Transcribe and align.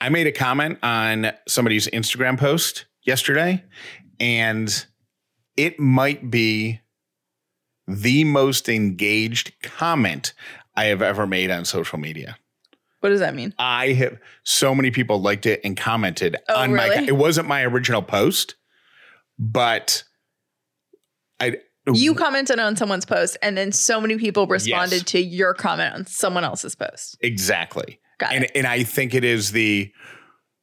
I 0.00 0.08
made 0.10 0.26
a 0.26 0.32
comment 0.32 0.78
on 0.82 1.32
somebody's 1.46 1.88
Instagram 1.88 2.38
post 2.38 2.86
yesterday, 3.04 3.64
and 4.20 4.86
it 5.56 5.80
might 5.80 6.30
be 6.30 6.80
the 7.86 8.24
most 8.24 8.68
engaged 8.68 9.52
comment 9.62 10.34
I 10.76 10.84
have 10.84 11.02
ever 11.02 11.26
made 11.26 11.50
on 11.50 11.64
social 11.64 11.98
media. 11.98 12.36
What 13.00 13.10
does 13.10 13.20
that 13.20 13.34
mean? 13.34 13.54
I 13.58 13.92
have 13.92 14.18
so 14.44 14.74
many 14.74 14.90
people 14.90 15.20
liked 15.20 15.46
it 15.46 15.60
and 15.64 15.76
commented 15.76 16.36
Oh, 16.48 16.56
on 16.60 16.74
my 16.74 16.88
really? 16.88 17.08
it 17.08 17.16
wasn't 17.16 17.48
my 17.48 17.62
original 17.64 18.02
post, 18.02 18.56
but 19.38 20.04
I 21.40 21.58
You 21.92 22.14
commented 22.14 22.58
on 22.60 22.76
someone's 22.76 23.04
post, 23.06 23.36
and 23.42 23.56
then 23.56 23.72
so 23.72 24.00
many 24.00 24.16
people 24.18 24.46
responded 24.46 24.96
Yes. 24.96 25.04
to 25.04 25.20
your 25.20 25.54
comment 25.54 25.94
on 25.94 26.06
someone 26.06 26.44
else's 26.44 26.74
post. 26.76 27.16
exactly. 27.20 27.98
Got 28.18 28.32
and 28.32 28.44
it. 28.44 28.52
and 28.54 28.66
I 28.66 28.82
think 28.82 29.14
it 29.14 29.24
is 29.24 29.52
the 29.52 29.92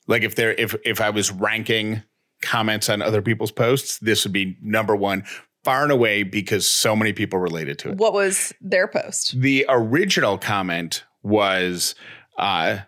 like 0.07 0.23
if 0.23 0.35
there 0.35 0.53
if 0.53 0.75
if 0.85 1.01
I 1.01 1.09
was 1.09 1.31
ranking 1.31 2.03
comments 2.41 2.89
on 2.89 3.01
other 3.01 3.21
people's 3.21 3.51
posts, 3.51 3.97
this 3.99 4.23
would 4.25 4.33
be 4.33 4.57
number 4.61 4.95
one 4.95 5.23
far 5.63 5.83
and 5.83 5.91
away 5.91 6.23
because 6.23 6.67
so 6.67 6.95
many 6.95 7.11
people 7.11 7.39
related 7.39 7.79
to 7.79 7.89
it. 7.89 7.97
What 7.97 8.13
was 8.13 8.53
their 8.61 8.87
post? 8.87 9.39
The 9.39 9.65
original 9.67 10.37
comment 10.37 11.03
was 11.23 11.95
uh 12.37 12.79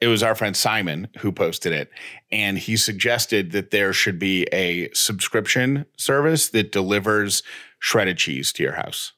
it 0.00 0.08
was 0.08 0.22
our 0.22 0.34
friend 0.34 0.56
Simon 0.56 1.08
who 1.18 1.30
posted 1.30 1.72
it 1.72 1.88
and 2.32 2.58
he 2.58 2.76
suggested 2.76 3.52
that 3.52 3.70
there 3.70 3.92
should 3.92 4.18
be 4.18 4.42
a 4.52 4.90
subscription 4.92 5.86
service 5.96 6.48
that 6.48 6.72
delivers 6.72 7.42
shredded 7.78 8.18
cheese 8.18 8.52
to 8.54 8.62
your 8.62 8.72
house. 8.74 9.12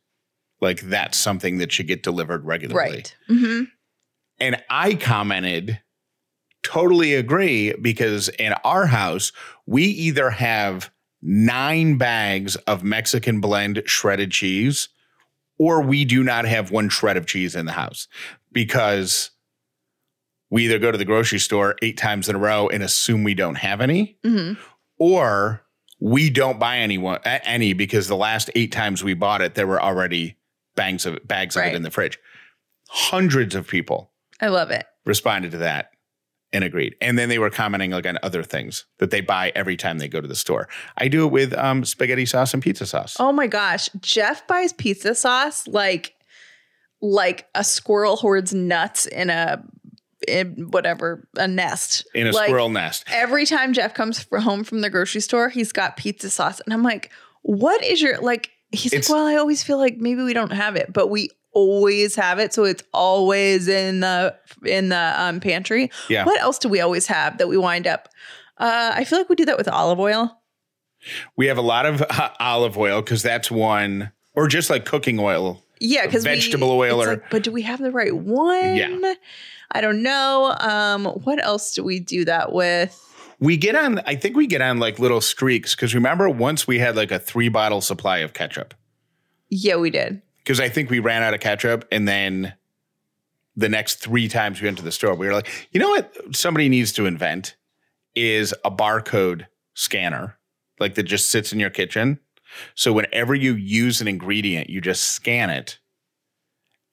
Like 0.60 0.82
that's 0.82 1.16
something 1.16 1.58
that 1.58 1.72
should 1.72 1.86
get 1.86 2.02
delivered 2.02 2.44
regularly. 2.44 2.90
Right. 2.90 3.16
hmm 3.28 3.64
And 4.38 4.62
I 4.68 4.94
commented, 4.94 5.80
totally 6.62 7.14
agree, 7.14 7.72
because 7.80 8.28
in 8.28 8.52
our 8.64 8.86
house, 8.86 9.32
we 9.66 9.84
either 9.84 10.30
have 10.30 10.90
nine 11.22 11.96
bags 11.96 12.56
of 12.66 12.82
Mexican 12.84 13.40
blend 13.40 13.82
shredded 13.86 14.30
cheese, 14.30 14.88
or 15.58 15.80
we 15.82 16.04
do 16.04 16.22
not 16.22 16.44
have 16.44 16.70
one 16.70 16.88
shred 16.88 17.16
of 17.16 17.26
cheese 17.26 17.54
in 17.56 17.64
the 17.66 17.72
house 17.72 18.08
because 18.52 19.30
we 20.50 20.64
either 20.66 20.78
go 20.78 20.92
to 20.92 20.98
the 20.98 21.04
grocery 21.04 21.38
store 21.38 21.74
eight 21.82 21.96
times 21.96 22.28
in 22.28 22.36
a 22.36 22.38
row 22.38 22.68
and 22.68 22.82
assume 22.82 23.24
we 23.24 23.34
don't 23.34 23.56
have 23.56 23.80
any, 23.80 24.18
hmm 24.24 24.52
or 24.98 25.62
we 26.00 26.28
don't 26.30 26.58
buy 26.58 26.78
any 26.78 26.96
one, 26.98 27.18
a- 27.24 27.46
any 27.46 27.72
because 27.74 28.06
the 28.08 28.16
last 28.16 28.48
eight 28.54 28.70
times 28.72 29.02
we 29.04 29.12
bought 29.14 29.40
it, 29.42 29.54
there 29.54 29.66
were 29.66 29.82
already 29.82 30.36
bags 30.74 31.04
of 31.06 31.18
bags 31.26 31.56
of 31.56 31.62
Right. 31.62 31.72
it 31.72 31.76
in 31.76 31.82
the 31.82 31.90
fridge. 31.90 32.18
Hundreds 32.88 33.54
of 33.54 33.66
people 33.66 34.10
I 34.40 34.48
love 34.48 34.70
it. 34.70 34.84
responded 35.04 35.52
to 35.52 35.58
that 35.58 35.90
and 36.52 36.62
agreed. 36.64 36.94
And 37.00 37.18
then 37.18 37.28
they 37.28 37.38
were 37.38 37.50
commenting 37.50 37.90
like 37.90 38.06
on 38.06 38.18
other 38.22 38.42
things 38.42 38.84
that 38.98 39.10
they 39.10 39.20
buy 39.20 39.50
every 39.54 39.76
time 39.76 39.98
they 39.98 40.08
go 40.08 40.20
to 40.20 40.28
the 40.28 40.34
store. 40.36 40.68
I 40.98 41.08
do 41.08 41.24
it 41.26 41.32
with 41.32 41.52
um, 41.54 41.84
spaghetti 41.84 42.26
sauce 42.26 42.54
and 42.54 42.62
pizza 42.62 42.86
sauce. 42.86 43.16
Oh 43.18 43.32
my 43.32 43.46
gosh, 43.46 43.88
Jeff 44.00 44.46
buys 44.46 44.72
pizza 44.72 45.14
sauce 45.14 45.66
like 45.66 46.14
like 47.02 47.46
a 47.54 47.62
squirrel 47.64 48.16
hoards 48.16 48.54
nuts 48.54 49.06
in 49.06 49.30
a 49.30 49.62
in 50.26 50.68
whatever 50.70 51.28
a 51.36 51.46
nest 51.46 52.06
in 52.14 52.26
a 52.26 52.32
Like, 52.32 52.46
squirrel 52.48 52.68
nest. 52.70 53.04
Every 53.10 53.46
time 53.46 53.72
Jeff 53.72 53.94
comes 53.94 54.26
home 54.32 54.64
from 54.64 54.80
the 54.80 54.90
grocery 54.90 55.20
store, 55.20 55.48
he's 55.50 55.72
got 55.72 55.96
pizza 55.96 56.30
sauce, 56.30 56.60
and 56.60 56.72
I'm 56.72 56.82
like, 56.82 57.10
"What 57.42 57.84
is 57.84 58.00
your 58.00 58.18
like?" 58.20 58.50
He's 58.72 58.92
It's- 58.92 59.08
like, 59.08 59.16
"Well, 59.16 59.26
I 59.26 59.36
always 59.36 59.62
feel 59.62 59.78
like 59.78 59.98
maybe 59.98 60.22
we 60.22 60.32
don't 60.32 60.52
have 60.52 60.74
it, 60.76 60.92
but 60.92 61.08
we 61.08 61.30
always 61.56 62.14
have 62.16 62.38
it, 62.38 62.52
so 62.52 62.64
it's 62.64 62.82
always 62.92 63.66
in 63.68 64.00
the 64.00 64.36
in 64.64 64.90
the 64.90 65.14
um, 65.16 65.40
pantry." 65.40 65.90
Yeah. 66.08 66.24
What 66.24 66.40
else 66.40 66.58
do 66.58 66.68
we 66.68 66.80
always 66.80 67.06
have 67.06 67.38
that 67.38 67.48
we 67.48 67.56
wind 67.56 67.86
up? 67.86 68.08
Uh, 68.58 68.92
I 68.94 69.04
feel 69.04 69.18
like 69.18 69.28
we 69.28 69.36
do 69.36 69.44
that 69.46 69.56
with 69.58 69.68
olive 69.68 69.98
oil. 69.98 70.40
We 71.36 71.46
have 71.46 71.58
a 71.58 71.62
lot 71.62 71.86
of 71.86 72.02
uh, 72.02 72.30
olive 72.40 72.76
oil 72.76 73.00
because 73.00 73.22
that's 73.22 73.50
one, 73.50 74.12
or 74.34 74.48
just 74.48 74.70
like 74.70 74.84
cooking 74.84 75.18
oil. 75.18 75.62
Yeah, 75.80 76.06
because 76.06 76.24
Vegetable 76.24 76.70
oil 76.70 77.02
or- 77.02 77.22
but 77.30 77.42
do 77.42 77.52
we 77.52 77.62
have 77.62 77.80
the 77.80 77.90
right 77.90 78.14
one? 78.16 78.76
Yeah. 78.76 79.14
I 79.72 79.80
don't 79.80 80.02
know. 80.02 80.56
Um, 80.60 81.04
what 81.04 81.42
else 81.44 81.74
do 81.74 81.82
we 81.84 82.00
do 82.00 82.24
that 82.24 82.52
with? 82.52 83.02
We 83.40 83.58
get 83.58 83.74
on, 83.76 84.00
I 84.06 84.14
think 84.14 84.36
we 84.36 84.46
get 84.46 84.62
on 84.62 84.78
like 84.78 84.98
little 84.98 85.20
streaks 85.20 85.74
because 85.74 85.94
remember 85.94 86.30
once 86.30 86.66
we 86.66 86.78
had 86.78 86.96
like 86.96 87.10
a 87.10 87.18
three 87.18 87.50
bottle 87.50 87.82
supply 87.82 88.18
of 88.18 88.32
ketchup 88.32 88.72
Yeah, 89.50 89.76
we 89.76 89.90
did. 89.90 90.22
Because 90.46 90.60
I 90.60 90.68
think 90.68 90.90
we 90.90 91.00
ran 91.00 91.24
out 91.24 91.34
of 91.34 91.40
ketchup 91.40 91.88
and 91.90 92.06
then 92.06 92.54
the 93.56 93.68
next 93.68 93.96
three 93.96 94.28
times 94.28 94.60
we 94.60 94.68
went 94.68 94.78
to 94.78 94.84
the 94.84 94.92
store, 94.92 95.16
we 95.16 95.26
were 95.26 95.32
like, 95.32 95.68
you 95.72 95.80
know 95.80 95.90
what 95.90 96.14
somebody 96.36 96.68
needs 96.68 96.92
to 96.92 97.06
invent 97.06 97.56
is 98.14 98.54
a 98.64 98.70
barcode 98.70 99.46
scanner, 99.74 100.38
like 100.78 100.94
that 100.94 101.02
just 101.02 101.30
sits 101.30 101.52
in 101.52 101.58
your 101.58 101.70
kitchen. 101.70 102.20
So 102.76 102.92
whenever 102.92 103.34
you 103.34 103.54
use 103.54 104.00
an 104.00 104.06
ingredient, 104.06 104.70
you 104.70 104.80
just 104.80 105.06
scan 105.06 105.50
it 105.50 105.80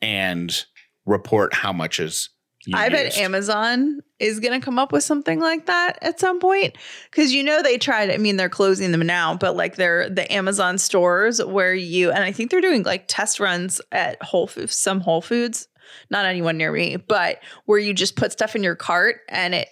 and 0.01 0.65
report 1.05 1.53
how 1.53 1.71
much 1.71 1.99
is. 1.99 2.29
I 2.73 2.89
bet. 2.89 3.17
Amazon 3.17 4.01
is 4.19 4.39
going 4.39 4.59
to 4.59 4.63
come 4.63 4.79
up 4.79 4.91
with 4.91 5.03
something 5.03 5.39
like 5.39 5.65
that 5.65 5.97
at 6.01 6.19
some 6.19 6.39
point 6.39 6.77
because 7.11 7.33
you 7.33 7.43
know 7.43 7.61
they 7.61 7.77
tried. 7.77 8.09
I 8.09 8.17
mean, 8.17 8.37
they're 8.37 8.49
closing 8.49 8.91
them 8.91 9.05
now, 9.05 9.35
but 9.35 9.55
like 9.55 9.75
they're 9.75 10.09
the 10.09 10.31
Amazon 10.31 10.77
stores 10.77 11.43
where 11.43 11.73
you 11.73 12.11
and 12.11 12.23
I 12.23 12.31
think 12.31 12.51
they're 12.51 12.61
doing 12.61 12.83
like 12.83 13.05
test 13.07 13.39
runs 13.39 13.81
at 13.91 14.21
Whole 14.23 14.47
Foods, 14.47 14.75
some 14.75 15.01
Whole 15.01 15.21
Foods, 15.21 15.67
not 16.09 16.25
anyone 16.25 16.57
near 16.57 16.71
me, 16.71 16.95
but 16.95 17.39
where 17.65 17.79
you 17.79 17.93
just 17.93 18.15
put 18.15 18.31
stuff 18.31 18.55
in 18.55 18.63
your 18.63 18.75
cart 18.75 19.17
and 19.29 19.53
it 19.55 19.67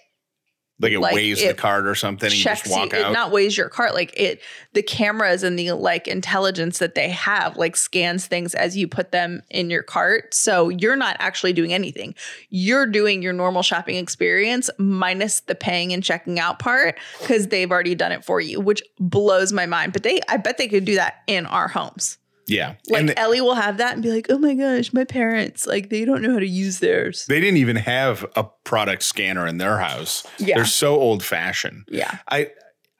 like 0.82 0.92
it 0.92 1.00
like, 1.00 1.14
weighs 1.14 1.40
the 1.40 1.54
cart 1.54 1.86
or 1.86 1.94
something 1.94 2.26
and 2.26 2.36
you 2.36 2.42
just 2.42 2.68
walk 2.68 2.92
you, 2.92 2.98
it 2.98 3.04
out. 3.04 3.12
not 3.12 3.30
weighs 3.30 3.56
your 3.56 3.68
cart. 3.68 3.94
Like 3.94 4.12
it 4.16 4.42
the 4.72 4.82
cameras 4.82 5.42
and 5.42 5.58
the 5.58 5.72
like 5.72 6.08
intelligence 6.08 6.78
that 6.78 6.94
they 6.94 7.08
have 7.10 7.56
like 7.56 7.76
scans 7.76 8.26
things 8.26 8.54
as 8.54 8.76
you 8.76 8.88
put 8.88 9.12
them 9.12 9.42
in 9.48 9.70
your 9.70 9.82
cart. 9.82 10.34
So 10.34 10.68
you're 10.68 10.96
not 10.96 11.16
actually 11.20 11.52
doing 11.52 11.72
anything. 11.72 12.14
You're 12.50 12.86
doing 12.86 13.22
your 13.22 13.32
normal 13.32 13.62
shopping 13.62 13.96
experience 13.96 14.68
minus 14.78 15.40
the 15.40 15.54
paying 15.54 15.92
and 15.92 16.02
checking 16.02 16.40
out 16.40 16.58
part 16.58 16.98
because 17.20 17.46
they've 17.46 17.70
already 17.70 17.94
done 17.94 18.12
it 18.12 18.24
for 18.24 18.40
you 18.40 18.60
which 18.60 18.82
blows 18.98 19.52
my 19.52 19.66
mind. 19.66 19.92
But 19.92 20.02
they 20.02 20.20
i 20.28 20.36
bet 20.36 20.58
they 20.58 20.68
could 20.68 20.84
do 20.84 20.96
that 20.96 21.22
in 21.26 21.46
our 21.46 21.68
homes 21.68 22.18
yeah. 22.46 22.74
like 22.88 23.00
and 23.00 23.08
the- 23.08 23.18
ellie 23.18 23.40
will 23.40 23.54
have 23.54 23.76
that 23.78 23.94
and 23.94 24.02
be 24.02 24.10
like 24.10 24.26
oh 24.30 24.38
my 24.38 24.54
gosh 24.54 24.92
my 24.92 25.04
parents 25.04 25.66
like 25.66 25.90
they 25.90 26.04
don't 26.04 26.22
know 26.22 26.32
how 26.32 26.38
to 26.38 26.46
use 26.46 26.78
theirs 26.80 27.24
they 27.26 27.40
didn't 27.40 27.56
even 27.58 27.76
have 27.76 28.24
a 28.36 28.44
product 28.64 29.02
scanner 29.02 29.46
in 29.46 29.58
their 29.58 29.78
house. 29.78 30.26
Yeah. 30.38 30.56
They're 30.56 30.64
so 30.64 30.94
old 30.96 31.22
fashioned. 31.24 31.84
yeah 31.88 32.18
I 32.28 32.50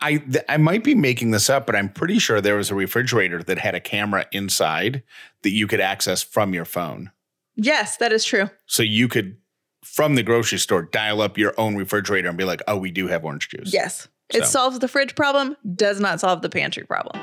I 0.01 0.17
th- 0.17 0.45
I 0.49 0.57
might 0.57 0.83
be 0.83 0.97
making 0.97 1.31
this 1.31 1.49
up, 1.49 1.65
but 1.65 1.77
I'm 1.77 1.89
pretty 1.89 2.19
sure 2.19 2.41
there 2.41 2.57
was 2.57 2.71
a 2.73 2.75
refrigerator 2.75 3.41
that 3.45 3.59
had 3.59 3.77
a 3.77 3.81
camera 3.81 4.27
inside 4.33 5.05
that 5.43 5.51
you 5.51 5.69
could 5.69 5.81
access 5.81 6.23
from 6.25 6.53
your 6.55 6.65
phone. 6.65 7.11
yes 7.55 7.97
that 7.99 8.13
is 8.13 8.25
true 8.25 8.51
So 8.67 8.83
you 8.83 9.07
could 9.09 9.37
from 9.85 10.15
the 10.15 10.23
grocery 10.23 10.59
store 10.59 10.83
dial 10.83 11.21
up 11.21 11.37
your 11.37 11.55
own 11.59 11.77
refrigerator 11.77 12.29
and 12.29 12.39
be 12.39 12.45
like, 12.45 12.63
"Oh, 12.69 12.77
we 12.77 12.91
do 12.93 13.09
have 13.09 13.25
orange 13.25 13.49
juice." 13.49 13.73
Yes. 13.73 14.09
It 14.33 14.47
solves 14.47 14.79
the 14.79 14.89
fridge 14.89 15.15
problem, 15.15 15.57
does 15.75 16.01
not 16.01 16.19
solve 16.21 16.41
the 16.41 16.49
pantry 16.49 16.85
problem. 16.85 17.21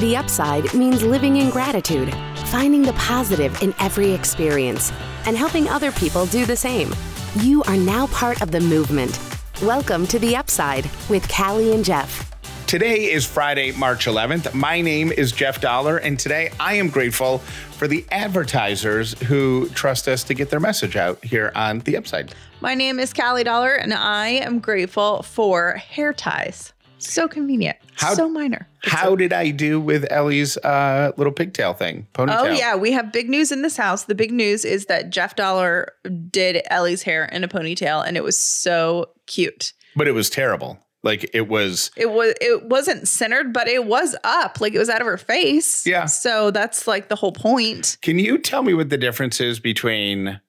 The 0.00 0.16
upside 0.16 0.72
means 0.74 1.02
living 1.02 1.38
in 1.38 1.50
gratitude, 1.50 2.14
finding 2.52 2.82
the 2.82 2.92
positive 2.92 3.60
in 3.64 3.74
every 3.80 4.12
experience, 4.12 4.92
and 5.26 5.36
helping 5.36 5.68
other 5.68 5.90
people 5.90 6.24
do 6.26 6.46
the 6.46 6.54
same. 6.54 6.94
You 7.40 7.64
are 7.64 7.76
now 7.76 8.06
part 8.06 8.40
of 8.40 8.52
the 8.52 8.60
movement. 8.60 9.18
Welcome 9.60 10.06
to 10.06 10.20
The 10.20 10.36
Upside 10.36 10.88
with 11.08 11.28
Callie 11.28 11.74
and 11.74 11.84
Jeff. 11.84 12.30
Today 12.68 13.10
is 13.10 13.26
Friday, 13.26 13.72
March 13.72 14.06
11th. 14.06 14.54
My 14.54 14.80
name 14.80 15.10
is 15.10 15.32
Jeff 15.32 15.60
Dollar, 15.60 15.96
and 15.96 16.16
today 16.16 16.52
I 16.60 16.74
am 16.74 16.90
grateful 16.90 17.38
for 17.72 17.88
the 17.88 18.06
advertisers 18.12 19.18
who 19.22 19.68
trust 19.70 20.06
us 20.06 20.22
to 20.22 20.34
get 20.34 20.48
their 20.48 20.60
message 20.60 20.94
out 20.94 21.24
here 21.24 21.50
on 21.56 21.80
The 21.80 21.96
Upside. 21.96 22.36
My 22.60 22.76
name 22.76 23.00
is 23.00 23.12
Callie 23.12 23.42
Dollar, 23.42 23.74
and 23.74 23.92
I 23.92 24.28
am 24.28 24.60
grateful 24.60 25.24
for 25.24 25.72
hair 25.72 26.12
ties. 26.12 26.72
So 26.98 27.26
convenient. 27.26 27.78
How- 27.98 28.14
so 28.14 28.28
minor. 28.28 28.68
It's 28.84 28.92
How 28.92 29.16
did 29.16 29.32
I 29.32 29.50
do 29.50 29.80
with 29.80 30.06
Ellie's 30.10 30.56
uh, 30.58 31.12
little 31.16 31.32
pigtail 31.32 31.74
thing? 31.74 32.06
Ponytail. 32.14 32.38
Oh 32.38 32.44
yeah, 32.50 32.76
we 32.76 32.92
have 32.92 33.12
big 33.12 33.28
news 33.28 33.50
in 33.50 33.62
this 33.62 33.76
house. 33.76 34.04
The 34.04 34.14
big 34.14 34.32
news 34.32 34.64
is 34.64 34.86
that 34.86 35.10
Jeff 35.10 35.34
Dollar 35.36 35.92
did 36.30 36.62
Ellie's 36.70 37.02
hair 37.02 37.24
in 37.26 37.44
a 37.44 37.48
ponytail, 37.48 38.06
and 38.06 38.16
it 38.16 38.22
was 38.22 38.38
so 38.38 39.10
cute. 39.26 39.72
But 39.96 40.06
it 40.08 40.12
was 40.12 40.30
terrible. 40.30 40.78
Like 41.02 41.30
it 41.34 41.48
was. 41.48 41.90
It 41.96 42.10
was 42.10 42.34
it 42.40 42.64
wasn't 42.66 43.08
centered, 43.08 43.52
but 43.52 43.68
it 43.68 43.84
was 43.84 44.16
up, 44.24 44.60
like 44.60 44.74
it 44.74 44.78
was 44.78 44.88
out 44.88 45.00
of 45.00 45.06
her 45.06 45.18
face. 45.18 45.86
Yeah. 45.86 46.06
So 46.06 46.50
that's 46.50 46.86
like 46.86 47.08
the 47.08 47.16
whole 47.16 47.32
point. 47.32 47.98
Can 48.02 48.18
you 48.18 48.38
tell 48.38 48.62
me 48.62 48.74
what 48.74 48.90
the 48.90 48.98
difference 48.98 49.40
is 49.40 49.60
between 49.60 50.40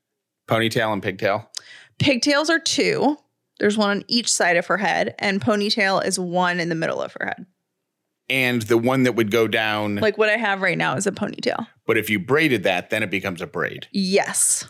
ponytail 0.47 0.91
and 0.93 1.03
pigtail? 1.03 1.49
Pigtails 1.99 2.49
are 2.49 2.59
two. 2.59 3.17
There's 3.59 3.77
one 3.77 3.89
on 3.89 4.03
each 4.07 4.31
side 4.31 4.57
of 4.57 4.65
her 4.67 4.77
head, 4.77 5.15
and 5.19 5.41
ponytail 5.41 6.05
is 6.05 6.17
one 6.19 6.59
in 6.59 6.69
the 6.69 6.75
middle 6.75 7.01
of 7.01 7.13
her 7.19 7.25
head. 7.25 7.45
And 8.29 8.61
the 8.63 8.77
one 8.77 9.03
that 9.03 9.13
would 9.13 9.31
go 9.31 9.47
down, 9.47 9.95
Like 9.97 10.17
what 10.17 10.29
I 10.29 10.37
have 10.37 10.61
right 10.61 10.77
now 10.77 10.95
is 10.95 11.07
a 11.07 11.11
ponytail. 11.11 11.65
but 11.85 11.97
if 11.97 12.09
you 12.09 12.19
braided 12.19 12.63
that, 12.63 12.89
then 12.91 13.01
it 13.03 13.09
becomes 13.09 13.41
a 13.41 13.47
braid. 13.47 13.87
Yes. 13.91 14.67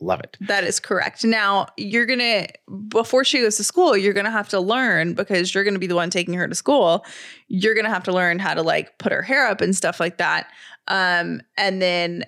Love 0.00 0.20
it. 0.20 0.36
That 0.40 0.64
is 0.64 0.80
correct. 0.80 1.22
Now, 1.22 1.66
you're 1.76 2.06
going 2.06 2.18
to, 2.18 2.48
before 2.88 3.22
she 3.22 3.40
goes 3.40 3.56
to 3.58 3.64
school, 3.64 3.96
you're 3.96 4.14
going 4.14 4.24
to 4.24 4.32
have 4.32 4.48
to 4.48 4.58
learn 4.58 5.14
because 5.14 5.54
you're 5.54 5.62
going 5.62 5.74
to 5.74 5.78
be 5.80 5.86
the 5.86 5.94
one 5.94 6.10
taking 6.10 6.34
her 6.34 6.48
to 6.48 6.54
school. 6.56 7.04
You're 7.46 7.74
going 7.74 7.84
to 7.84 7.90
have 7.92 8.02
to 8.04 8.12
learn 8.12 8.40
how 8.40 8.54
to 8.54 8.62
like 8.62 8.98
put 8.98 9.12
her 9.12 9.22
hair 9.22 9.46
up 9.46 9.60
and 9.60 9.76
stuff 9.76 10.00
like 10.00 10.16
that. 10.18 10.48
Um, 10.88 11.42
and 11.56 11.80
then 11.80 12.24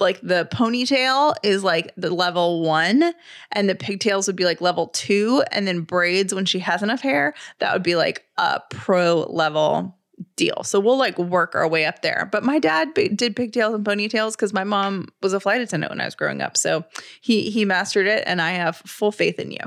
like 0.00 0.20
the 0.20 0.48
ponytail 0.52 1.34
is 1.42 1.64
like 1.64 1.92
the 1.96 2.10
level 2.10 2.62
one, 2.62 3.12
and 3.52 3.68
the 3.68 3.74
pigtails 3.74 4.26
would 4.26 4.36
be 4.36 4.44
like 4.44 4.60
level 4.60 4.88
two. 4.88 5.42
And 5.50 5.66
then 5.66 5.80
braids, 5.80 6.34
when 6.34 6.44
she 6.44 6.58
has 6.60 6.82
enough 6.82 7.00
hair, 7.00 7.34
that 7.58 7.72
would 7.72 7.82
be 7.82 7.96
like 7.96 8.24
a 8.36 8.60
pro 8.70 9.22
level 9.28 9.97
deal. 10.36 10.62
So 10.64 10.80
we'll 10.80 10.98
like 10.98 11.18
work 11.18 11.54
our 11.54 11.68
way 11.68 11.84
up 11.84 12.02
there. 12.02 12.28
But 12.30 12.44
my 12.44 12.58
dad 12.58 12.94
b- 12.94 13.08
did 13.08 13.36
pigtails 13.36 13.74
and 13.74 13.84
ponytails 13.84 14.32
because 14.32 14.52
my 14.52 14.64
mom 14.64 15.08
was 15.22 15.32
a 15.32 15.40
flight 15.40 15.60
attendant 15.60 15.90
when 15.90 16.00
I 16.00 16.04
was 16.04 16.14
growing 16.14 16.40
up. 16.40 16.56
So 16.56 16.84
he 17.20 17.50
he 17.50 17.64
mastered 17.64 18.06
it, 18.06 18.24
and 18.26 18.40
I 18.40 18.52
have 18.52 18.76
full 18.76 19.12
faith 19.12 19.38
in 19.38 19.50
you. 19.50 19.60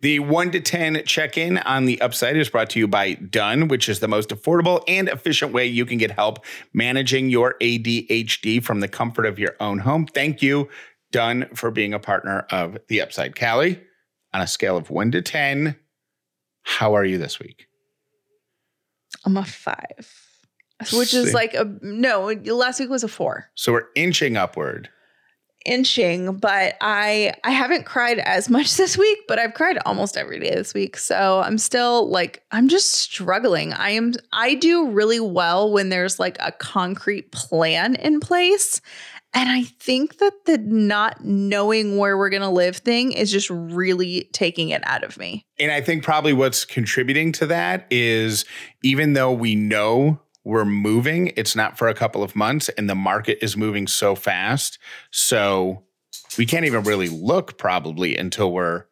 The 0.00 0.20
1 0.20 0.52
to 0.52 0.60
10 0.60 1.02
check 1.06 1.36
in 1.38 1.58
on 1.58 1.86
the 1.86 2.00
upside 2.00 2.36
is 2.36 2.48
brought 2.48 2.70
to 2.70 2.78
you 2.78 2.88
by 2.88 3.14
Done, 3.14 3.68
which 3.68 3.88
is 3.88 4.00
the 4.00 4.08
most 4.08 4.30
affordable 4.30 4.82
and 4.88 5.08
efficient 5.08 5.52
way 5.52 5.66
you 5.66 5.86
can 5.86 5.98
get 5.98 6.10
help 6.10 6.44
managing 6.72 7.30
your 7.30 7.56
ADHD 7.60 8.62
from 8.62 8.80
the 8.80 8.88
comfort 8.88 9.26
of 9.26 9.38
your 9.38 9.54
own 9.60 9.78
home. 9.78 10.06
Thank 10.06 10.42
you, 10.42 10.68
Done, 11.12 11.48
for 11.54 11.70
being 11.70 11.94
a 11.94 11.98
partner 11.98 12.46
of 12.50 12.78
the 12.88 13.00
upside. 13.00 13.38
Callie, 13.38 13.80
on 14.32 14.40
a 14.40 14.46
scale 14.46 14.76
of 14.76 14.90
1 14.90 15.12
to 15.12 15.22
10, 15.22 15.76
how 16.62 16.94
are 16.94 17.04
you 17.04 17.16
this 17.16 17.38
week? 17.38 17.68
I'm 19.24 19.36
a 19.36 19.44
five, 19.44 20.12
which 20.92 21.14
is 21.14 21.32
like 21.34 21.54
a 21.54 21.64
no. 21.82 22.26
Last 22.54 22.80
week 22.80 22.90
was 22.90 23.04
a 23.04 23.08
four. 23.08 23.50
So 23.54 23.72
we're 23.72 23.88
inching 23.94 24.36
upward. 24.36 24.88
inching 25.64 26.36
but 26.36 26.76
i 26.80 27.32
i 27.42 27.50
haven't 27.50 27.84
cried 27.84 28.20
as 28.20 28.48
much 28.48 28.76
this 28.80 28.96
week 28.96 29.18
but 29.26 29.36
i've 29.40 29.52
cried 29.54 29.76
almost 29.84 30.16
every 30.16 30.38
day 30.38 30.54
this 30.54 30.72
week 30.74 30.96
so 30.96 31.40
i'm 31.44 31.58
still 31.58 32.08
like 32.08 32.44
i'm 32.52 32.68
just 32.68 32.92
struggling 32.92 33.72
i 33.72 33.90
am 33.90 34.12
i 34.32 34.54
do 34.54 34.88
really 34.90 35.18
well 35.18 35.72
when 35.72 35.88
there's 35.88 36.20
like 36.20 36.36
a 36.38 36.52
concrete 36.52 37.32
plan 37.32 37.96
in 37.96 38.20
place 38.20 38.80
and 39.36 39.48
i 39.48 39.62
think 39.62 40.18
that 40.18 40.32
the 40.46 40.58
not 40.58 41.24
knowing 41.24 41.98
where 41.98 42.16
we're 42.16 42.30
going 42.30 42.42
to 42.42 42.48
live 42.48 42.76
thing 42.78 43.12
is 43.12 43.30
just 43.30 43.48
really 43.50 44.28
taking 44.32 44.70
it 44.70 44.82
out 44.86 45.04
of 45.04 45.16
me 45.16 45.46
And 45.58 45.72
I 45.72 45.80
think 45.80 46.02
probably 46.02 46.32
what's 46.32 46.64
contributing 46.64 47.32
to 47.32 47.46
that 47.46 47.86
is 47.90 48.44
even 48.82 49.14
though 49.14 49.32
we 49.32 49.54
know 49.54 50.20
we're 50.44 50.64
moving, 50.64 51.32
it's 51.36 51.56
not 51.56 51.76
for 51.76 51.88
a 51.88 51.94
couple 51.94 52.22
of 52.22 52.36
months 52.36 52.68
and 52.70 52.88
the 52.88 52.94
market 52.94 53.38
is 53.42 53.56
moving 53.56 53.86
so 53.86 54.14
fast. 54.14 54.78
So 55.10 55.82
we 56.38 56.46
can't 56.46 56.64
even 56.66 56.84
really 56.84 57.08
look 57.08 57.58
probably 57.58 58.16
until 58.16 58.52
we're 58.52 58.84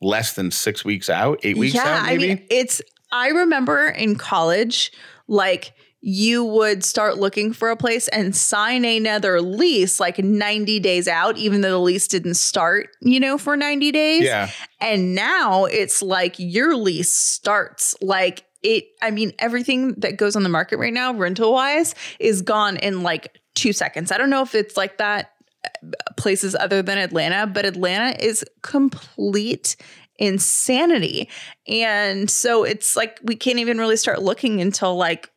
less 0.00 0.34
than 0.34 0.50
six 0.50 0.84
weeks 0.84 1.10
out, 1.10 1.40
eight 1.42 1.58
weeks 1.58 1.76
out, 1.76 2.02
I 2.02 2.16
mean, 2.16 2.46
it's 2.48 2.80
I 3.12 3.28
remember 3.28 3.88
in 3.88 4.16
college, 4.16 4.92
like 5.28 5.74
you 6.08 6.44
would 6.44 6.84
start 6.84 7.18
looking 7.18 7.52
for 7.52 7.68
a 7.68 7.76
place 7.76 8.06
and 8.06 8.36
sign 8.36 8.84
another 8.84 9.40
lease 9.40 9.98
like 9.98 10.20
90 10.20 10.78
days 10.78 11.08
out, 11.08 11.36
even 11.36 11.62
though 11.62 11.72
the 11.72 11.80
lease 11.80 12.06
didn't 12.06 12.34
start, 12.34 12.90
you 13.00 13.18
know, 13.18 13.36
for 13.36 13.56
90 13.56 13.90
days. 13.90 14.22
yeah. 14.22 14.48
And 14.80 15.16
now 15.16 15.64
it's 15.64 16.02
like 16.02 16.36
your 16.38 16.76
lease 16.76 17.10
starts 17.10 17.96
like 18.00 18.44
it, 18.62 18.84
I 19.02 19.10
mean, 19.10 19.32
everything 19.40 19.94
that 19.94 20.16
goes 20.16 20.36
on 20.36 20.44
the 20.44 20.48
market 20.48 20.76
right 20.78 20.92
now, 20.92 21.12
rental 21.12 21.52
wise, 21.52 21.92
is 22.20 22.40
gone 22.40 22.76
in 22.76 23.02
like 23.02 23.40
two 23.56 23.72
seconds. 23.72 24.12
I 24.12 24.18
don't 24.18 24.30
know 24.30 24.42
if 24.42 24.54
it's 24.54 24.76
like 24.76 24.98
that 24.98 25.32
uh, 25.64 25.88
places 26.16 26.54
other 26.54 26.82
than 26.82 26.98
Atlanta, 26.98 27.48
but 27.48 27.66
Atlanta 27.66 28.16
is 28.24 28.44
complete 28.62 29.74
insanity. 30.20 31.28
And 31.66 32.30
so 32.30 32.62
it's 32.62 32.94
like 32.94 33.18
we 33.24 33.34
can't 33.34 33.58
even 33.58 33.78
really 33.78 33.96
start 33.96 34.22
looking 34.22 34.60
until 34.60 34.94
like 34.94 35.32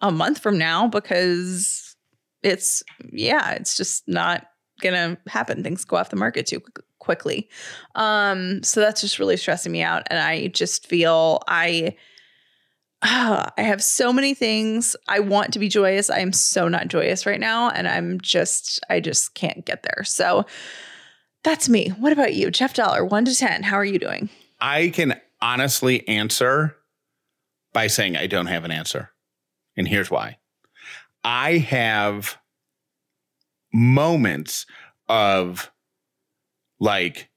a 0.00 0.10
month 0.10 0.38
from 0.38 0.58
now 0.58 0.88
because 0.88 1.96
it's, 2.42 2.82
yeah, 3.12 3.52
it's 3.52 3.76
just 3.76 4.06
not 4.06 4.46
gonna 4.80 5.16
happen. 5.26 5.62
Things 5.62 5.84
go 5.84 5.96
off 5.96 6.10
the 6.10 6.16
market 6.16 6.46
too 6.46 6.60
quickly. 6.98 7.48
Um, 7.94 8.62
so 8.62 8.80
that's 8.80 9.00
just 9.00 9.18
really 9.18 9.36
stressing 9.36 9.72
me 9.72 9.82
out. 9.82 10.02
And 10.10 10.18
I 10.18 10.48
just 10.48 10.86
feel 10.86 11.42
I 11.48 11.96
ah, 13.02 13.50
I 13.56 13.62
have 13.62 13.82
so 13.82 14.12
many 14.12 14.34
things. 14.34 14.96
I 15.08 15.20
want 15.20 15.52
to 15.52 15.58
be 15.58 15.68
joyous. 15.68 16.10
I 16.10 16.18
am 16.18 16.32
so 16.32 16.68
not 16.68 16.88
joyous 16.88 17.26
right 17.26 17.40
now. 17.40 17.70
And 17.70 17.86
I'm 17.86 18.20
just, 18.20 18.80
I 18.90 19.00
just 19.00 19.34
can't 19.34 19.64
get 19.64 19.82
there. 19.82 20.04
So 20.04 20.46
that's 21.44 21.68
me. 21.68 21.90
What 21.90 22.12
about 22.12 22.34
you? 22.34 22.50
Jeff 22.50 22.74
Dollar, 22.74 23.04
one 23.04 23.24
to 23.24 23.34
10. 23.34 23.62
How 23.62 23.76
are 23.76 23.84
you 23.84 23.98
doing? 23.98 24.28
I 24.60 24.88
can 24.88 25.20
honestly 25.40 26.06
answer 26.08 26.76
by 27.72 27.86
saying 27.86 28.16
I 28.16 28.26
don't 28.26 28.46
have 28.46 28.64
an 28.64 28.70
answer. 28.70 29.10
And 29.76 29.86
here's 29.86 30.10
why. 30.10 30.38
I 31.24 31.58
have 31.58 32.38
moments 33.72 34.66
of 35.08 35.70
like 36.80 37.30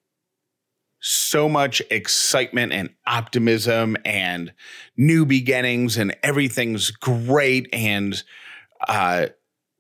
so 1.02 1.48
much 1.48 1.82
excitement 1.90 2.74
and 2.74 2.90
optimism 3.08 3.96
and 4.04 4.54
new 4.98 5.26
beginnings 5.26 5.98
and 5.98 6.16
everything's 6.24 6.92
great 6.92 7.68
and 7.72 8.22
uh 8.88 9.28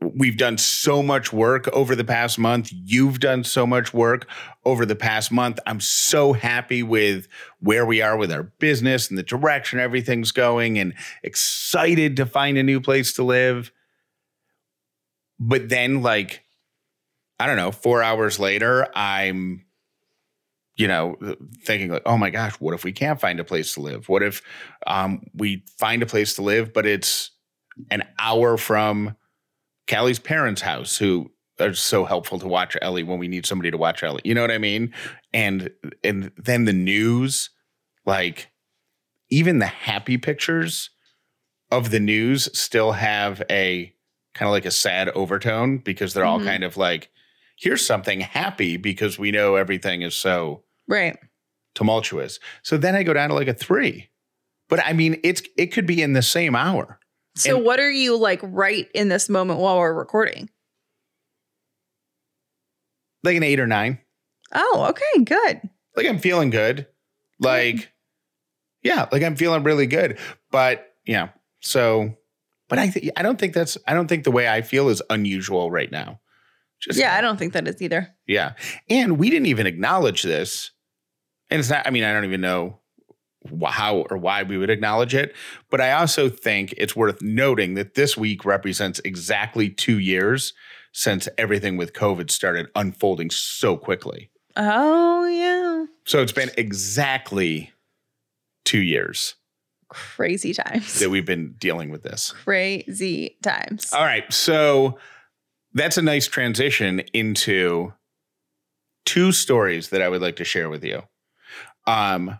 we've 0.01 0.37
done 0.37 0.57
so 0.57 1.03
much 1.03 1.33
work 1.33 1.67
over 1.69 1.95
the 1.95 2.03
past 2.03 2.39
month. 2.39 2.69
You've 2.71 3.19
done 3.19 3.43
so 3.43 3.67
much 3.67 3.93
work 3.93 4.27
over 4.63 4.85
the 4.85 4.95
past 4.95 5.31
month. 5.31 5.59
I'm 5.65 5.81
so 5.81 6.33
happy 6.33 6.83
with 6.83 7.27
where 7.59 7.85
we 7.85 8.01
are 8.01 8.15
with 8.15 8.31
our 8.31 8.43
business 8.43 9.09
and 9.09 9.17
the 9.17 9.23
direction 9.23 9.79
everything's 9.79 10.31
going 10.31 10.79
and 10.79 10.93
excited 11.23 12.15
to 12.17 12.25
find 12.25 12.57
a 12.57 12.63
new 12.63 12.79
place 12.79 13.13
to 13.13 13.23
live. 13.23 13.71
But 15.39 15.69
then 15.69 16.01
like 16.01 16.43
i 17.41 17.47
don't 17.47 17.55
know 17.55 17.71
4 17.71 18.03
hours 18.03 18.37
later 18.37 18.85
i'm 18.93 19.63
you 20.79 20.87
know, 20.87 21.17
thinking 21.65 21.91
like, 21.91 22.03
oh 22.05 22.17
my 22.17 22.29
gosh, 22.29 22.53
what 22.53 22.73
if 22.73 22.85
we 22.85 22.93
can't 22.93 23.19
find 23.19 23.37
a 23.41 23.43
place 23.43 23.73
to 23.73 23.81
live? 23.81 24.07
What 24.07 24.23
if 24.23 24.41
um, 24.87 25.21
we 25.33 25.65
find 25.77 26.01
a 26.01 26.05
place 26.05 26.35
to 26.35 26.41
live, 26.41 26.71
but 26.71 26.85
it's 26.85 27.31
an 27.91 28.03
hour 28.17 28.55
from 28.55 29.17
Callie's 29.89 30.19
parents' 30.19 30.61
house, 30.61 30.97
who 30.97 31.31
are 31.59 31.73
so 31.73 32.05
helpful 32.05 32.39
to 32.39 32.47
watch 32.47 32.77
Ellie 32.81 33.03
when 33.03 33.19
we 33.19 33.27
need 33.27 33.45
somebody 33.45 33.69
to 33.71 33.77
watch 33.77 34.01
Ellie. 34.03 34.21
You 34.23 34.33
know 34.33 34.41
what 34.41 34.51
I 34.51 34.57
mean? 34.57 34.93
And 35.33 35.71
and 36.03 36.31
then 36.37 36.65
the 36.65 36.73
news, 36.73 37.49
like 38.05 38.49
even 39.29 39.59
the 39.59 39.65
happy 39.67 40.17
pictures 40.17 40.89
of 41.71 41.91
the 41.91 41.99
news 41.99 42.49
still 42.57 42.93
have 42.93 43.43
a 43.49 43.93
kind 44.33 44.47
of 44.47 44.53
like 44.53 44.65
a 44.65 44.71
sad 44.71 45.09
overtone 45.09 45.77
because 45.79 46.13
they're 46.13 46.25
all 46.25 46.39
Mhm. 46.39 46.45
kind 46.45 46.63
of 46.63 46.77
like, 46.77 47.09
here's 47.57 47.85
something 47.85 48.21
happy 48.21 48.77
because 48.77 49.19
we 49.19 49.29
know 49.31 49.55
everything 49.55 50.01
is 50.01 50.15
so 50.15 50.63
Right. 50.87 51.17
tumultuous. 51.75 52.39
So 52.63 52.77
then 52.77 52.95
I 52.95 53.03
go 53.03 53.13
down 53.13 53.29
to 53.29 53.35
like 53.35 53.47
a 53.47 53.53
three. 53.53 54.09
But 54.67 54.79
I 54.85 54.93
mean, 54.93 55.19
it's 55.23 55.41
it 55.57 55.67
could 55.67 55.85
be 55.85 56.01
in 56.01 56.13
the 56.13 56.21
same 56.21 56.55
hour. 56.55 56.99
So 57.39 57.55
And- 57.57 57.65
what 57.65 57.79
are 57.79 57.91
you 57.91 58.17
like 58.17 58.39
right 58.43 58.87
in 58.93 59.07
this 59.09 59.29
moment 59.29 59.59
while 59.59 59.77
we're 59.77 59.93
recording? 59.93 60.49
Like 63.23 63.35
an 63.35 63.43
eight 63.43 63.59
or 63.59 63.67
nine. 63.67 63.99
Oh, 64.53 64.87
okay, 64.89 65.23
good. 65.23 65.69
Like 65.95 66.05
I'm 66.07 66.19
feeling 66.19 66.49
good. 66.49 66.87
Like, 67.39 67.91
yeah, 68.83 69.07
like 69.11 69.23
I'm 69.23 69.35
feeling 69.35 69.63
really 69.63 69.87
good. 69.87 70.17
But 70.51 70.93
yeah, 71.05 71.29
so 71.59 72.15
but 72.67 72.79
I 72.79 72.87
th- 72.89 73.11
I 73.15 73.21
don't 73.21 73.39
think 73.39 73.53
that's 73.53 73.77
I 73.87 73.93
don't 73.93 74.07
think 74.07 74.23
the 74.23 74.31
way 74.31 74.47
I 74.47 74.61
feel 74.61 74.89
is 74.89 75.01
unusual 75.09 75.69
right 75.71 75.91
now. 75.91 76.19
Just 76.79 76.97
Yeah, 76.99 77.13
I 77.15 77.21
don't 77.21 77.37
think 77.37 77.53
that 77.53 77.67
is 77.67 77.81
either. 77.81 78.13
Yeah. 78.25 78.53
And 78.89 79.17
we 79.17 79.29
didn't 79.29 79.47
even 79.47 79.67
acknowledge 79.67 80.23
this. 80.23 80.71
And 81.49 81.59
it's 81.59 81.69
not, 81.69 81.85
I 81.85 81.89
mean, 81.89 82.03
I 82.05 82.13
don't 82.13 82.23
even 82.25 82.41
know 82.41 82.79
how 83.67 84.05
or 84.09 84.17
why 84.17 84.43
we 84.43 84.57
would 84.57 84.69
acknowledge 84.69 85.15
it. 85.15 85.35
But 85.69 85.81
I 85.81 85.93
also 85.93 86.29
think 86.29 86.73
it's 86.77 86.95
worth 86.95 87.21
noting 87.21 87.75
that 87.75 87.95
this 87.95 88.17
week 88.17 88.45
represents 88.45 88.99
exactly 89.05 89.69
two 89.69 89.99
years 89.99 90.53
since 90.91 91.27
everything 91.37 91.77
with 91.77 91.93
COVID 91.93 92.29
started 92.31 92.67
unfolding 92.75 93.29
so 93.29 93.77
quickly. 93.77 94.31
Oh 94.55 95.25
yeah. 95.27 95.85
So 96.05 96.21
it's 96.21 96.31
been 96.31 96.51
exactly 96.57 97.71
two 98.65 98.81
years 98.81 99.35
Crazy 99.89 100.53
times. 100.53 100.99
that 100.99 101.09
we've 101.09 101.25
been 101.25 101.55
dealing 101.57 101.89
with 101.89 102.03
this. 102.03 102.31
Crazy 102.43 103.37
times. 103.41 103.91
All 103.93 104.03
right. 104.03 104.31
So 104.33 104.99
that's 105.73 105.97
a 105.97 106.01
nice 106.01 106.27
transition 106.27 106.99
into 107.13 107.93
two 109.05 109.31
stories 109.31 109.89
that 109.89 110.01
I 110.01 110.09
would 110.09 110.21
like 110.21 110.35
to 110.37 110.43
share 110.43 110.69
with 110.69 110.83
you. 110.83 111.03
Um, 111.87 112.39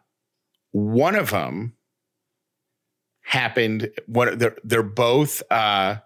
one 0.71 1.15
of 1.15 1.31
them 1.31 1.73
happened. 3.21 3.89
One, 4.07 4.37
they're 4.37 4.55
they're 4.63 4.83
both. 4.83 5.41
Uh, 5.51 5.97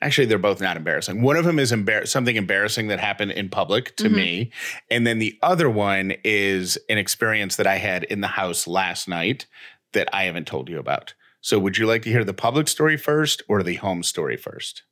actually, 0.00 0.26
they're 0.26 0.38
both 0.38 0.60
not 0.60 0.76
embarrassing. 0.76 1.22
One 1.22 1.36
of 1.36 1.44
them 1.44 1.58
is 1.58 1.72
embar- 1.72 2.08
something 2.08 2.36
embarrassing 2.36 2.88
that 2.88 3.00
happened 3.00 3.32
in 3.32 3.48
public 3.48 3.96
to 3.96 4.08
Mhm. 4.08 4.14
me, 4.14 4.52
and 4.90 5.06
then 5.06 5.18
the 5.18 5.38
other 5.42 5.68
one 5.70 6.14
is 6.24 6.78
an 6.88 6.98
experience 6.98 7.56
that 7.56 7.66
I 7.66 7.76
had 7.76 8.04
in 8.04 8.20
the 8.20 8.28
house 8.28 8.66
last 8.66 9.08
night 9.08 9.46
that 9.92 10.08
I 10.14 10.24
haven't 10.24 10.46
told 10.46 10.68
you 10.68 10.78
about. 10.78 11.14
So, 11.40 11.58
would 11.58 11.78
you 11.78 11.86
like 11.86 12.02
to 12.02 12.10
hear 12.10 12.24
the 12.24 12.34
public 12.34 12.68
story 12.68 12.96
first 12.96 13.42
or 13.48 13.62
the 13.62 13.74
home 13.76 14.02
story 14.02 14.36
first? 14.36 14.82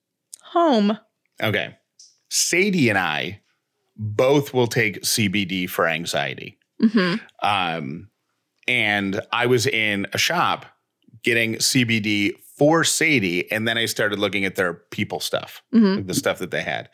Home. 0.52 0.98
Okay. 1.42 1.76
Sadie 2.30 2.88
and 2.88 2.98
I 2.98 3.40
both 3.96 4.54
will 4.54 4.66
take 4.66 5.04
CBD 5.04 5.66
for 5.68 5.86
anxiety. 5.88 6.58
hmm 6.80 7.14
Um, 7.42 8.10
and 8.68 9.20
I 9.32 9.46
was 9.46 9.66
in 9.66 10.06
a 10.12 10.18
shop 10.18 10.66
getting 11.24 11.54
CBD 11.54 12.34
for 12.56 12.84
Sadie, 12.84 13.50
and 13.50 13.66
then 13.66 13.78
I 13.78 13.86
started 13.86 14.18
looking 14.18 14.44
at 14.44 14.54
their 14.56 14.74
people 14.74 15.20
stuff, 15.20 15.62
hmm 15.72 15.96
like 15.96 16.06
the 16.06 16.14
stuff 16.14 16.38
that 16.38 16.50
they 16.50 16.62
had. 16.62 16.88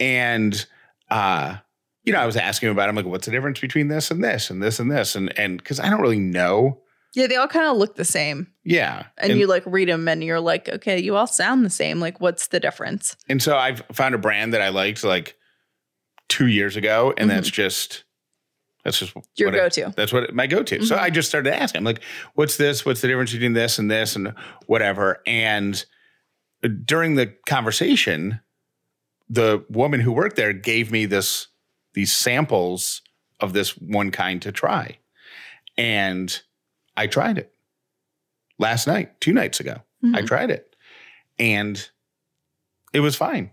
And 0.00 0.66
uh, 1.10 1.56
you 2.04 2.12
know, 2.12 2.18
I 2.18 2.26
was 2.26 2.36
asking 2.36 2.70
about. 2.70 2.86
it. 2.86 2.90
I'm 2.90 2.96
like, 2.96 3.06
what's 3.06 3.26
the 3.26 3.32
difference 3.32 3.60
between 3.60 3.88
this 3.88 4.10
and 4.10 4.24
this 4.24 4.50
and 4.50 4.62
this 4.62 4.80
and 4.80 4.90
this? 4.90 5.14
And 5.14 5.38
and 5.38 5.58
because 5.58 5.78
I 5.78 5.90
don't 5.90 6.00
really 6.00 6.18
know. 6.18 6.80
Yeah, 7.14 7.26
they 7.26 7.36
all 7.36 7.46
kind 7.46 7.66
of 7.66 7.76
look 7.76 7.96
the 7.96 8.06
same. 8.06 8.46
Yeah. 8.64 9.04
And, 9.18 9.38
you 9.38 9.46
like 9.46 9.64
read 9.66 9.90
them 9.90 10.08
and 10.08 10.24
you're 10.24 10.40
like, 10.40 10.70
okay, 10.70 10.98
you 10.98 11.14
all 11.14 11.26
sound 11.26 11.62
the 11.62 11.68
same. 11.68 12.00
Like, 12.00 12.22
what's 12.22 12.46
the 12.46 12.58
difference? 12.58 13.16
And 13.28 13.42
so 13.42 13.54
I've 13.54 13.82
found 13.92 14.14
a 14.14 14.18
brand 14.18 14.54
that 14.54 14.62
I 14.62 14.70
liked 14.70 15.04
like 15.04 15.36
two 16.30 16.46
years 16.46 16.74
ago, 16.74 17.12
and 17.18 17.28
that's 17.28 17.50
just 17.50 18.04
that's 18.84 18.98
just 18.98 19.14
Mm-hmm. 19.14 19.20
Your 19.36 19.50
go 19.52 19.68
to. 19.68 19.92
that's 19.96 20.12
what 20.12 20.34
my 20.34 20.46
go-to. 20.46 20.84
So 20.84 20.96
Mhm. 20.96 21.00
I 21.00 21.10
just 21.10 21.28
started 21.28 21.52
asking. 21.54 21.78
I'm 21.80 21.84
like, 21.84 22.02
what's 22.34 22.56
this? 22.56 22.84
What's 22.84 23.00
the 23.00 23.08
difference 23.08 23.32
between 23.32 23.52
this 23.52 23.78
and 23.78 23.90
this 23.90 24.16
and 24.16 24.34
whatever? 24.66 25.20
And 25.26 25.84
during 26.84 27.14
the 27.16 27.34
conversation, 27.46 28.40
the 29.28 29.64
woman 29.68 30.00
who 30.00 30.12
worked 30.12 30.36
there 30.36 30.52
gave 30.52 30.90
me 30.92 31.06
this 31.06 31.48
these 31.94 32.12
samples 32.12 33.02
of 33.40 33.52
this 33.52 33.70
one 33.78 34.10
kind 34.10 34.40
to 34.42 34.50
try. 34.52 34.98
And 35.76 36.40
I 36.96 37.06
tried 37.06 37.38
it 37.38 37.52
last 38.58 38.86
night, 38.86 39.20
two 39.20 39.32
nights 39.32 39.60
ago. 39.60 39.82
I 40.04 40.22
Mhm. 40.22 40.26
tried 40.26 40.50
it. 40.50 40.74
And 41.38 41.88
it 42.92 43.00
was 43.00 43.16
fine. 43.16 43.50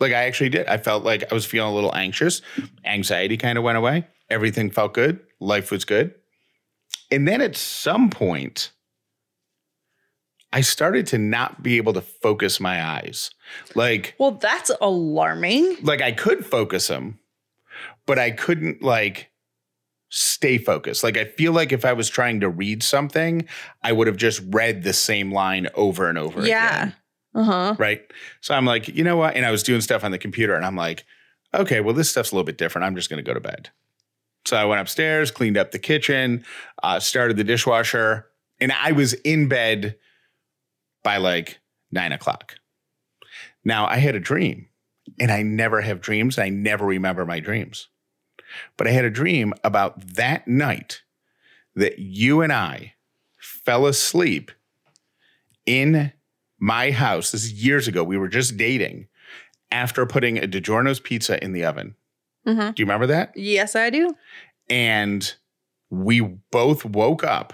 Like 0.00 0.12
I 0.12 0.24
actually 0.24 0.48
did. 0.50 0.66
I 0.66 0.78
felt 0.78 1.04
like 1.04 1.30
I 1.30 1.34
was 1.34 1.44
feeling 1.46 1.70
a 1.70 1.74
little 1.74 1.94
anxious. 1.94 2.40
Anxiety 2.84 3.36
kind 3.36 3.58
of 3.58 3.64
went 3.64 3.78
away. 3.78 4.06
Everything 4.30 4.70
felt 4.70 4.94
good. 4.94 5.20
Life 5.40 5.70
was 5.70 5.84
good. 5.84 6.14
And 7.10 7.26
then 7.26 7.40
at 7.40 7.56
some 7.56 8.08
point, 8.10 8.70
I 10.52 10.60
started 10.62 11.06
to 11.08 11.18
not 11.18 11.62
be 11.62 11.76
able 11.76 11.92
to 11.92 12.00
focus 12.00 12.58
my 12.60 12.84
eyes. 12.84 13.30
Like, 13.74 14.14
Well, 14.18 14.32
that's 14.32 14.70
alarming. 14.80 15.76
like 15.82 16.02
I 16.02 16.12
could 16.12 16.44
focus 16.44 16.88
them, 16.88 17.18
but 18.06 18.18
I 18.18 18.30
couldn't 18.32 18.82
like 18.82 19.30
stay 20.08 20.58
focused. 20.58 21.04
Like 21.04 21.16
I 21.16 21.24
feel 21.24 21.52
like 21.52 21.72
if 21.72 21.84
I 21.84 21.92
was 21.92 22.08
trying 22.08 22.40
to 22.40 22.48
read 22.48 22.82
something, 22.82 23.46
I 23.82 23.92
would 23.92 24.08
have 24.08 24.16
just 24.16 24.42
read 24.48 24.82
the 24.82 24.92
same 24.92 25.32
line 25.32 25.68
over 25.74 26.08
and 26.08 26.18
over 26.18 26.44
Yeah. 26.44 26.82
again. 26.82 26.94
Uh 27.32 27.44
huh. 27.44 27.74
Right. 27.78 28.02
So 28.40 28.54
I'm 28.54 28.64
like, 28.66 28.88
you 28.88 29.04
know 29.04 29.16
what? 29.16 29.36
And 29.36 29.46
I 29.46 29.52
was 29.52 29.62
doing 29.62 29.80
stuff 29.80 30.02
on 30.02 30.10
the 30.10 30.18
computer 30.18 30.56
and 30.56 30.64
I'm 30.66 30.74
like, 30.74 31.04
okay, 31.54 31.80
well, 31.80 31.94
this 31.94 32.10
stuff's 32.10 32.32
a 32.32 32.34
little 32.34 32.44
bit 32.44 32.58
different. 32.58 32.84
I'm 32.86 32.96
just 32.96 33.08
going 33.08 33.22
to 33.24 33.28
go 33.28 33.34
to 33.34 33.40
bed. 33.40 33.70
So 34.46 34.56
I 34.56 34.64
went 34.64 34.80
upstairs, 34.80 35.30
cleaned 35.30 35.58
up 35.58 35.70
the 35.70 35.78
kitchen, 35.78 36.44
uh, 36.82 37.00
started 37.00 37.36
the 37.36 37.44
dishwasher, 37.44 38.26
and 38.60 38.72
I 38.72 38.92
was 38.92 39.14
in 39.14 39.48
bed 39.48 39.96
by 41.02 41.18
like 41.18 41.60
nine 41.90 42.12
o'clock. 42.12 42.56
Now 43.64 43.86
I 43.86 43.96
had 43.96 44.14
a 44.14 44.20
dream, 44.20 44.68
and 45.18 45.30
I 45.30 45.42
never 45.42 45.80
have 45.80 46.00
dreams. 46.00 46.38
I 46.38 46.48
never 46.48 46.86
remember 46.86 47.26
my 47.26 47.40
dreams. 47.40 47.88
But 48.76 48.86
I 48.86 48.90
had 48.90 49.04
a 49.04 49.10
dream 49.10 49.54
about 49.62 50.14
that 50.14 50.48
night 50.48 51.02
that 51.74 51.98
you 51.98 52.40
and 52.40 52.52
I 52.52 52.94
fell 53.38 53.86
asleep 53.86 54.50
in 55.66 56.12
my 56.58 56.90
house. 56.90 57.30
This 57.30 57.44
is 57.44 57.64
years 57.64 57.86
ago. 57.86 58.02
We 58.02 58.18
were 58.18 58.28
just 58.28 58.56
dating 58.56 59.08
after 59.70 60.04
putting 60.04 60.38
a 60.38 60.48
DiGiorno's 60.48 61.00
pizza 61.00 61.42
in 61.42 61.52
the 61.52 61.64
oven. 61.64 61.94
Hmm 62.44 62.52
Do 62.70 62.74
you 62.76 62.84
remember 62.84 63.06
that? 63.06 63.32
Yes, 63.36 63.74
I 63.76 63.90
do. 63.90 64.14
And 64.68 65.34
we 65.90 66.20
both 66.20 66.84
woke 66.84 67.24
up 67.24 67.52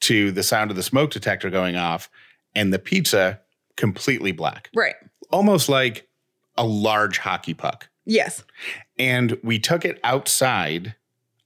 to 0.00 0.30
the 0.30 0.42
sound 0.42 0.70
of 0.70 0.76
the 0.76 0.82
smoke 0.82 1.10
detector 1.10 1.50
going 1.50 1.76
off 1.76 2.08
and 2.54 2.72
the 2.72 2.78
pizza 2.78 3.40
completely 3.76 4.32
black, 4.32 4.70
Right. 4.74 4.94
almost 5.30 5.68
like 5.68 6.08
a 6.56 6.64
large 6.66 7.18
hockey 7.18 7.54
puck. 7.54 7.88
Yes. 8.04 8.44
And 8.98 9.36
we 9.42 9.58
took 9.58 9.84
it 9.84 9.98
outside. 10.04 10.94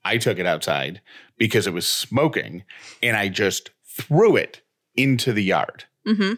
I 0.05 0.19
took 0.19 0.39
it 0.39 0.47
outside 0.47 1.01
because 1.39 1.67
it 1.67 1.73
was 1.73 1.87
smoking 1.87 2.65
and 3.03 3.17
I 3.17 3.29
just 3.29 3.71
threw 3.85 4.37
it 4.37 4.61
into 4.95 5.33
the 5.33 5.43
yard. 5.45 5.85
hmm 6.07 6.35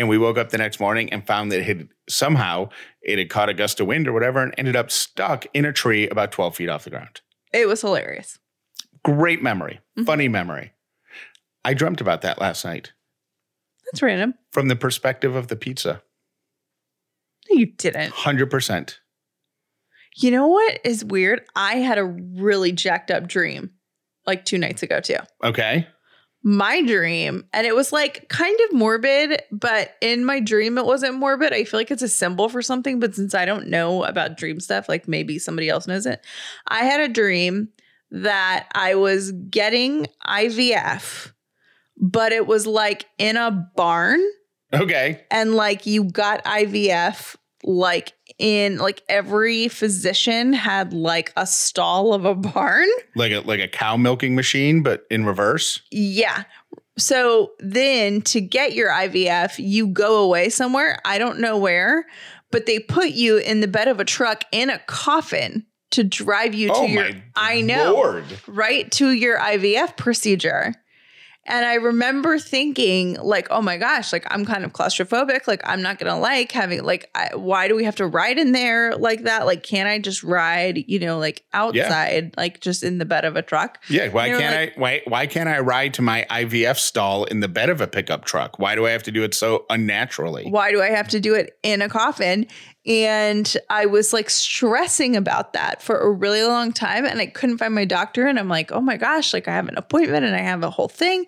And 0.00 0.08
we 0.08 0.16
woke 0.16 0.38
up 0.38 0.48
the 0.48 0.56
next 0.56 0.80
morning 0.80 1.12
and 1.12 1.26
found 1.26 1.52
that 1.52 1.60
it 1.60 1.64
had 1.66 1.88
somehow 2.08 2.70
it 3.02 3.18
had 3.18 3.28
caught 3.28 3.50
a 3.50 3.54
gust 3.54 3.80
of 3.80 3.86
wind 3.86 4.08
or 4.08 4.14
whatever 4.14 4.42
and 4.42 4.54
ended 4.56 4.74
up 4.74 4.90
stuck 4.90 5.44
in 5.52 5.66
a 5.66 5.74
tree 5.74 6.08
about 6.08 6.32
12 6.32 6.56
feet 6.56 6.70
off 6.70 6.84
the 6.84 6.90
ground. 6.90 7.20
It 7.52 7.68
was 7.68 7.82
hilarious. 7.82 8.38
Great 9.04 9.42
memory, 9.42 9.80
Mhm. 9.98 10.06
funny 10.06 10.26
memory. 10.26 10.72
I 11.66 11.74
dreamt 11.74 12.00
about 12.00 12.22
that 12.22 12.40
last 12.40 12.64
night 12.64 12.92
That's 13.92 14.00
random. 14.02 14.32
from 14.52 14.68
the 14.68 14.76
perspective 14.76 15.36
of 15.36 15.48
the 15.48 15.56
pizza. 15.56 16.02
No, 17.50 17.58
You 17.58 17.66
didn't. 17.66 18.12
100%. 18.14 19.00
You 20.16 20.30
know 20.30 20.46
what 20.48 20.80
is 20.82 21.04
weird? 21.04 21.44
I 21.54 21.76
had 21.76 21.98
a 21.98 22.04
really 22.04 22.72
jacked 22.72 23.10
up 23.10 23.26
dream 23.28 23.72
like 24.26 24.46
two 24.46 24.56
nights 24.56 24.82
ago, 24.82 25.00
too. 25.00 25.18
Okay. 25.44 25.86
My 26.42 26.80
dream, 26.82 27.44
and 27.52 27.66
it 27.66 27.74
was 27.74 27.92
like 27.92 28.28
kind 28.30 28.58
of 28.68 28.72
morbid, 28.72 29.42
but 29.52 29.94
in 30.00 30.24
my 30.24 30.40
dream, 30.40 30.78
it 30.78 30.86
wasn't 30.86 31.16
morbid. 31.16 31.52
I 31.52 31.64
feel 31.64 31.78
like 31.78 31.90
it's 31.90 32.02
a 32.02 32.08
symbol 32.08 32.48
for 32.48 32.62
something, 32.62 32.98
but 32.98 33.14
since 33.14 33.34
I 33.34 33.44
don't 33.44 33.68
know 33.68 34.04
about 34.04 34.38
dream 34.38 34.58
stuff, 34.58 34.88
like 34.88 35.06
maybe 35.06 35.38
somebody 35.38 35.68
else 35.68 35.86
knows 35.86 36.06
it. 36.06 36.24
I 36.66 36.84
had 36.84 37.00
a 37.00 37.12
dream 37.12 37.68
that 38.10 38.68
I 38.74 38.94
was 38.94 39.32
getting 39.32 40.06
IVF, 40.26 41.32
but 41.98 42.32
it 42.32 42.46
was 42.46 42.66
like 42.66 43.04
in 43.18 43.36
a 43.36 43.50
barn 43.76 44.20
Okay. 44.72 45.20
and 45.30 45.54
like 45.54 45.84
you 45.84 46.04
got 46.04 46.42
IVF 46.44 47.36
like 47.64 48.12
in 48.38 48.78
like 48.78 49.02
every 49.08 49.68
physician 49.68 50.52
had 50.52 50.92
like 50.92 51.32
a 51.36 51.46
stall 51.46 52.14
of 52.14 52.24
a 52.24 52.34
barn. 52.52 52.88
Like 53.14 53.32
a 53.32 53.40
like 53.40 53.60
a 53.60 53.68
cow 53.68 53.96
milking 53.96 54.34
machine 54.34 54.82
but 54.82 55.06
in 55.10 55.24
reverse. 55.24 55.82
Yeah. 55.90 56.44
So 56.98 57.52
then 57.60 58.20
to 58.22 58.40
get 58.40 58.74
your 58.74 58.90
IVF, 58.90 59.54
you 59.58 59.86
go 59.86 60.22
away 60.22 60.50
somewhere. 60.50 60.98
I 61.04 61.18
don't 61.18 61.40
know 61.40 61.56
where, 61.56 62.06
but 62.50 62.66
they 62.66 62.78
put 62.78 63.10
you 63.10 63.38
in 63.38 63.60
the 63.60 63.68
bed 63.68 63.88
of 63.88 64.00
a 64.00 64.04
truck 64.04 64.44
in 64.52 64.68
a 64.70 64.78
coffin 64.80 65.64
to 65.92 66.04
drive 66.04 66.54
you 66.54 66.68
to 66.68 66.74
oh 66.74 66.86
your 66.86 67.02
my 67.02 67.22
I 67.36 67.60
know 67.62 67.94
Lord. 67.94 68.24
right 68.46 68.90
to 68.92 69.10
your 69.10 69.38
IVF 69.38 69.96
procedure. 69.96 70.74
And 71.46 71.64
I 71.64 71.74
remember 71.74 72.38
thinking, 72.38 73.14
like, 73.14 73.48
oh 73.50 73.62
my 73.62 73.78
gosh, 73.78 74.12
like 74.12 74.26
I'm 74.30 74.44
kind 74.44 74.64
of 74.64 74.72
claustrophobic. 74.72 75.46
Like, 75.46 75.62
I'm 75.64 75.80
not 75.80 75.98
gonna 75.98 76.18
like 76.18 76.52
having, 76.52 76.84
like, 76.84 77.10
I, 77.14 77.30
why 77.34 77.66
do 77.66 77.74
we 77.74 77.84
have 77.84 77.96
to 77.96 78.06
ride 78.06 78.38
in 78.38 78.52
there 78.52 78.94
like 78.96 79.22
that? 79.22 79.46
Like, 79.46 79.62
can't 79.62 79.88
I 79.88 79.98
just 79.98 80.22
ride, 80.22 80.84
you 80.86 80.98
know, 80.98 81.18
like 81.18 81.42
outside, 81.54 82.34
like 82.36 82.60
just 82.60 82.82
in 82.82 82.98
the 82.98 83.06
bed 83.06 83.24
of 83.24 83.36
a 83.36 83.42
truck? 83.42 83.82
Yeah, 83.88 84.08
why 84.08 84.28
can't 84.28 84.54
like- 84.54 84.76
I 84.76 84.80
why 84.80 85.02
why 85.06 85.26
can't 85.26 85.48
I 85.48 85.60
ride 85.60 85.94
to 85.94 86.02
my 86.02 86.26
IVF 86.30 86.76
stall 86.76 87.24
in 87.24 87.40
the 87.40 87.48
bed 87.48 87.70
of 87.70 87.80
a 87.80 87.86
pickup 87.86 88.26
truck? 88.26 88.58
Why 88.58 88.74
do 88.74 88.86
I 88.86 88.90
have 88.90 89.02
to 89.04 89.10
do 89.10 89.24
it 89.24 89.32
so 89.34 89.64
unnaturally? 89.70 90.44
Why 90.50 90.70
do 90.70 90.82
I 90.82 90.90
have 90.90 91.08
to 91.08 91.20
do 91.20 91.34
it 91.34 91.58
in 91.62 91.80
a 91.80 91.88
coffin? 91.88 92.46
And 92.86 93.56
I 93.68 93.86
was 93.86 94.12
like 94.12 94.30
stressing 94.30 95.14
about 95.14 95.52
that 95.52 95.82
for 95.82 95.98
a 95.98 96.10
really 96.10 96.42
long 96.42 96.72
time. 96.72 97.04
And 97.04 97.20
I 97.20 97.26
couldn't 97.26 97.58
find 97.58 97.74
my 97.74 97.84
doctor. 97.84 98.26
And 98.26 98.38
I'm 98.38 98.48
like, 98.48 98.72
oh 98.72 98.80
my 98.80 98.96
gosh, 98.96 99.34
like 99.34 99.48
I 99.48 99.52
have 99.52 99.68
an 99.68 99.76
appointment 99.76 100.24
and 100.24 100.34
I 100.34 100.40
have 100.40 100.62
a 100.62 100.70
whole 100.70 100.88
thing. 100.88 101.26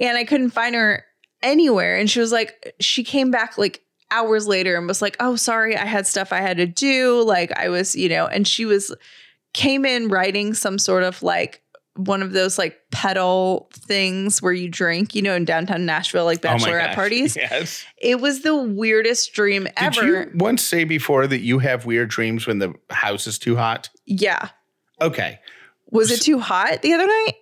And 0.00 0.18
I 0.18 0.24
couldn't 0.24 0.50
find 0.50 0.74
her 0.74 1.04
anywhere. 1.42 1.96
And 1.96 2.10
she 2.10 2.20
was 2.20 2.32
like, 2.32 2.74
she 2.80 3.04
came 3.04 3.30
back 3.30 3.56
like 3.56 3.82
hours 4.10 4.48
later 4.48 4.76
and 4.76 4.88
was 4.88 5.00
like, 5.00 5.16
oh, 5.20 5.36
sorry, 5.36 5.76
I 5.76 5.84
had 5.84 6.06
stuff 6.06 6.32
I 6.32 6.40
had 6.40 6.56
to 6.56 6.66
do. 6.66 7.22
Like 7.22 7.56
I 7.56 7.68
was, 7.68 7.94
you 7.94 8.08
know, 8.08 8.26
and 8.26 8.46
she 8.46 8.64
was, 8.64 8.94
came 9.52 9.84
in 9.84 10.08
writing 10.08 10.54
some 10.54 10.78
sort 10.78 11.02
of 11.02 11.22
like 11.22 11.62
one 11.96 12.22
of 12.22 12.32
those 12.32 12.56
like 12.56 12.78
pedal 12.92 13.68
things 13.74 14.40
where 14.40 14.52
you 14.52 14.68
drink, 14.68 15.14
you 15.14 15.22
know, 15.22 15.34
in 15.34 15.44
downtown 15.44 15.84
Nashville, 15.86 16.24
like 16.24 16.44
Oh 16.44 16.48
bachelorette 16.48 16.86
gosh, 16.86 16.94
parties. 16.94 17.36
Yes. 17.36 17.84
It 17.98 18.20
was 18.20 18.42
the 18.42 18.54
weirdest 18.56 19.32
dream 19.32 19.64
Did 19.64 19.72
ever. 19.76 20.06
you 20.06 20.30
once 20.34 20.62
say 20.62 20.84
before 20.84 21.26
that 21.26 21.40
you 21.40 21.58
have 21.58 21.86
weird 21.86 22.08
dreams 22.08 22.46
when 22.46 22.58
the 22.58 22.74
house 22.90 23.26
is 23.26 23.38
too 23.38 23.56
hot? 23.56 23.90
yeah. 24.06 24.48
Okay. 25.00 25.40
Was 25.90 26.10
it 26.10 26.22
too 26.22 26.38
hot 26.38 26.82
the 26.82 26.92
other 26.92 27.06
night? 27.06 27.34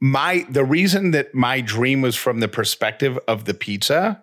My 0.00 0.44
the 0.50 0.64
reason 0.64 1.12
that 1.12 1.34
my 1.34 1.60
dream 1.62 2.02
was 2.02 2.16
from 2.16 2.40
the 2.40 2.48
perspective 2.48 3.18
of 3.26 3.46
the 3.46 3.54
pizza 3.54 4.22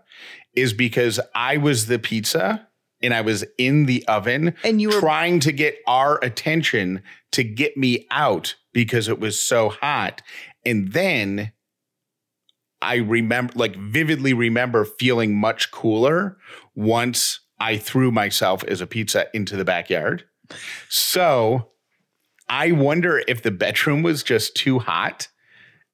is 0.55 0.73
because 0.73 1.19
I 1.33 1.57
was 1.57 1.87
the 1.87 1.97
pizza 1.97 2.67
and 3.03 3.13
I 3.13 3.21
was 3.21 3.43
in 3.57 3.85
the 3.85 4.05
oven 4.07 4.55
And 4.63 4.81
you 4.81 4.89
were 4.89 4.99
trying 4.99 5.39
to 5.41 5.51
get 5.51 5.77
our 5.87 6.23
attention 6.23 7.03
to 7.31 7.43
get 7.43 7.77
me 7.77 8.07
out 8.11 8.55
because 8.73 9.07
it 9.07 9.19
was 9.19 9.41
so 9.41 9.69
hot. 9.69 10.21
And 10.65 10.91
then 10.93 11.51
I 12.81 12.95
remember, 12.95 13.53
like, 13.55 13.75
vividly 13.75 14.33
remember 14.33 14.85
feeling 14.85 15.35
much 15.35 15.71
cooler 15.71 16.37
once 16.75 17.39
I 17.59 17.77
threw 17.77 18.11
myself 18.11 18.63
as 18.63 18.81
a 18.81 18.87
pizza 18.87 19.27
into 19.33 19.55
the 19.55 19.65
backyard. 19.65 20.25
So 20.89 21.69
I 22.49 22.71
wonder 22.71 23.23
if 23.27 23.43
the 23.43 23.51
bedroom 23.51 24.03
was 24.03 24.23
just 24.23 24.55
too 24.55 24.79
hot. 24.79 25.27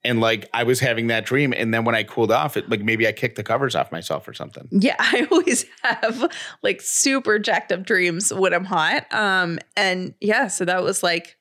And 0.07 0.21
like 0.21 0.49
I 0.53 0.63
was 0.63 0.79
having 0.79 1.07
that 1.07 1.25
dream. 1.25 1.53
And 1.55 1.73
then 1.73 1.83
when 1.83 1.95
I 1.95 2.03
cooled 2.03 2.31
off, 2.31 2.55
it 2.57 2.69
like 2.69 2.81
maybe 2.81 3.07
I 3.07 3.11
kicked 3.11 3.35
the 3.35 3.43
covers 3.43 3.75
off 3.75 3.91
myself 3.91 4.27
or 4.27 4.33
something. 4.33 4.67
Yeah, 4.71 4.95
I 4.99 5.27
always 5.29 5.65
have 5.83 6.31
like 6.63 6.81
super 6.81 7.37
jacked 7.39 7.71
up 7.71 7.85
dreams 7.85 8.33
when 8.33 8.53
I'm 8.53 8.65
hot. 8.65 9.05
Um, 9.13 9.59
and 9.75 10.15
yeah, 10.21 10.47
so 10.47 10.65
that 10.65 10.81
was 10.81 11.03
like 11.03 11.37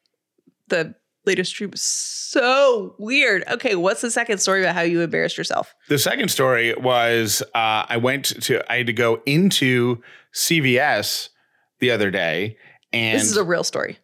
the 0.68 0.94
latest 1.26 1.54
dream 1.54 1.72
so 1.74 2.94
weird. 2.98 3.44
Okay, 3.48 3.74
what's 3.74 4.00
the 4.00 4.10
second 4.10 4.38
story 4.38 4.62
about 4.62 4.74
how 4.74 4.82
you 4.82 5.00
embarrassed 5.00 5.36
yourself? 5.36 5.74
The 5.88 5.98
second 5.98 6.30
story 6.30 6.74
was 6.74 7.42
uh, 7.54 7.86
I 7.88 7.98
went 7.98 8.42
to 8.42 8.72
I 8.72 8.78
had 8.78 8.86
to 8.86 8.92
go 8.92 9.20
into 9.26 10.02
CVS 10.34 11.28
the 11.80 11.90
other 11.90 12.10
day, 12.10 12.56
and 12.92 13.18
this 13.18 13.30
is 13.30 13.36
a 13.36 13.44
real 13.44 13.64
story. 13.64 13.98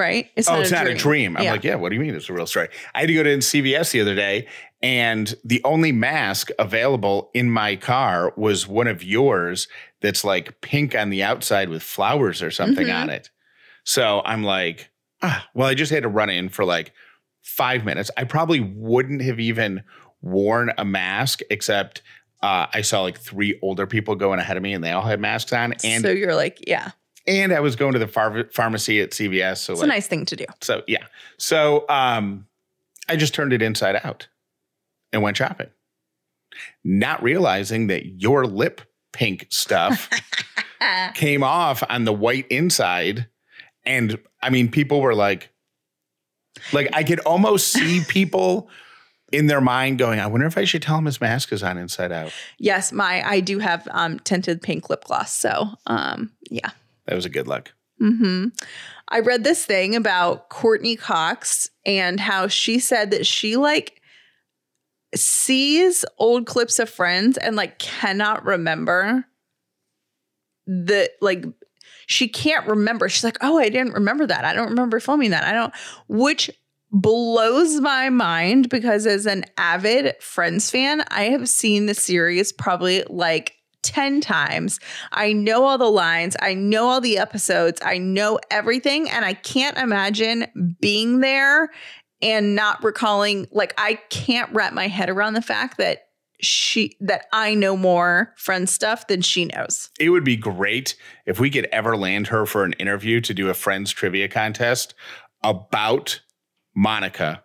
Right? 0.00 0.30
It's 0.34 0.48
oh, 0.48 0.60
it's 0.60 0.70
not 0.70 0.86
a 0.86 0.94
dream. 0.94 1.36
I'm 1.36 1.44
Yeah. 1.44 1.52
like, 1.52 1.62
yeah. 1.64 1.74
What 1.74 1.90
do 1.90 1.94
you 1.96 2.00
mean 2.00 2.14
it's 2.14 2.28
a 2.28 2.32
real 2.32 2.46
story? 2.46 2.68
I 2.94 3.00
had 3.00 3.06
to 3.08 3.14
go 3.14 3.22
to 3.22 3.36
CVS 3.38 3.92
the 3.92 4.00
other 4.00 4.14
day, 4.14 4.46
and 4.82 5.34
the 5.44 5.60
only 5.64 5.92
mask 5.92 6.48
available 6.58 7.30
in 7.34 7.50
my 7.50 7.76
car 7.76 8.32
was 8.36 8.66
one 8.66 8.86
of 8.86 9.04
yours 9.04 9.68
that's 10.00 10.24
like 10.24 10.60
pink 10.62 10.94
on 10.94 11.10
the 11.10 11.22
outside 11.22 11.68
with 11.68 11.82
flowers 11.82 12.42
or 12.42 12.50
something 12.50 12.86
Mhm. 12.86 13.02
on 13.02 13.10
it. 13.10 13.28
So 13.84 14.22
I'm 14.24 14.42
like, 14.42 14.88
ah, 15.22 15.46
well, 15.54 15.68
I 15.68 15.74
just 15.74 15.92
had 15.92 16.02
to 16.04 16.08
run 16.08 16.30
in 16.30 16.48
for 16.48 16.64
like 16.64 16.92
five 17.42 17.84
minutes. 17.84 18.10
I 18.16 18.24
probably 18.24 18.60
wouldn't 18.60 19.20
have 19.22 19.38
even 19.38 19.82
worn 20.22 20.72
a 20.78 20.84
mask 20.84 21.40
except 21.50 22.00
uh, 22.42 22.66
I 22.72 22.80
saw 22.80 23.02
like 23.02 23.18
three 23.18 23.58
older 23.60 23.86
people 23.86 24.14
going 24.14 24.40
ahead 24.40 24.56
of 24.56 24.62
me 24.62 24.72
and 24.72 24.82
they 24.82 24.92
all 24.92 25.02
had 25.02 25.20
masks 25.20 25.52
on. 25.52 25.74
And 25.84 26.02
so 26.02 26.10
you're 26.10 26.34
like, 26.34 26.58
yeah, 26.66 26.92
and 27.26 27.52
I 27.52 27.60
was 27.60 27.76
going 27.76 27.92
to 27.92 27.98
the 27.98 28.08
phar- 28.08 28.48
pharmacy 28.52 29.00
at 29.00 29.10
CVS. 29.10 29.58
So 29.58 29.72
it's 29.72 29.82
like, 29.82 29.86
a 29.86 29.92
nice 29.92 30.06
thing 30.06 30.24
to 30.26 30.36
do. 30.36 30.46
so 30.60 30.82
yeah. 30.86 31.04
So 31.38 31.84
um 31.88 32.46
I 33.08 33.16
just 33.16 33.34
turned 33.34 33.52
it 33.52 33.62
inside 33.62 34.00
out 34.04 34.28
and 35.12 35.22
went 35.22 35.36
shopping. 35.36 35.68
Not 36.84 37.22
realizing 37.22 37.88
that 37.88 38.06
your 38.20 38.46
lip 38.46 38.80
pink 39.12 39.46
stuff 39.50 40.08
came 41.14 41.42
off 41.42 41.82
on 41.88 42.04
the 42.04 42.12
white 42.12 42.46
inside. 42.48 43.26
And 43.84 44.18
I 44.42 44.50
mean, 44.50 44.70
people 44.70 45.00
were 45.00 45.14
like, 45.14 45.50
like 46.72 46.88
I 46.92 47.04
could 47.04 47.20
almost 47.20 47.68
see 47.68 48.02
people 48.08 48.68
in 49.32 49.46
their 49.46 49.60
mind 49.60 49.98
going, 49.98 50.18
I 50.18 50.26
wonder 50.26 50.46
if 50.46 50.58
I 50.58 50.64
should 50.64 50.82
tell 50.82 50.98
him 50.98 51.06
his 51.06 51.20
mask 51.20 51.52
is 51.52 51.62
on 51.62 51.78
inside 51.78 52.12
out. 52.12 52.32
Yes, 52.58 52.92
my 52.92 53.22
I 53.28 53.40
do 53.40 53.58
have 53.58 53.86
um 53.92 54.18
tinted 54.20 54.62
pink 54.62 54.90
lip 54.90 55.04
gloss. 55.04 55.36
So 55.36 55.68
um 55.86 56.32
yeah. 56.50 56.70
That 57.10 57.16
was 57.16 57.26
a 57.26 57.30
good 57.30 57.48
look. 57.48 57.72
hmm 57.98 58.46
I 59.08 59.18
read 59.18 59.42
this 59.42 59.66
thing 59.66 59.96
about 59.96 60.48
Courteney 60.48 60.94
Cox 60.94 61.68
and 61.84 62.20
how 62.20 62.46
she 62.46 62.78
said 62.78 63.10
that 63.10 63.26
she 63.26 63.56
like 63.56 64.00
sees 65.16 66.04
old 66.18 66.46
clips 66.46 66.78
of 66.78 66.88
friends 66.88 67.36
and 67.36 67.56
like 67.56 67.80
cannot 67.80 68.44
remember 68.44 69.24
the 70.68 71.10
like 71.20 71.44
she 72.06 72.28
can't 72.28 72.66
remember. 72.68 73.08
She's 73.08 73.24
like, 73.24 73.38
"Oh, 73.40 73.58
I 73.58 73.70
didn't 73.70 73.94
remember 73.94 74.24
that. 74.26 74.44
I 74.44 74.52
don't 74.52 74.70
remember 74.70 75.00
filming 75.00 75.32
that. 75.32 75.42
I 75.42 75.52
don't." 75.52 75.74
Which 76.06 76.48
blows 76.92 77.80
my 77.80 78.08
mind 78.08 78.68
because 78.68 79.04
as 79.04 79.26
an 79.26 79.46
avid 79.56 80.14
Friends 80.20 80.70
fan, 80.70 81.02
I 81.08 81.24
have 81.24 81.48
seen 81.48 81.86
the 81.86 81.94
series 81.94 82.52
probably 82.52 83.02
like 83.08 83.56
10 83.82 84.20
times. 84.20 84.78
I 85.12 85.32
know 85.32 85.64
all 85.64 85.78
the 85.78 85.90
lines, 85.90 86.36
I 86.40 86.54
know 86.54 86.88
all 86.88 87.00
the 87.00 87.18
episodes, 87.18 87.80
I 87.84 87.98
know 87.98 88.38
everything, 88.50 89.08
and 89.10 89.24
I 89.24 89.34
can't 89.34 89.76
imagine 89.78 90.76
being 90.80 91.20
there 91.20 91.70
and 92.22 92.54
not 92.54 92.84
recalling 92.84 93.46
like 93.50 93.72
I 93.78 93.94
can't 94.10 94.52
wrap 94.52 94.72
my 94.72 94.88
head 94.88 95.08
around 95.08 95.34
the 95.34 95.42
fact 95.42 95.78
that 95.78 96.02
she 96.42 96.96
that 97.00 97.26
I 97.32 97.54
know 97.54 97.76
more 97.76 98.32
friend 98.36 98.68
stuff 98.68 99.06
than 99.08 99.20
she 99.20 99.44
knows. 99.44 99.90
It 99.98 100.08
would 100.08 100.24
be 100.24 100.36
great 100.36 100.96
if 101.26 101.38
we 101.38 101.50
could 101.50 101.66
ever 101.70 101.96
land 101.96 102.28
her 102.28 102.46
for 102.46 102.64
an 102.64 102.72
interview 102.74 103.20
to 103.22 103.34
do 103.34 103.50
a 103.50 103.54
Friends 103.54 103.90
trivia 103.90 104.26
contest 104.28 104.94
about 105.42 106.20
Monica, 106.74 107.42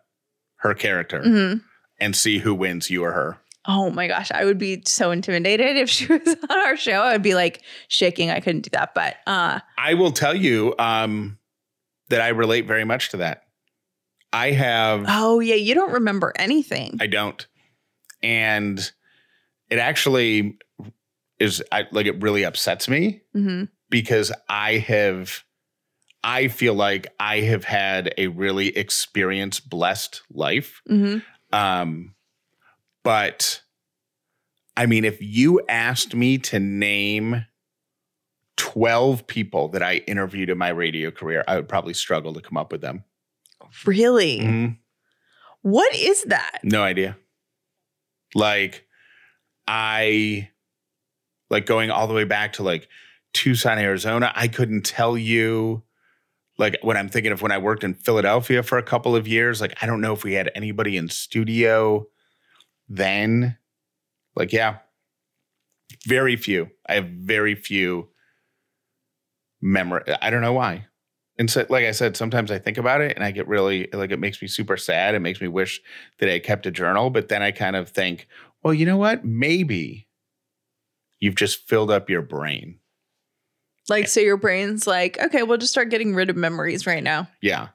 her 0.57 0.73
character, 0.73 1.21
Mhm. 1.21 1.61
and 1.99 2.15
see 2.15 2.39
who 2.39 2.53
wins, 2.53 2.89
you 2.89 3.03
or 3.03 3.11
her. 3.11 3.37
Oh 3.67 3.89
my 3.89 4.07
gosh, 4.07 4.31
I 4.31 4.45
would 4.45 4.57
be 4.57 4.83
so 4.85 5.11
intimidated 5.11 5.77
if 5.77 5.89
she 5.95 6.07
was 6.07 6.27
on 6.49 6.57
our 6.57 6.77
show. 6.77 7.01
I'd 7.01 7.23
be 7.23 7.35
like 7.35 7.61
shaking. 7.87 8.29
I 8.29 8.39
couldn't 8.39 8.61
do 8.61 8.69
that. 8.71 8.93
But 8.93 9.17
uh 9.27 9.59
I 9.77 9.93
will 9.95 10.11
tell 10.11 10.35
you 10.35 10.75
um, 10.79 11.37
that 12.09 12.21
I 12.21 12.29
relate 12.29 12.67
very 12.67 12.83
much 12.85 13.09
to 13.09 13.17
that. 13.17 13.43
I 14.33 14.51
have, 14.51 15.05
oh 15.07 15.39
yeah, 15.39 15.55
you 15.55 15.73
don't 15.75 15.93
remember 15.93 16.33
anything. 16.35 16.97
I 16.99 17.07
don't, 17.07 17.45
and 18.21 18.79
it 19.69 19.79
actually 19.79 20.57
is 21.39 21.63
I, 21.71 21.85
like 21.91 22.05
it 22.05 22.21
really 22.21 22.43
upsets 22.43 22.87
me 22.89 23.21
hmm 23.33 23.63
because 23.89 24.31
I 24.49 24.77
have, 24.79 25.43
I 26.23 26.47
feel 26.47 26.73
like 26.73 27.07
I 27.19 27.41
have 27.41 27.63
had 27.63 28.13
a 28.17 28.27
really 28.27 28.75
experience 28.75 29.59
blessed 29.59 30.21
life. 30.31 30.81
hmm 30.87 31.19
Um, 31.53 32.14
but 33.05 33.61
I 34.75 34.85
mean, 34.87 35.05
if 35.05 35.21
you 35.21 35.61
asked 35.69 36.13
me 36.13 36.37
to 36.39 36.59
name 36.59 37.45
12 38.57 39.25
people 39.27 39.69
that 39.69 39.81
I 39.81 39.97
interviewed 40.07 40.49
in 40.49 40.57
my 40.57 40.69
radio 40.69 41.11
career, 41.11 41.45
I 41.47 41.55
would 41.55 41.69
probably 41.69 41.93
struggle 41.93 42.33
to 42.33 42.41
come 42.41 42.57
up 42.57 42.73
with 42.73 42.81
them. 42.81 43.05
Really? 43.85 44.39
Mhm. 44.39 44.77
What 45.61 45.95
is 45.95 46.23
that? 46.23 46.59
No 46.63 46.83
idea. 46.83 47.17
Like, 48.33 48.85
I 49.67 50.49
like 51.49 51.65
going 51.65 51.91
all 51.91 52.07
the 52.07 52.13
way 52.13 52.25
back 52.25 52.53
to 52.53 52.63
like 52.63 52.87
Tucson, 53.33 53.79
Arizona. 53.79 54.33
I 54.35 54.47
couldn't 54.47 54.83
tell 54.85 55.17
you. 55.17 55.83
Like 56.57 56.77
when 56.81 56.95
I'm 56.95 57.09
thinking 57.09 57.33
of 57.33 57.41
when 57.41 57.51
I 57.51 57.57
worked 57.57 57.83
in 57.83 57.93
Philadelphia 57.93 58.63
for 58.63 58.77
a 58.77 58.83
couple 58.83 59.15
of 59.15 59.27
years, 59.27 59.59
like 59.59 59.75
I 59.81 59.85
don't 59.85 59.99
know 60.01 60.13
if 60.13 60.23
we 60.23 60.33
had 60.33 60.51
anybody 60.55 60.95
in 60.95 61.09
studio 61.09 62.07
then. 62.87 63.57
Like, 64.35 64.51
yeah, 64.51 64.79
very 66.07 66.35
few. 66.35 66.69
I 66.87 66.95
have 66.95 67.07
very 67.07 67.55
few 67.55 68.09
memory. 69.61 70.03
I 70.21 70.29
don't 70.29 70.41
know 70.41 70.53
why. 70.53 70.87
And 71.37 71.49
so, 71.51 71.65
like 71.69 71.85
I 71.85 71.91
said, 71.91 72.15
sometimes 72.15 72.49
I 72.49 72.59
think 72.59 72.77
about 72.77 73.01
it 73.01 73.15
and 73.15 73.23
I 73.23 73.31
get 73.31 73.47
really 73.47 73.89
like 73.91 74.11
it 74.11 74.19
makes 74.19 74.41
me 74.41 74.47
super 74.47 74.77
sad. 74.77 75.15
It 75.15 75.19
makes 75.19 75.41
me 75.41 75.47
wish 75.47 75.81
that 76.19 76.29
I 76.29 76.39
kept 76.39 76.65
a 76.65 76.71
journal. 76.71 77.09
But 77.09 77.27
then 77.27 77.41
I 77.41 77.51
kind 77.51 77.75
of 77.75 77.89
think, 77.89 78.27
well, 78.63 78.73
you 78.73 78.85
know 78.85 78.97
what? 78.97 79.25
Maybe 79.25 80.07
you've 81.19 81.35
just 81.35 81.67
filled 81.67 81.91
up 81.91 82.09
your 82.09 82.21
brain. 82.21 82.79
Like, 83.89 84.07
so 84.07 84.19
your 84.19 84.37
brain's 84.37 84.87
like, 84.87 85.19
okay, 85.19 85.43
we'll 85.43 85.57
just 85.57 85.71
start 85.71 85.89
getting 85.89 86.15
rid 86.15 86.29
of 86.29 86.35
memories 86.35 86.87
right 86.87 87.03
now. 87.03 87.27
Yeah. 87.41 87.69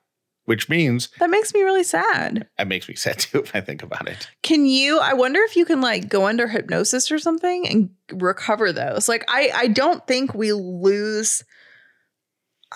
Which 0.51 0.69
means 0.69 1.11
That 1.21 1.31
makes 1.31 1.55
me 1.55 1.63
really 1.63 1.85
sad. 1.85 2.49
it 2.59 2.67
makes 2.67 2.89
me 2.89 2.95
sad 2.97 3.21
too 3.21 3.39
if 3.39 3.55
I 3.55 3.61
think 3.61 3.85
about 3.85 4.09
it. 4.09 4.29
Can 4.43 4.67
you? 4.67 4.99
I 4.99 5.15
wonder 5.15 5.39
if 5.43 5.55
you 5.55 5.65
can 5.65 5.81
like 5.81 6.09
go 6.09 6.27
under 6.27 6.49
hypnosis 6.49 7.13
or 7.13 7.21
something 7.21 7.69
and 7.69 7.91
recover 8.13 8.73
those. 8.73 9.09
Like, 9.09 9.25
I 9.29 9.53
I 9.55 9.67
don't 9.69 10.05
think 10.09 10.35
we 10.35 10.53
lose. 10.53 11.45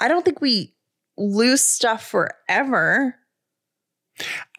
I 0.00 0.06
don't 0.06 0.24
think 0.24 0.40
we 0.40 0.72
lose 1.18 1.62
stuff 1.64 2.06
forever. 2.06 3.16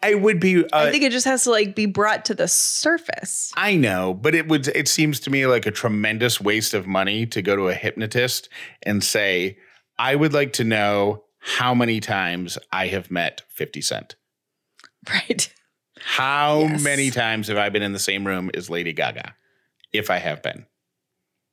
I 0.02 0.12
would 0.12 0.38
be. 0.38 0.62
Uh, 0.62 0.68
I 0.72 0.90
think 0.90 1.02
it 1.02 1.10
just 1.12 1.24
has 1.24 1.44
to 1.44 1.50
like 1.50 1.74
be 1.74 1.86
brought 1.86 2.26
to 2.26 2.34
the 2.34 2.48
surface. 2.48 3.50
I 3.56 3.76
know, 3.76 4.12
but 4.12 4.34
it 4.34 4.48
would. 4.48 4.68
It 4.68 4.88
seems 4.88 5.20
to 5.20 5.30
me 5.30 5.46
like 5.46 5.64
a 5.64 5.70
tremendous 5.70 6.38
waste 6.38 6.74
of 6.74 6.86
money 6.86 7.24
to 7.28 7.40
go 7.40 7.56
to 7.56 7.68
a 7.68 7.74
hypnotist 7.74 8.50
and 8.82 9.02
say, 9.02 9.56
"I 9.98 10.14
would 10.16 10.34
like 10.34 10.52
to 10.54 10.64
know 10.64 11.22
how 11.54 11.74
many 11.74 12.00
times 12.00 12.58
I 12.72 12.88
have 12.88 13.10
met 13.10 13.42
Fifty 13.48 13.80
Cent. 13.80 14.16
Right. 15.08 15.52
How 16.00 16.60
Yes. 16.60 16.82
many 16.82 17.10
times 17.10 17.48
have 17.48 17.56
I 17.56 17.68
been 17.68 17.82
in 17.82 17.92
the 17.92 17.98
same 17.98 18.26
room 18.26 18.50
as 18.54 18.68
Lady 18.68 18.92
Gaga? 18.92 19.34
If 19.92 20.10
I 20.10 20.18
have 20.18 20.42
been, 20.42 20.66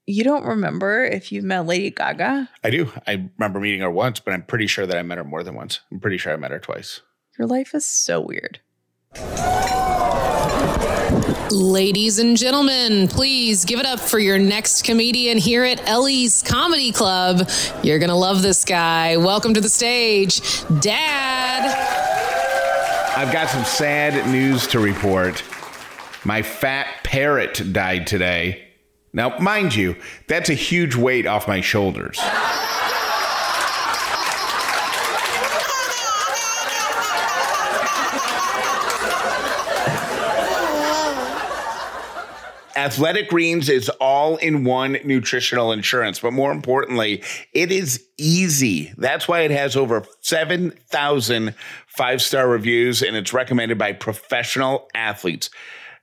You 0.05 0.23
don't 0.23 0.43
remember 0.45 1.05
if 1.05 1.31
you've 1.31 1.45
met 1.45 1.65
Lady 1.65 1.89
Gaga? 1.91 2.49
I 2.63 2.69
do. 2.69 2.91
I 3.07 3.29
remember 3.37 3.59
meeting 3.61 3.79
her 3.81 3.91
once, 3.91 4.19
but 4.19 4.33
I'm 4.33 4.43
pretty 4.43 4.67
sure 4.67 4.85
that 4.85 4.97
I 4.97 5.01
met 5.03 5.17
her 5.19 5.23
more 5.23 5.43
than 5.43 5.55
once. 5.55 5.79
I'm 5.91 5.99
pretty 5.99 6.17
sure 6.17 6.33
I 6.33 6.37
met 6.37 6.51
her 6.51 6.59
twice. 6.59 7.01
Your 7.37 7.47
life 7.47 7.73
is 7.73 7.85
so 7.85 8.19
weird. 8.19 8.59
Ladies 11.51 12.19
and 12.19 12.35
gentlemen, 12.35 13.07
please 13.07 13.65
give 13.65 13.79
it 13.79 13.85
up 13.85 13.99
for 13.99 14.17
your 14.19 14.39
next 14.39 14.83
comedian 14.83 15.37
here 15.37 15.63
at 15.63 15.87
Ellie's 15.87 16.41
Comedy 16.41 16.91
Club. 16.91 17.49
You're 17.83 17.99
going 17.99 18.09
to 18.09 18.15
love 18.15 18.41
this 18.41 18.65
guy. 18.65 19.17
Welcome 19.17 19.53
to 19.53 19.61
the 19.61 19.69
stage, 19.69 20.41
Dad. 20.79 22.13
I've 23.15 23.31
got 23.31 23.49
some 23.49 23.63
sad 23.63 24.29
news 24.31 24.65
to 24.67 24.79
report. 24.79 25.43
My 26.25 26.41
fat 26.41 26.87
parrot 27.03 27.73
died 27.73 28.07
today. 28.07 28.67
Now, 29.13 29.37
mind 29.37 29.75
you, 29.75 29.95
that's 30.27 30.49
a 30.49 30.55
huge 30.55 30.95
weight 30.95 31.27
off 31.27 31.47
my 31.47 31.61
shoulders. 31.61 32.19
Athletic 42.83 43.29
Greens 43.29 43.69
is 43.69 43.87
all 44.01 44.35
in 44.35 44.65
one 44.65 44.97
nutritional 45.05 45.71
insurance, 45.71 46.19
but 46.19 46.33
more 46.33 46.51
importantly, 46.51 47.23
it 47.53 47.71
is 47.71 48.03
easy. 48.17 48.91
That's 48.97 49.25
why 49.25 49.39
it 49.41 49.51
has 49.51 49.77
over 49.77 50.03
7,000 50.19 51.55
five 51.87 52.21
star 52.21 52.45
reviews 52.45 53.01
and 53.01 53.15
it's 53.15 53.31
recommended 53.31 53.77
by 53.77 53.93
professional 53.93 54.89
athletes. 54.93 55.49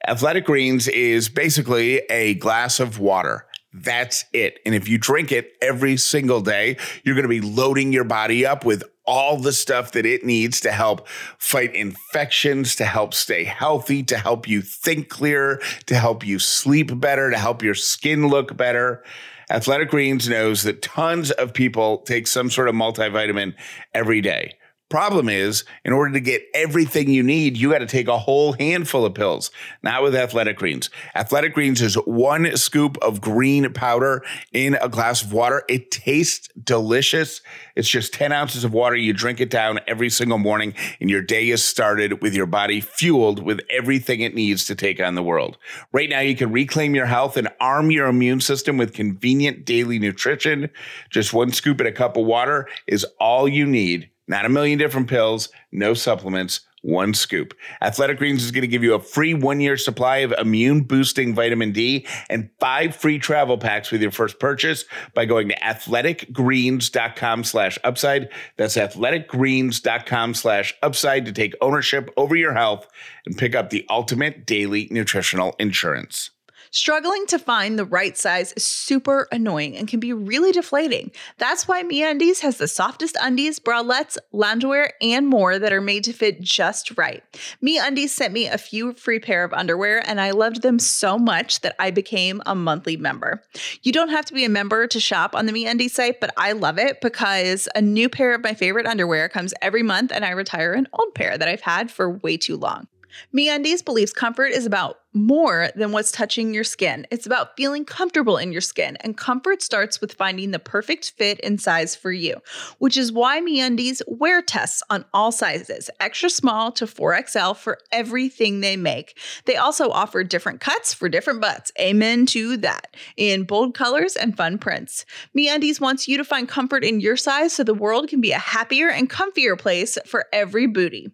Athletic 0.09 0.47
Greens 0.47 0.89
is 0.89 1.29
basically 1.29 1.99
a 2.09 2.33
glass 2.37 2.81
of 2.81 2.99
water. 2.99 3.45
That's 3.75 4.25
it. 4.33 4.59
And 4.65 4.75
if 4.75 4.89
you 4.89 4.97
drink 4.97 5.33
it 5.33 5.53
every 5.61 5.99
single 5.99 6.41
day, 6.41 6.79
you're 7.05 7.15
going 7.15 7.25
to 7.25 7.29
be 7.29 7.43
loading 7.43 7.93
your 7.93 8.05
body 8.05 8.47
up 8.47 8.65
with 8.65 8.85
all 9.11 9.37
the 9.37 9.53
stuff 9.53 9.91
that 9.91 10.07
it 10.07 10.25
needs 10.25 10.61
to 10.61 10.71
help 10.71 11.09
fight 11.37 11.75
infections, 11.75 12.77
to 12.77 12.85
help 12.85 13.13
stay 13.13 13.43
healthy, 13.43 14.05
to 14.05 14.17
help 14.17 14.47
you 14.47 14.63
think 14.63 15.09
clearer, 15.09 15.61
to 15.87 15.97
help 15.97 16.25
you 16.25 16.39
sleep 16.39 16.99
better, 17.01 17.29
to 17.29 17.37
help 17.37 17.61
your 17.61 17.75
skin 17.75 18.29
look 18.29 18.57
better. 18.57 19.03
Athletic 19.51 19.91
Greens 19.91 20.29
knows 20.29 20.63
that 20.63 20.81
tons 20.81 21.33
of 21.33 21.53
people 21.53 21.99
take 21.99 22.29
some 22.29 22.51
sort 22.51 22.69
of 22.69 22.75
multivitamin 22.77 23.53
every 23.93 24.21
day. 24.21 24.55
Problem 24.91 25.29
is, 25.29 25.63
in 25.85 25.93
order 25.93 26.13
to 26.15 26.21
get 26.21 26.43
everything 26.53 27.09
you 27.09 27.23
need, 27.23 27.57
you 27.57 27.71
got 27.71 27.79
to 27.79 27.87
take 27.87 28.09
a 28.09 28.19
whole 28.19 28.55
handful 28.55 29.05
of 29.05 29.15
pills. 29.15 29.53
Not 29.85 30.03
with 30.03 30.17
Athletic 30.17 30.57
Greens. 30.57 30.91
Athletic 31.15 31.55
Greens 31.55 31.81
is 31.81 31.95
one 31.95 32.57
scoop 32.57 32.99
of 33.01 33.21
green 33.21 33.73
powder 33.73 34.25
in 34.53 34.75
a 34.83 34.89
glass 34.89 35.23
of 35.23 35.33
water. 35.33 35.63
It 35.69 35.93
tastes 35.93 36.49
delicious. 36.65 37.41
It's 37.77 37.89
just 37.89 38.13
10 38.15 38.33
ounces 38.33 38.65
of 38.65 38.73
water. 38.73 38.97
You 38.97 39.13
drink 39.13 39.41
it 39.41 39.49
down 39.49 39.79
every 39.87 40.11
single 40.11 40.39
morning, 40.39 40.75
and 41.01 41.09
your 41.09 41.23
day 41.23 41.51
is 41.51 41.63
started 41.63 42.21
with 42.21 42.35
your 42.35 42.47
body 42.47 42.81
fueled 42.81 43.45
with 43.45 43.61
everything 43.71 44.23
it 44.23 44.35
needs 44.35 44.65
to 44.65 44.75
take 44.75 45.01
on 45.01 45.15
the 45.15 45.23
world. 45.23 45.57
Right 45.93 46.11
now, 46.11 46.19
you 46.19 46.35
can 46.35 46.51
reclaim 46.51 46.97
your 46.97 47.07
health 47.07 47.37
and 47.37 47.49
arm 47.61 47.93
your 47.93 48.09
immune 48.09 48.41
system 48.41 48.77
with 48.77 48.93
convenient 48.93 49.65
daily 49.65 50.01
nutrition. 50.01 50.69
Just 51.11 51.33
one 51.33 51.53
scoop 51.53 51.79
and 51.79 51.89
a 51.89 51.93
cup 51.93 52.17
of 52.17 52.27
water 52.27 52.67
is 52.89 53.07
all 53.21 53.47
you 53.49 53.67
need. 53.67 54.11
Not 54.31 54.47
a 54.47 54.49
million 54.49 54.79
different 54.79 55.09
pills, 55.09 55.49
no 55.73 55.93
supplements, 55.93 56.61
one 56.83 57.15
scoop. 57.15 57.53
Athletic 57.83 58.19
Greens 58.19 58.45
is 58.45 58.53
going 58.53 58.63
to 58.63 58.69
give 58.69 58.85
you 58.85 58.95
a 58.95 59.01
free 59.01 59.35
one 59.35 59.59
year 59.59 59.77
supply 59.77 60.19
of 60.19 60.31
immune 60.39 60.83
boosting 60.83 61.35
vitamin 61.35 61.73
D 61.73 62.07
and 62.29 62.49
five 62.61 62.95
free 62.95 63.19
travel 63.19 63.59
packs 63.59 63.91
with 63.91 64.01
your 64.01 64.13
first 64.13 64.39
purchase 64.39 64.85
by 65.15 65.25
going 65.25 65.49
to 65.49 65.57
athleticgreens.com 65.57 67.43
slash 67.43 67.77
upside. 67.83 68.29
That's 68.57 68.77
athleticgreens.com 68.77 70.35
slash 70.35 70.77
upside 70.81 71.27
to 71.27 71.33
take 71.33 71.57
ownership 71.61 72.09
over 72.17 72.37
your 72.37 72.55
health 72.55 72.87
and 73.27 73.37
pick 73.37 73.57
up 73.57 73.71
the 73.71 73.85
ultimate 73.91 74.47
daily 74.47 74.87
nutritional 74.93 75.57
insurance. 75.59 76.31
Struggling 76.73 77.27
to 77.27 77.37
find 77.37 77.77
the 77.77 77.85
right 77.85 78.17
size 78.17 78.53
is 78.53 78.65
super 78.65 79.27
annoying 79.33 79.77
and 79.77 79.89
can 79.89 79.99
be 79.99 80.13
really 80.13 80.53
deflating. 80.53 81.11
That's 81.37 81.67
why 81.67 81.83
MeUndies 81.83 82.43
has 82.43 82.59
the 82.59 82.69
softest 82.69 83.17
undies, 83.21 83.59
bralettes, 83.59 84.17
loungewear, 84.33 84.91
and 85.03 85.27
more 85.27 85.59
that 85.59 85.73
are 85.73 85.81
made 85.81 86.05
to 86.05 86.13
fit 86.13 86.41
just 86.41 86.97
right. 86.97 87.25
MeUndies 87.61 88.11
sent 88.11 88.33
me 88.33 88.47
a 88.47 88.57
few 88.57 88.93
free 88.93 89.19
pair 89.19 89.43
of 89.43 89.53
underwear, 89.53 90.09
and 90.09 90.21
I 90.21 90.31
loved 90.31 90.63
them 90.63 90.79
so 90.79 91.19
much 91.19 91.63
that 91.63 91.75
I 91.81 91.91
became 91.91 92.41
a 92.47 92.55
monthly 92.55 92.97
member. 92.97 93.43
You 93.83 93.91
don't 93.91 94.11
have 94.11 94.27
to 94.27 94.35
be 94.35 94.45
a 94.45 94.49
member 94.49 94.87
to 94.87 95.01
shop 95.01 95.35
on 95.35 95.47
the 95.47 95.53
MeUndies 95.53 95.91
site, 95.91 96.21
but 96.21 96.33
I 96.37 96.53
love 96.53 96.79
it 96.79 97.01
because 97.01 97.69
a 97.75 97.83
new 97.83 98.09
pair 98.09 98.33
of 98.33 98.45
my 98.45 98.55
favorite 98.55 98.87
underwear 98.87 99.29
comes 99.29 99.53
every 99.61 99.83
month, 99.83 100.13
and 100.13 100.25
I 100.25 100.31
retire 100.31 100.75
an 100.75 100.87
old 100.93 101.17
pair 101.17 101.37
that 101.37 101.49
I've 101.49 101.63
had 101.63 101.91
for 101.91 102.19
way 102.19 102.37
too 102.37 102.57
long. 102.57 102.87
MeUndies 103.35 103.85
believes 103.85 104.13
comfort 104.13 104.53
is 104.53 104.67
about 104.67 105.01
more 105.13 105.71
than 105.75 105.93
what's 105.93 106.13
touching 106.13 106.55
your 106.55 106.65
skin. 106.65 107.07
It's 107.11 107.27
about 107.27 107.57
feeling 107.57 107.85
comfortable 107.85 108.37
in 108.37 108.53
your 108.53 108.61
skin, 108.61 108.97
and 109.01 109.17
comfort 109.17 109.63
starts 109.63 110.01
with 110.01 110.13
finding 110.13 110.51
the 110.51 110.59
perfect 110.59 111.11
fit 111.17 111.41
and 111.43 111.61
size 111.61 111.97
for 111.97 112.13
you, 112.13 112.37
which 112.79 112.97
is 112.97 113.13
why 113.13 113.41
MeUndies 113.41 114.03
wear 114.07 114.41
tests 114.41 114.83
on 114.89 115.05
all 115.13 115.33
sizes, 115.33 115.91
extra 115.99 116.31
small 116.31 116.71
to 116.73 116.87
4XL 116.87 117.57
for 117.57 117.79
everything 117.91 118.61
they 118.61 118.77
make. 118.77 119.19
They 119.47 119.57
also 119.57 119.91
offer 119.91 120.23
different 120.23 120.61
cuts 120.61 120.95
for 120.95 121.09
different 121.09 121.41
butts. 121.41 121.73
Amen 121.81 122.27
to 122.27 122.57
that. 122.59 122.97
In 123.17 123.45
bold 123.45 123.75
colors 123.75 124.15
and 124.17 124.37
fun 124.37 124.59
prints. 124.59 125.05
MeUndies 125.37 125.81
wants 125.81 126.07
you 126.07 126.17
to 126.19 126.25
find 126.25 126.49
comfort 126.49 126.85
in 126.85 127.01
your 127.01 127.17
size 127.17 127.53
so 127.53 127.65
the 127.65 127.75
world 127.75 128.09
can 128.09 128.21
be 128.21 128.33
a 128.33 128.39
happier 128.39 128.89
and 128.89 129.11
comfier 129.11 129.59
place 129.59 129.99
for 130.07 130.27
every 130.33 130.67
booty. 130.67 131.11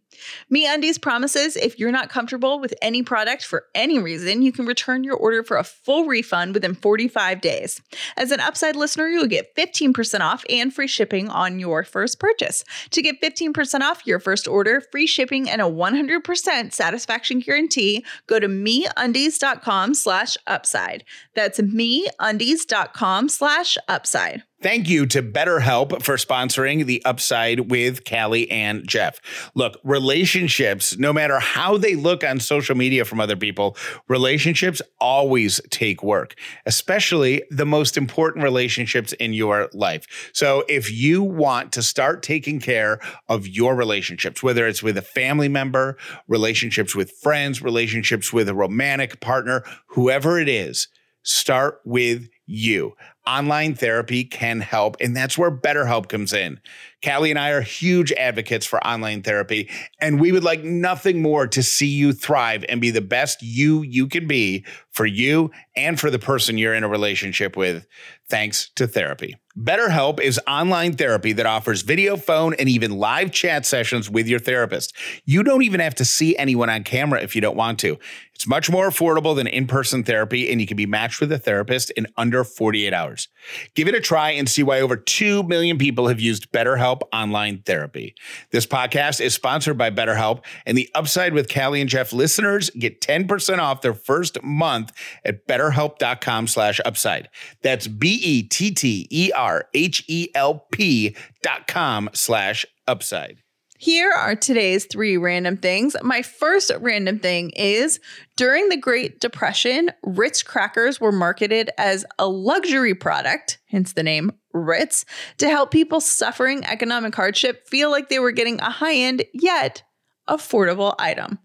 MeUndies 0.52 1.00
promises 1.00 1.56
if 1.56 1.78
you're 1.78 1.92
not 1.92 2.08
comfortable 2.08 2.58
with 2.58 2.74
any 2.82 3.02
product 3.02 3.44
for 3.44 3.64
any 3.74 3.85
reason, 3.94 4.42
you 4.42 4.52
can 4.52 4.66
return 4.66 5.04
your 5.04 5.16
order 5.16 5.42
for 5.42 5.56
a 5.56 5.64
full 5.64 6.06
refund 6.06 6.54
within 6.54 6.74
45 6.74 7.40
days. 7.40 7.80
As 8.16 8.30
an 8.30 8.40
Upside 8.40 8.76
listener, 8.76 9.08
you'll 9.08 9.26
get 9.26 9.54
15% 9.54 10.20
off 10.20 10.44
and 10.50 10.74
free 10.74 10.86
shipping 10.86 11.28
on 11.28 11.58
your 11.58 11.84
first 11.84 12.18
purchase. 12.18 12.64
To 12.90 13.02
get 13.02 13.22
15% 13.22 13.80
off 13.80 14.06
your 14.06 14.18
first 14.18 14.48
order, 14.48 14.80
free 14.80 15.06
shipping, 15.06 15.48
and 15.48 15.60
a 15.60 15.64
100% 15.64 16.72
satisfaction 16.72 17.40
guarantee, 17.40 18.04
go 18.26 18.40
to 18.40 18.48
meundies.com 18.48 19.94
slash 19.94 20.36
upside. 20.46 21.04
That's 21.34 21.60
meundies.com 21.60 23.28
slash 23.28 23.78
upside. 23.88 24.42
Thank 24.62 24.88
you 24.88 25.04
to 25.08 25.22
BetterHelp 25.22 26.02
for 26.02 26.16
sponsoring 26.16 26.86
the 26.86 27.04
Upside 27.04 27.70
with 27.70 28.08
Callie 28.08 28.50
and 28.50 28.88
Jeff. 28.88 29.20
Look, 29.54 29.78
relationships, 29.84 30.96
no 30.96 31.12
matter 31.12 31.38
how 31.38 31.76
they 31.76 31.94
look 31.94 32.24
on 32.24 32.40
social 32.40 32.74
media 32.74 33.04
from 33.04 33.20
other 33.20 33.36
people, 33.36 33.76
relationships 34.08 34.80
always 34.98 35.60
take 35.68 36.02
work, 36.02 36.36
especially 36.64 37.42
the 37.50 37.66
most 37.66 37.98
important 37.98 38.44
relationships 38.44 39.12
in 39.14 39.34
your 39.34 39.68
life. 39.74 40.30
So 40.32 40.64
if 40.70 40.90
you 40.90 41.22
want 41.22 41.70
to 41.72 41.82
start 41.82 42.22
taking 42.22 42.58
care 42.58 42.98
of 43.28 43.46
your 43.46 43.74
relationships, 43.74 44.42
whether 44.42 44.66
it's 44.66 44.82
with 44.82 44.96
a 44.96 45.02
family 45.02 45.50
member, 45.50 45.98
relationships 46.28 46.96
with 46.96 47.12
friends, 47.22 47.60
relationships 47.60 48.32
with 48.32 48.48
a 48.48 48.54
romantic 48.54 49.20
partner, 49.20 49.64
whoever 49.88 50.40
it 50.40 50.48
is, 50.48 50.88
start 51.22 51.80
with 51.84 52.28
you. 52.46 52.94
Online 53.26 53.74
therapy 53.74 54.24
can 54.24 54.60
help, 54.60 54.96
and 55.00 55.16
that's 55.16 55.36
where 55.36 55.50
BetterHelp 55.50 56.08
comes 56.08 56.32
in. 56.32 56.60
Callie 57.04 57.30
and 57.30 57.38
I 57.38 57.50
are 57.50 57.60
huge 57.60 58.12
advocates 58.12 58.66
for 58.66 58.84
online 58.86 59.22
therapy, 59.22 59.68
and 60.00 60.20
we 60.20 60.32
would 60.32 60.44
like 60.44 60.62
nothing 60.62 61.22
more 61.22 61.46
to 61.48 61.62
see 61.62 61.86
you 61.86 62.12
thrive 62.12 62.64
and 62.68 62.80
be 62.80 62.90
the 62.90 63.00
best 63.00 63.42
you 63.42 63.82
you 63.82 64.06
can 64.06 64.26
be 64.26 64.64
for 64.96 65.04
you 65.04 65.50
and 65.76 66.00
for 66.00 66.10
the 66.10 66.18
person 66.18 66.56
you're 66.56 66.74
in 66.74 66.82
a 66.82 66.88
relationship 66.88 67.54
with, 67.54 67.86
thanks 68.28 68.70
to 68.70 68.86
therapy. 68.86 69.36
BetterHelp 69.58 70.20
is 70.20 70.38
online 70.46 70.94
therapy 70.94 71.32
that 71.32 71.46
offers 71.46 71.80
video, 71.80 72.16
phone, 72.16 72.54
and 72.54 72.68
even 72.68 72.98
live 72.98 73.30
chat 73.30 73.64
sessions 73.64 74.10
with 74.10 74.26
your 74.26 74.38
therapist. 74.38 74.94
You 75.24 75.42
don't 75.42 75.62
even 75.62 75.80
have 75.80 75.94
to 75.94 76.04
see 76.04 76.36
anyone 76.36 76.68
on 76.68 76.82
camera 76.82 77.22
if 77.22 77.34
you 77.34 77.40
don't 77.40 77.56
want 77.56 77.78
to. 77.80 77.98
It's 78.34 78.46
much 78.46 78.70
more 78.70 78.90
affordable 78.90 79.34
than 79.34 79.46
in 79.46 79.66
person 79.66 80.04
therapy, 80.04 80.52
and 80.52 80.60
you 80.60 80.66
can 80.66 80.76
be 80.76 80.84
matched 80.84 81.22
with 81.22 81.32
a 81.32 81.38
therapist 81.38 81.90
in 81.92 82.06
under 82.18 82.44
48 82.44 82.92
hours. 82.92 83.28
Give 83.74 83.88
it 83.88 83.94
a 83.94 84.00
try 84.00 84.32
and 84.32 84.46
see 84.46 84.62
why 84.62 84.82
over 84.82 84.94
2 84.94 85.44
million 85.44 85.78
people 85.78 86.08
have 86.08 86.20
used 86.20 86.52
BetterHelp 86.52 87.00
online 87.14 87.62
therapy. 87.64 88.14
This 88.50 88.66
podcast 88.66 89.22
is 89.22 89.32
sponsored 89.32 89.78
by 89.78 89.90
BetterHelp, 89.90 90.44
and 90.66 90.76
the 90.76 90.90
upside 90.94 91.32
with 91.32 91.52
Callie 91.52 91.80
and 91.80 91.88
Jeff 91.88 92.12
listeners 92.12 92.68
get 92.70 93.00
10% 93.00 93.58
off 93.58 93.80
their 93.80 93.94
first 93.94 94.42
month 94.42 94.85
at 95.24 95.46
betterhelp.com 95.46 96.46
slash 96.46 96.80
upside. 96.84 97.28
That's 97.62 97.86
B 97.86 98.18
E 98.22 98.42
T 98.42 98.72
T 98.72 99.06
E 99.10 99.32
R 99.32 99.68
H 99.74 100.04
E 100.08 100.28
L 100.34 100.66
P 100.72 101.16
dot 101.42 101.66
com 101.66 102.10
slash 102.12 102.66
upside. 102.86 103.38
Here 103.78 104.10
are 104.10 104.34
today's 104.34 104.86
three 104.86 105.18
random 105.18 105.58
things. 105.58 105.94
My 106.02 106.22
first 106.22 106.72
random 106.80 107.18
thing 107.18 107.50
is 107.50 108.00
during 108.36 108.70
the 108.70 108.76
Great 108.76 109.20
Depression, 109.20 109.90
Ritz 110.02 110.42
crackers 110.42 110.98
were 110.98 111.12
marketed 111.12 111.70
as 111.76 112.06
a 112.18 112.26
luxury 112.26 112.94
product, 112.94 113.58
hence 113.66 113.92
the 113.92 114.02
name 114.02 114.32
Ritz, 114.54 115.04
to 115.38 115.50
help 115.50 115.70
people 115.70 116.00
suffering 116.00 116.64
economic 116.64 117.14
hardship 117.14 117.68
feel 117.68 117.90
like 117.90 118.08
they 118.08 118.18
were 118.18 118.32
getting 118.32 118.60
a 118.60 118.70
high 118.70 118.94
end 118.94 119.24
yet 119.34 119.82
affordable 120.26 120.94
item. 120.98 121.38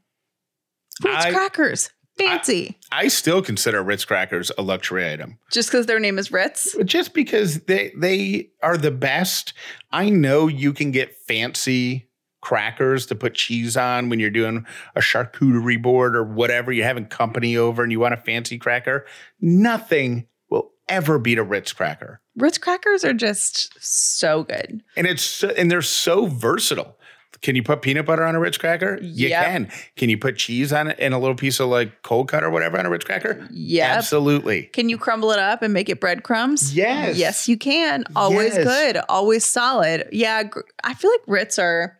Ritz 1.03 1.25
I- 1.25 1.31
crackers, 1.31 1.89
fancy. 2.17 2.77
I 2.91 3.07
still 3.07 3.41
consider 3.41 3.81
Ritz 3.83 4.05
crackers 4.05 4.51
a 4.57 4.61
luxury 4.61 5.11
item. 5.11 5.37
Just 5.51 5.69
because 5.69 5.85
their 5.85 5.99
name 5.99 6.19
is 6.19 6.31
Ritz. 6.31 6.75
just 6.85 7.13
because 7.13 7.59
they 7.61 7.91
they 7.97 8.49
are 8.61 8.77
the 8.77 8.91
best. 8.91 9.53
I 9.91 10.09
know 10.09 10.47
you 10.47 10.73
can 10.73 10.91
get 10.91 11.15
fancy 11.15 12.07
crackers 12.41 13.05
to 13.05 13.15
put 13.15 13.35
cheese 13.35 13.77
on 13.77 14.09
when 14.09 14.19
you're 14.19 14.29
doing 14.31 14.65
a 14.95 14.99
charcuterie 14.99 15.81
board 15.81 16.15
or 16.15 16.23
whatever. 16.23 16.71
You're 16.71 16.85
having 16.85 17.05
company 17.05 17.55
over 17.55 17.83
and 17.83 17.91
you 17.91 17.99
want 17.99 18.15
a 18.15 18.17
fancy 18.17 18.57
cracker. 18.57 19.05
Nothing 19.39 20.27
will 20.49 20.71
ever 20.89 21.19
beat 21.19 21.37
a 21.37 21.43
Ritz 21.43 21.71
cracker. 21.71 22.19
Ritz 22.35 22.57
crackers 22.57 23.03
are 23.03 23.13
just 23.13 23.73
so 23.79 24.43
good. 24.43 24.81
And 24.95 25.05
it's 25.05 25.21
so, 25.21 25.49
and 25.49 25.69
they're 25.69 25.81
so 25.81 26.25
versatile. 26.25 26.97
Can 27.41 27.55
you 27.55 27.63
put 27.63 27.81
peanut 27.81 28.05
butter 28.05 28.23
on 28.23 28.35
a 28.35 28.39
Ritz 28.39 28.57
cracker? 28.57 28.99
You 29.01 29.29
Yep. 29.29 29.45
can. 29.45 29.71
Can 29.95 30.09
you 30.09 30.17
put 30.17 30.37
cheese 30.37 30.71
on 30.71 30.87
it 30.89 30.97
and 30.99 31.13
a 31.13 31.17
little 31.17 31.35
piece 31.35 31.59
of 31.59 31.69
like 31.69 32.03
cold 32.03 32.27
cut 32.27 32.43
or 32.43 32.51
whatever 32.51 32.77
on 32.77 32.85
a 32.85 32.89
Ritz 32.89 33.03
cracker? 33.03 33.47
Yeah. 33.51 33.93
Absolutely. 33.97 34.63
Can 34.63 34.89
you 34.89 34.97
crumble 34.99 35.31
it 35.31 35.39
up 35.39 35.63
and 35.63 35.73
make 35.73 35.89
it 35.89 35.99
breadcrumbs? 35.99 36.75
Yes. 36.75 37.17
Yes, 37.17 37.49
you 37.49 37.57
can. 37.57 38.03
Always 38.15 38.55
Yes. 38.55 38.63
good. 38.63 39.01
Always 39.09 39.43
solid. 39.43 40.07
Yeah, 40.11 40.43
gr- 40.43 40.59
I 40.83 40.93
feel 40.93 41.09
like 41.09 41.21
Ritz 41.25 41.57
are 41.57 41.97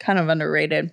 kind 0.00 0.18
of 0.18 0.28
underrated. 0.28 0.90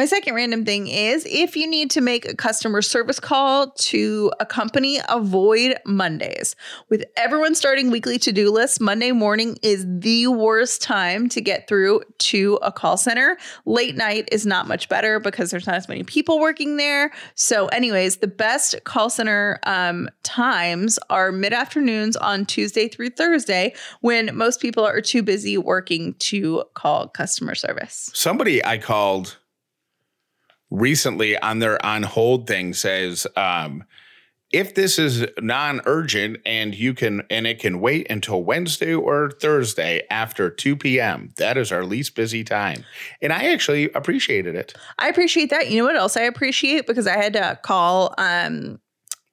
My 0.00 0.06
second 0.06 0.34
random 0.34 0.64
thing 0.64 0.88
is 0.88 1.26
if 1.28 1.58
you 1.58 1.66
need 1.66 1.90
to 1.90 2.00
make 2.00 2.24
a 2.24 2.34
customer 2.34 2.80
service 2.80 3.20
call 3.20 3.72
to 3.72 4.32
a 4.40 4.46
company, 4.46 4.98
avoid 5.10 5.76
Mondays. 5.84 6.56
With 6.88 7.04
everyone 7.18 7.54
starting 7.54 7.90
weekly 7.90 8.18
to 8.20 8.32
do 8.32 8.50
lists, 8.50 8.80
Monday 8.80 9.12
morning 9.12 9.58
is 9.60 9.84
the 9.86 10.28
worst 10.28 10.80
time 10.80 11.28
to 11.28 11.42
get 11.42 11.68
through 11.68 12.00
to 12.16 12.58
a 12.62 12.72
call 12.72 12.96
center. 12.96 13.36
Late 13.66 13.94
night 13.94 14.26
is 14.32 14.46
not 14.46 14.66
much 14.66 14.88
better 14.88 15.20
because 15.20 15.50
there's 15.50 15.66
not 15.66 15.76
as 15.76 15.86
many 15.86 16.02
people 16.02 16.40
working 16.40 16.78
there. 16.78 17.12
So, 17.34 17.66
anyways, 17.66 18.16
the 18.16 18.26
best 18.26 18.82
call 18.84 19.10
center 19.10 19.60
um, 19.66 20.08
times 20.22 20.98
are 21.10 21.30
mid 21.30 21.52
afternoons 21.52 22.16
on 22.16 22.46
Tuesday 22.46 22.88
through 22.88 23.10
Thursday 23.10 23.74
when 24.00 24.34
most 24.34 24.62
people 24.62 24.82
are 24.82 25.02
too 25.02 25.22
busy 25.22 25.58
working 25.58 26.14
to 26.20 26.64
call 26.72 27.08
customer 27.08 27.54
service. 27.54 28.10
somebody 28.14 28.64
I 28.64 28.78
called 28.78 29.36
recently 30.70 31.36
on 31.38 31.58
their 31.58 31.84
on 31.84 32.02
hold 32.02 32.46
thing 32.46 32.74
says, 32.74 33.26
um, 33.36 33.84
if 34.52 34.74
this 34.74 34.98
is 34.98 35.26
non-urgent 35.40 36.38
and 36.44 36.74
you 36.74 36.92
can 36.92 37.22
and 37.30 37.46
it 37.46 37.60
can 37.60 37.80
wait 37.80 38.10
until 38.10 38.42
Wednesday 38.42 38.94
or 38.94 39.30
Thursday 39.30 40.02
after 40.10 40.50
2 40.50 40.76
p.m., 40.76 41.32
that 41.36 41.56
is 41.56 41.70
our 41.70 41.84
least 41.84 42.16
busy 42.16 42.42
time. 42.42 42.84
And 43.22 43.32
I 43.32 43.52
actually 43.52 43.90
appreciated 43.92 44.56
it. 44.56 44.74
I 44.98 45.08
appreciate 45.08 45.50
that. 45.50 45.70
You 45.70 45.78
know 45.78 45.86
what 45.86 45.96
else 45.96 46.16
I 46.16 46.22
appreciate? 46.22 46.86
Because 46.86 47.06
I 47.06 47.16
had 47.16 47.32
to 47.34 47.58
call 47.62 48.14
um 48.18 48.80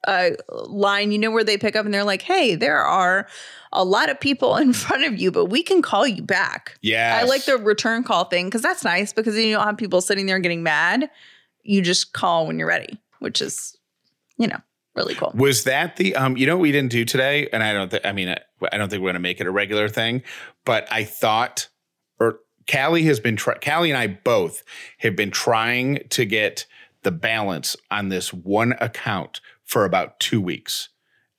a 0.08 0.36
line, 0.50 1.12
you 1.12 1.18
know, 1.18 1.30
where 1.30 1.44
they 1.44 1.58
pick 1.58 1.76
up 1.76 1.84
and 1.84 1.92
they're 1.92 2.02
like, 2.02 2.22
hey, 2.22 2.54
there 2.54 2.80
are 2.80 3.28
a 3.72 3.84
lot 3.84 4.08
of 4.08 4.18
people 4.18 4.56
in 4.56 4.72
front 4.72 5.04
of 5.04 5.20
you, 5.20 5.30
but 5.30 5.46
we 5.46 5.62
can 5.62 5.82
call 5.82 6.06
you 6.06 6.22
back. 6.22 6.78
Yeah. 6.80 7.18
I 7.20 7.24
like 7.24 7.44
the 7.44 7.58
return 7.58 8.02
call 8.02 8.24
thing 8.24 8.46
because 8.46 8.62
that's 8.62 8.82
nice 8.82 9.12
because 9.12 9.34
then 9.34 9.46
you 9.46 9.54
don't 9.54 9.66
have 9.66 9.76
people 9.76 10.00
sitting 10.00 10.26
there 10.26 10.38
getting 10.38 10.62
mad. 10.62 11.10
You 11.62 11.82
just 11.82 12.14
call 12.14 12.46
when 12.46 12.58
you're 12.58 12.68
ready, 12.68 12.98
which 13.18 13.42
is, 13.42 13.76
you 14.38 14.46
know, 14.46 14.58
really 14.96 15.14
cool. 15.14 15.32
Was 15.34 15.64
that 15.64 15.96
the 15.96 16.16
um? 16.16 16.36
You 16.36 16.46
know 16.46 16.56
what 16.56 16.62
we 16.62 16.72
didn't 16.72 16.90
do 16.90 17.04
today, 17.04 17.48
and 17.52 17.62
I 17.62 17.74
don't. 17.74 17.90
think 17.90 18.06
I 18.06 18.12
mean, 18.12 18.30
I, 18.30 18.38
I 18.72 18.78
don't 18.78 18.88
think 18.88 19.02
we're 19.02 19.08
going 19.08 19.14
to 19.14 19.20
make 19.20 19.40
it 19.40 19.46
a 19.46 19.50
regular 19.50 19.88
thing. 19.88 20.22
But 20.64 20.90
I 20.90 21.04
thought, 21.04 21.68
or 22.18 22.40
Callie 22.70 23.02
has 23.04 23.20
been. 23.20 23.36
Try, 23.36 23.58
Callie 23.58 23.90
and 23.90 23.98
I 23.98 24.06
both 24.06 24.62
have 24.98 25.14
been 25.14 25.30
trying 25.30 26.06
to 26.10 26.24
get 26.24 26.66
the 27.02 27.10
balance 27.10 27.76
on 27.90 28.08
this 28.08 28.32
one 28.32 28.74
account 28.80 29.40
for 29.68 29.84
about 29.84 30.18
two 30.18 30.40
weeks, 30.40 30.88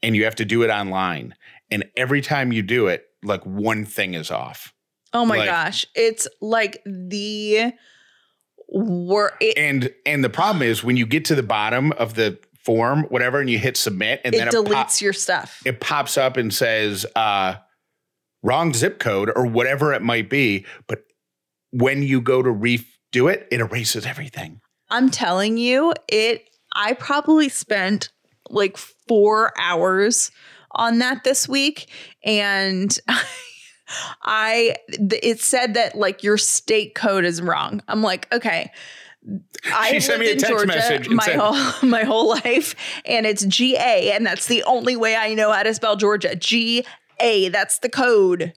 and 0.02 0.16
you 0.16 0.24
have 0.24 0.36
to 0.36 0.46
do 0.46 0.64
it 0.64 0.70
online. 0.70 1.36
And 1.70 1.84
every 1.98 2.22
time 2.22 2.54
you 2.54 2.62
do 2.62 2.88
it, 2.88 3.06
like 3.22 3.44
one 3.46 3.86
thing 3.86 4.14
is 4.14 4.32
off. 4.32 4.74
Oh 5.14 5.26
my 5.26 5.38
Like- 5.40 5.50
gosh. 5.50 5.86
It's 5.96 6.28
like 6.40 6.82
the 6.86 7.74
wor 8.68 9.34
it, 9.42 9.58
And 9.58 9.92
and 10.06 10.24
the 10.24 10.30
problem 10.30 10.62
is 10.62 10.84
when 10.84 10.96
you 10.98 11.06
get 11.06 11.26
to 11.26 11.36
the 11.36 11.44
bottom 11.44 11.92
of 11.94 12.14
the 12.14 12.40
form, 12.64 13.04
whatever, 13.10 13.40
and 13.40 13.50
you 13.50 13.58
hit 13.58 13.76
submit, 13.78 14.22
and 14.24 14.34
it 14.34 14.38
then 14.38 14.48
it 14.48 14.54
deletes 14.54 14.74
pop- 14.74 15.02
your 15.02 15.14
stuff. 15.14 15.62
it 15.66 15.80
pops 15.82 16.18
up 16.18 16.38
and 16.38 16.54
says 16.54 17.06
uh 17.16 17.56
wrong 18.44 18.74
zip 18.74 19.00
code 19.00 19.30
or 19.36 19.46
whatever 19.46 19.92
it 19.94 20.02
might 20.02 20.30
be 20.30 20.66
but 20.88 21.00
when 21.72 22.02
you 22.02 22.22
go 22.22 22.42
to 22.42 22.50
redo 22.50 23.30
it 23.30 23.46
it 23.52 23.60
erases 23.60 24.06
everything 24.06 24.62
I'm 24.92 25.10
telling 25.12 25.58
you, 25.58 25.94
it 26.08 26.50
I 26.74 26.94
probably 26.94 27.50
spent 27.50 28.10
like 28.50 28.78
4 28.78 29.54
hours 29.60 30.32
on 30.72 31.00
that 31.00 31.24
this 31.24 31.48
week 31.48 31.90
and 32.24 32.98
I 34.24 34.76
it 34.90 35.40
said 35.42 35.74
that 35.74 35.96
like 35.96 36.24
your 36.24 36.38
state 36.38 36.94
code 36.96 37.26
is 37.26 37.42
wrong. 37.42 37.82
I'm 37.88 38.02
like, 38.02 38.32
okay. 38.32 38.72
I 39.74 39.94
She 39.94 40.00
sent 40.00 40.20
me 40.22 40.28
a 40.30 40.34
in 40.34 40.38
text 40.38 40.50
Georgia 40.52 40.68
message 40.68 41.10
my 41.10 41.24
said- 41.26 41.38
whole 41.40 41.90
my 41.90 42.04
whole 42.04 42.30
life, 42.30 42.76
and 43.06 43.26
it's 43.26 43.44
G 43.46 43.76
A, 43.76 44.12
and 44.14 44.26
that's 44.26 44.46
the 44.48 44.64
only 44.64 44.96
way 44.96 45.16
I 45.16 45.34
know 45.34 45.52
how 45.52 45.64
to 45.64 45.74
spell 45.74 45.96
Georgia. 45.96 46.36
G 46.36 46.86
A, 47.20 47.50
that's 47.50 47.80
the 47.80 47.90
code. 47.90 48.54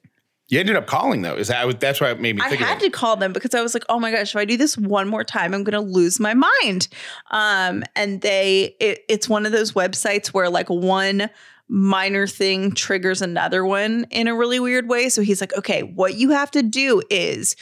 You 0.52 0.60
ended 0.60 0.76
up 0.76 0.86
calling 0.86 1.22
though 1.22 1.36
is 1.36 1.48
that 1.48 1.80
that's 1.80 1.98
why 1.98 2.10
it 2.10 2.20
made 2.20 2.36
me 2.36 2.42
I 2.42 2.50
had 2.50 2.78
to 2.80 2.90
call 2.90 3.16
them 3.16 3.32
because 3.32 3.54
I 3.54 3.62
was 3.62 3.72
like, 3.72 3.86
oh 3.88 3.98
my 3.98 4.10
gosh, 4.10 4.34
if 4.34 4.36
I 4.36 4.44
do 4.44 4.58
this 4.58 4.76
one 4.76 5.08
more 5.08 5.24
time, 5.24 5.54
I'm 5.54 5.64
going 5.64 5.72
to 5.72 5.80
lose 5.80 6.20
my 6.20 6.34
mind. 6.34 6.88
Um, 7.30 7.82
and 7.96 8.20
they, 8.20 8.76
it, 8.78 9.02
it's 9.08 9.30
one 9.30 9.46
of 9.46 9.52
those 9.52 9.72
websites 9.72 10.26
where 10.26 10.50
like 10.50 10.68
one 10.68 11.30
minor 11.68 12.26
thing 12.26 12.72
triggers 12.72 13.22
another 13.22 13.64
one 13.64 14.04
in 14.10 14.28
a 14.28 14.34
really 14.34 14.60
weird 14.60 14.90
way. 14.90 15.08
So 15.08 15.22
he's 15.22 15.40
like, 15.40 15.56
okay, 15.56 15.84
what 15.84 16.16
you 16.16 16.28
have 16.32 16.50
to 16.50 16.62
do 16.62 17.00
is 17.08 17.56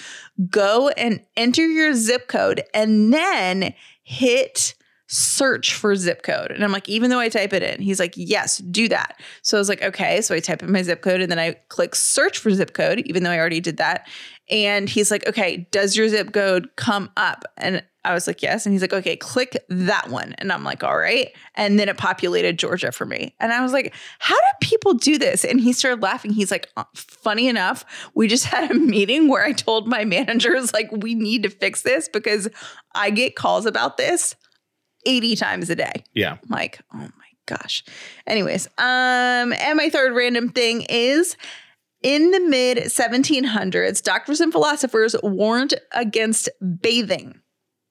go 0.49 0.89
and 0.89 1.23
enter 1.37 1.65
your 1.65 1.95
zip 1.95 2.27
code 2.27 2.61
and 2.75 3.15
then 3.15 3.73
hit 4.03 4.75
search 5.13 5.75
for 5.75 5.97
zip 5.97 6.23
code. 6.23 6.53
And 6.53 6.63
I'm 6.63 6.71
like, 6.71 6.89
even 6.89 7.11
though 7.11 7.19
I 7.19 7.29
type 7.29 7.53
it 7.53 7.65
in, 7.65 7.83
he's 7.83 7.99
like, 7.99 8.15
yes, 8.17 8.59
do 8.59 8.89
that. 8.89 9.21
So 9.43 9.57
I 9.57 9.61
was 9.61 9.69
like, 9.69 9.83
okay. 9.83 10.21
So 10.21 10.37
I 10.37 10.39
type 10.39 10.63
in 10.63 10.71
my 10.71 10.83
zip 10.83 11.03
code 11.03 11.21
and 11.21 11.29
then 11.29 11.39
I 11.39 11.55
click 11.69 11.97
search 11.97 12.39
for 12.39 12.49
zip 12.53 12.75
code, 12.75 13.01
even 13.07 13.25
though 13.25 13.33
I 13.33 13.39
already 13.39 13.59
did 13.59 13.79
that. 13.79 14.07
And 14.49 14.89
he's 14.89 15.11
like, 15.11 15.27
okay, 15.27 15.67
does 15.73 15.97
your 15.97 16.09
zip 16.09 16.33
code 16.33 16.71
come 16.77 17.11
up? 17.17 17.45
And 17.57 17.83
I 18.05 18.15
was 18.15 18.29
like, 18.29 18.41
yes. 18.41 18.65
And 18.65 18.73
he's 18.73 18.83
like, 18.83 18.93
okay, 18.93 19.17
click 19.17 19.57
that 19.69 20.11
one. 20.11 20.35
And 20.39 20.53
I'm 20.53 20.63
like, 20.63 20.85
all 20.85 20.97
right. 20.97 21.37
And 21.57 21.77
then 21.77 21.89
it 21.89 21.99
populated 21.99 22.57
Georgia 22.57 22.93
for 22.93 23.05
me. 23.05 23.35
And 23.41 23.53
I 23.53 23.63
was 23.63 23.73
like, 23.73 23.93
how 24.21 24.37
do 24.37 24.47
people 24.61 24.95
do 24.95 25.19
this? 25.19 25.45
And 25.45 25.61
he 25.61 25.73
started 25.73 26.03
laughing. 26.03 26.33
He's 26.33 26.53
like, 26.53 26.69
"Uh, 26.77 26.85
funny 26.95 27.49
enough, 27.49 27.85
we 28.15 28.29
just 28.29 28.45
had 28.47 28.71
a 28.71 28.75
meeting 28.75 29.27
where 29.27 29.45
I 29.45 29.53
told 29.53 29.89
my 29.89 30.05
managers, 30.05 30.73
like, 30.73 30.89
we 30.93 31.17
need 31.17 31.43
to 31.43 31.51
fix 31.51 31.83
this 31.83 32.09
because 32.09 32.49
I 32.95 33.11
get 33.11 33.35
calls 33.35 33.67
about 33.67 33.97
this 33.97 34.37
80 35.07 35.37
times 35.37 35.71
a 35.71 35.77
day. 35.77 36.05
yeah 36.15 36.33
I'm 36.33 36.49
like, 36.49 36.81
oh 36.93 36.99
my 36.99 37.09
gosh. 37.47 37.85
Anyways, 38.27 38.67
um, 38.79 39.53
and 39.53 39.77
my 39.77 39.91
third 39.91 40.15
random 40.15 40.49
thing 40.51 40.87
is 40.89 41.37
in 42.03 42.31
the 42.31 42.41
mid 42.41 42.79
1700s, 42.79 44.03
doctors 44.03 44.41
and 44.41 44.53
philosophers 44.53 45.15
warned 45.23 45.75
against 45.93 46.49
bathing. 46.81 47.41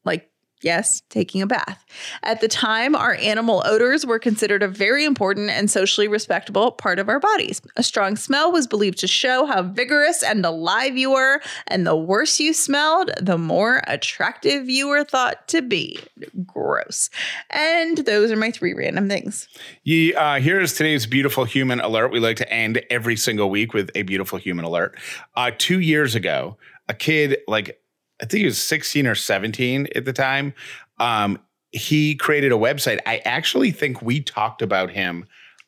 Like 0.05 0.29
Yes, 0.61 1.01
taking 1.09 1.41
a 1.41 1.47
bath. 1.47 1.85
At 2.21 2.41
the 2.41 2.49
time, 2.49 2.93
our 2.93 3.15
animal 3.15 3.61
odors 3.65 4.05
were 4.05 4.19
considered 4.19 4.61
a 4.61 4.67
very 4.67 5.05
important 5.05 5.49
and 5.49 5.71
socially 5.71 6.07
respectable 6.09 6.71
part 6.71 6.99
of 6.99 7.07
our 7.07 7.19
bodies. 7.19 7.61
A 7.77 7.83
strong 7.83 8.17
smell 8.17 8.51
was 8.51 8.67
believed 8.67 8.99
to 8.99 9.07
show 9.07 9.45
how 9.45 9.63
vigorous 9.63 10.21
and 10.21 10.45
alive 10.45 10.97
you 10.97 11.11
were, 11.11 11.41
and 11.67 11.87
the 11.87 11.95
worse 11.95 12.41
you 12.41 12.53
smelled, 12.53 13.11
the 13.21 13.37
more 13.37 13.81
attractive 13.87 14.69
you 14.69 14.89
were 14.89 15.05
thought 15.05 15.47
to 15.47 15.61
be. 15.61 15.97
Gross. 16.45 17.09
And 17.49 17.99
those 17.99 18.29
are 18.29 18.35
my 18.35 18.51
three 18.51 18.73
random 18.73 19.07
things. 19.07 19.47
Yeah, 19.83 20.19
uh, 20.19 20.39
here's 20.41 20.73
today's 20.73 21.05
beautiful 21.05 21.45
human 21.45 21.79
alert. 21.79 22.11
We 22.11 22.19
like 22.19 22.37
to 22.37 22.51
end 22.51 22.83
every 22.89 23.15
single 23.15 23.49
week 23.49 23.73
with 23.73 23.91
a 23.95 24.01
beautiful 24.01 24.37
human 24.37 24.65
alert. 24.65 24.97
Uh, 25.35 25.51
two 25.57 25.79
years 25.79 26.15
ago, 26.15 26.57
a 26.89 26.93
kid 26.93 27.37
like 27.47 27.78
I 28.21 28.25
think 28.25 28.39
he 28.39 28.45
was 28.45 28.57
16 28.57 29.07
or 29.07 29.15
17 29.15 29.87
at 29.95 30.05
the 30.05 30.13
time. 30.13 30.53
Um, 30.99 31.39
he 31.71 32.15
created 32.15 32.51
a 32.51 32.55
website. 32.55 32.99
I 33.05 33.17
actually 33.19 33.71
think 33.71 34.01
we 34.01 34.21
talked 34.21 34.61
about 34.61 34.91
him 34.91 35.25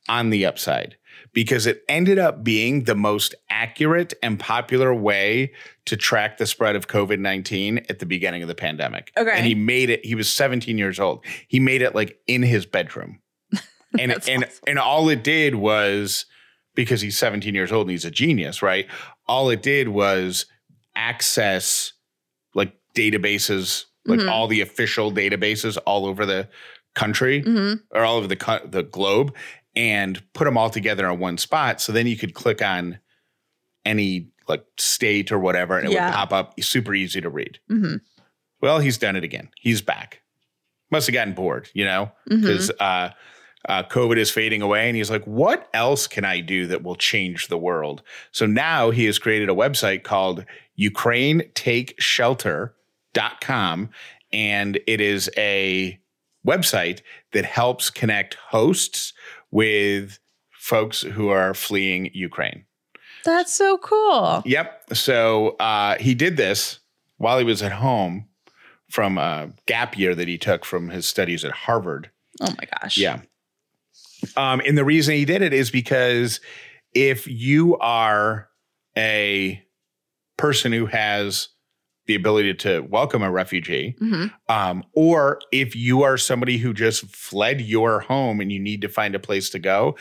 on 0.09 0.29
the 0.29 0.45
upside 0.45 0.97
because 1.33 1.65
it 1.65 1.83
ended 1.87 2.19
up 2.19 2.43
being 2.43 2.83
the 2.83 2.95
most 2.95 3.35
accurate 3.49 4.13
and 4.21 4.39
popular 4.39 4.93
way 4.93 5.53
to 5.85 5.95
track 5.95 6.37
the 6.37 6.45
spread 6.45 6.75
of 6.75 6.87
COVID 6.87 7.19
19 7.19 7.79
at 7.89 7.99
the 7.99 8.05
beginning 8.05 8.41
of 8.41 8.47
the 8.47 8.55
pandemic. 8.55 9.11
Okay. 9.17 9.31
And 9.31 9.45
he 9.45 9.55
made 9.55 9.89
it, 9.89 10.05
he 10.05 10.15
was 10.15 10.31
17 10.31 10.77
years 10.77 10.99
old. 10.99 11.23
He 11.47 11.59
made 11.59 11.81
it 11.81 11.95
like 11.95 12.19
in 12.27 12.43
his 12.43 12.65
bedroom. 12.65 13.19
And, 13.99 14.13
and, 14.25 14.45
awesome. 14.45 14.63
and 14.67 14.79
all 14.79 15.09
it 15.09 15.21
did 15.21 15.55
was 15.55 16.25
because 16.75 17.01
he's 17.01 17.17
17 17.17 17.53
years 17.53 17.73
old 17.73 17.87
and 17.87 17.91
he's 17.91 18.05
a 18.05 18.09
genius, 18.09 18.61
right? 18.61 18.87
All 19.27 19.49
it 19.49 19.61
did 19.61 19.89
was 19.89 20.45
access 20.95 21.91
databases, 22.95 23.85
like 24.05 24.19
Mhm. 24.19 24.29
all 24.31 24.47
the 24.47 24.61
official 24.61 25.11
databases 25.11 25.77
all 25.85 26.05
over 26.05 26.25
the 26.25 26.47
country 26.93 27.41
hmm 27.41 27.73
or 27.91 28.01
all 28.03 28.17
over 28.17 28.27
the 28.27 28.35
co- 28.35 28.65
the 28.65 28.83
globe, 28.83 29.33
and 29.75 30.21
put 30.33 30.45
them 30.45 30.57
all 30.57 30.69
together 30.69 31.09
in 31.09 31.19
one 31.19 31.37
spot. 31.37 31.79
So 31.81 31.91
then 31.93 32.05
you 32.07 32.17
could 32.17 32.33
click 32.33 32.61
on 32.61 32.99
any 33.85 34.27
like 34.47 34.65
state 34.77 35.31
or 35.31 35.39
whatever, 35.39 35.77
and 35.77 35.87
it 35.87 35.91
Yeah. 35.93 36.07
would 36.07 36.13
pop 36.13 36.33
up. 36.33 36.59
Super 36.61 36.93
easy 36.93 37.21
to 37.21 37.29
read. 37.29 37.59
hmm 37.67 37.95
Well, 38.61 38.79
he's 38.79 38.97
done 38.97 39.15
it 39.15 39.23
again. 39.23 39.49
He's 39.57 39.81
back. 39.81 40.21
Must 40.91 41.07
have 41.07 41.13
gotten 41.13 41.33
bored, 41.33 41.69
you 41.73 41.85
know, 41.85 42.11
because 42.27 42.69
uh, 42.79 43.11
uh, 43.69 43.83
COVID 43.83 44.17
is 44.17 44.29
fading 44.29 44.61
away. 44.61 44.87
And 44.87 44.95
he's 44.97 45.09
like, 45.09 45.23
what 45.25 45.69
else 45.73 46.05
can 46.05 46.25
I 46.25 46.41
do 46.41 46.67
that 46.67 46.83
will 46.83 46.95
change 46.95 47.47
the 47.47 47.57
world? 47.57 48.03
So 48.31 48.45
now 48.45 48.91
he 48.91 49.05
has 49.05 49.17
created 49.19 49.49
a 49.49 49.53
website 49.53 50.03
called 50.03 50.43
UkraineTakeShelter.com. 53.13 53.89
And 54.33 54.79
it 54.87 55.01
is 55.01 55.29
a 55.37 55.99
website 56.45 57.01
that 57.33 57.45
helps 57.45 57.89
connect 57.89 58.35
hosts 58.35 59.13
with 59.51 60.19
folks 60.51 61.01
who 61.01 61.29
are 61.29 61.53
fleeing 61.53 62.09
Ukraine. 62.13 62.65
That's 63.23 63.53
so 63.53 63.77
cool. 63.77 64.41
Yep. 64.45 64.93
So 64.93 65.49
uh, 65.59 65.97
he 65.97 66.15
did 66.15 66.37
this 66.37 66.79
while 67.17 67.37
he 67.37 67.43
was 67.43 67.61
at 67.61 67.73
home 67.73 68.27
from 68.89 69.17
a 69.17 69.51
gap 69.67 69.97
year 69.97 70.15
that 70.15 70.27
he 70.27 70.37
took 70.37 70.65
from 70.65 70.89
his 70.89 71.05
studies 71.05 71.45
at 71.45 71.51
Harvard. 71.51 72.09
Oh 72.41 72.49
my 72.57 72.67
gosh. 72.81 72.97
Yeah. 72.97 73.21
Um, 74.37 74.61
and 74.65 74.77
the 74.77 74.85
reason 74.85 75.15
he 75.15 75.25
did 75.25 75.41
it 75.41 75.53
is 75.53 75.71
because 75.71 76.39
if 76.93 77.27
you 77.27 77.77
are 77.77 78.49
a 78.97 79.63
person 80.37 80.71
who 80.71 80.87
has 80.87 81.49
the 82.07 82.15
ability 82.15 82.53
to 82.53 82.81
welcome 82.81 83.21
a 83.21 83.31
refugee, 83.31 83.95
hmm 83.99 84.25
um, 84.49 84.83
or 84.93 85.39
if 85.51 85.75
you 85.75 86.01
are 86.03 86.17
somebody 86.17 86.57
who 86.57 86.73
just 86.73 87.05
fled 87.05 87.61
your 87.61 88.01
home 88.01 88.41
and 88.41 88.51
you 88.51 88.59
need 88.59 88.81
to 88.81 88.89
find 88.89 89.15
a 89.15 89.19
place 89.19 89.49
to 89.49 89.59
go, 89.59 89.95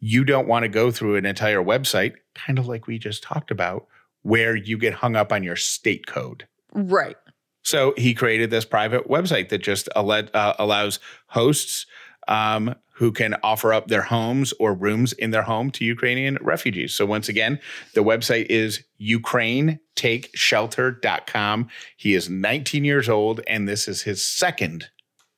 you 0.00 0.24
don't 0.24 0.48
want 0.48 0.64
to 0.64 0.68
go 0.68 0.90
through 0.90 1.16
an 1.16 1.24
entire 1.24 1.62
website, 1.62 2.14
kind 2.34 2.58
of 2.58 2.68
like 2.68 2.86
we 2.86 2.98
just 2.98 3.22
talked 3.22 3.50
about, 3.50 3.86
where 4.22 4.54
you 4.54 4.76
get 4.76 4.94
hung 4.94 5.16
up 5.16 5.32
on 5.32 5.42
your 5.42 5.56
state 5.56 6.06
code. 6.06 6.46
Right. 6.74 7.16
So 7.62 7.94
he 7.96 8.12
created 8.12 8.50
this 8.50 8.66
private 8.66 9.08
website 9.08 9.48
that 9.48 9.62
just 9.62 9.88
alle- 9.96 10.28
uh, 10.34 10.54
allows 10.58 10.98
hosts 11.28 11.86
um, 12.28 12.74
who 12.94 13.10
can 13.10 13.34
offer 13.42 13.72
up 13.72 13.88
their 13.88 14.02
homes 14.02 14.54
or 14.60 14.72
rooms 14.72 15.12
in 15.12 15.32
their 15.32 15.42
home 15.42 15.72
to 15.72 15.84
Ukrainian 15.84 16.38
refugees. 16.40 16.94
So 16.94 17.04
once 17.06 17.28
again, 17.28 17.58
the 17.94 18.04
website 18.04 18.46
is 18.48 18.84
UkraineTakeShelter.com. 19.00 21.68
He 21.96 22.14
is 22.14 22.30
19 22.30 22.84
years 22.84 23.08
old, 23.08 23.40
and 23.46 23.68
this 23.68 23.88
is 23.88 24.02
his 24.02 24.22
second 24.22 24.90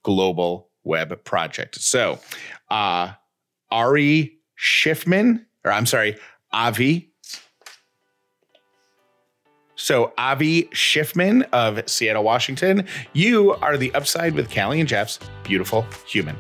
global 0.03 0.68
web 0.85 1.25
project. 1.25 1.77
So 1.77 2.18
uh, 2.70 3.12
Ari 3.70 4.37
Schiffman, 4.59 5.46
or 5.64 5.72
I'm 5.72 5.87
sorry, 5.87 6.18
Avi 6.53 7.14
so, 9.79 10.14
Avi 10.16 10.64
Schiffman 10.72 11.46
of 11.53 11.87
Seattle, 11.88 12.25
Washington, 12.25 12.87
you 13.12 13.53
are 13.53 13.77
the 13.77 13.94
upside 13.94 14.35
with 14.35 14.53
Callie 14.53 14.81
and 14.81 14.88
Jeff's 14.88 15.20
beautiful 15.44 15.87
human. 16.07 16.35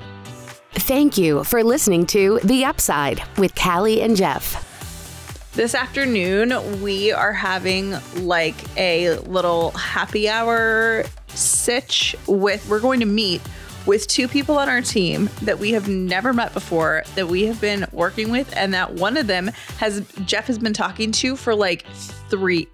Thank 0.86 1.18
you 1.18 1.42
for 1.42 1.64
listening 1.64 2.06
to 2.06 2.38
The 2.44 2.64
Upside 2.64 3.20
with 3.38 3.56
Callie 3.56 4.00
and 4.02 4.16
Jeff. 4.16 5.50
This 5.54 5.74
afternoon, 5.74 6.80
we 6.80 7.10
are 7.10 7.32
having 7.32 7.96
like 8.18 8.54
a 8.78 9.16
little 9.18 9.72
happy 9.72 10.28
hour 10.28 11.02
sitch 11.26 12.14
with, 12.28 12.68
we're 12.68 12.78
going 12.78 13.00
to 13.00 13.06
meet 13.06 13.42
with 13.84 14.06
two 14.06 14.28
people 14.28 14.58
on 14.58 14.68
our 14.68 14.80
team 14.80 15.28
that 15.42 15.58
we 15.58 15.72
have 15.72 15.88
never 15.88 16.32
met 16.32 16.54
before, 16.54 17.02
that 17.16 17.26
we 17.26 17.46
have 17.46 17.60
been 17.60 17.84
working 17.90 18.30
with, 18.30 18.56
and 18.56 18.72
that 18.72 18.92
one 18.94 19.16
of 19.16 19.26
them 19.26 19.48
has, 19.78 20.08
Jeff 20.24 20.46
has 20.46 20.56
been 20.56 20.72
talking 20.72 21.10
to 21.10 21.34
for 21.34 21.52
like 21.56 21.84
three, 22.30 22.68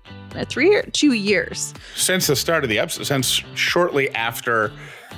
three 0.51 0.75
or 0.75 0.83
two 0.83 1.14
years. 1.14 1.72
Since 1.96 2.27
the 2.27 2.37
start 2.37 2.62
of 2.62 2.68
the 2.68 2.79
episode 2.79 3.05
since 3.05 3.42
shortly 3.55 4.11
after 4.14 4.70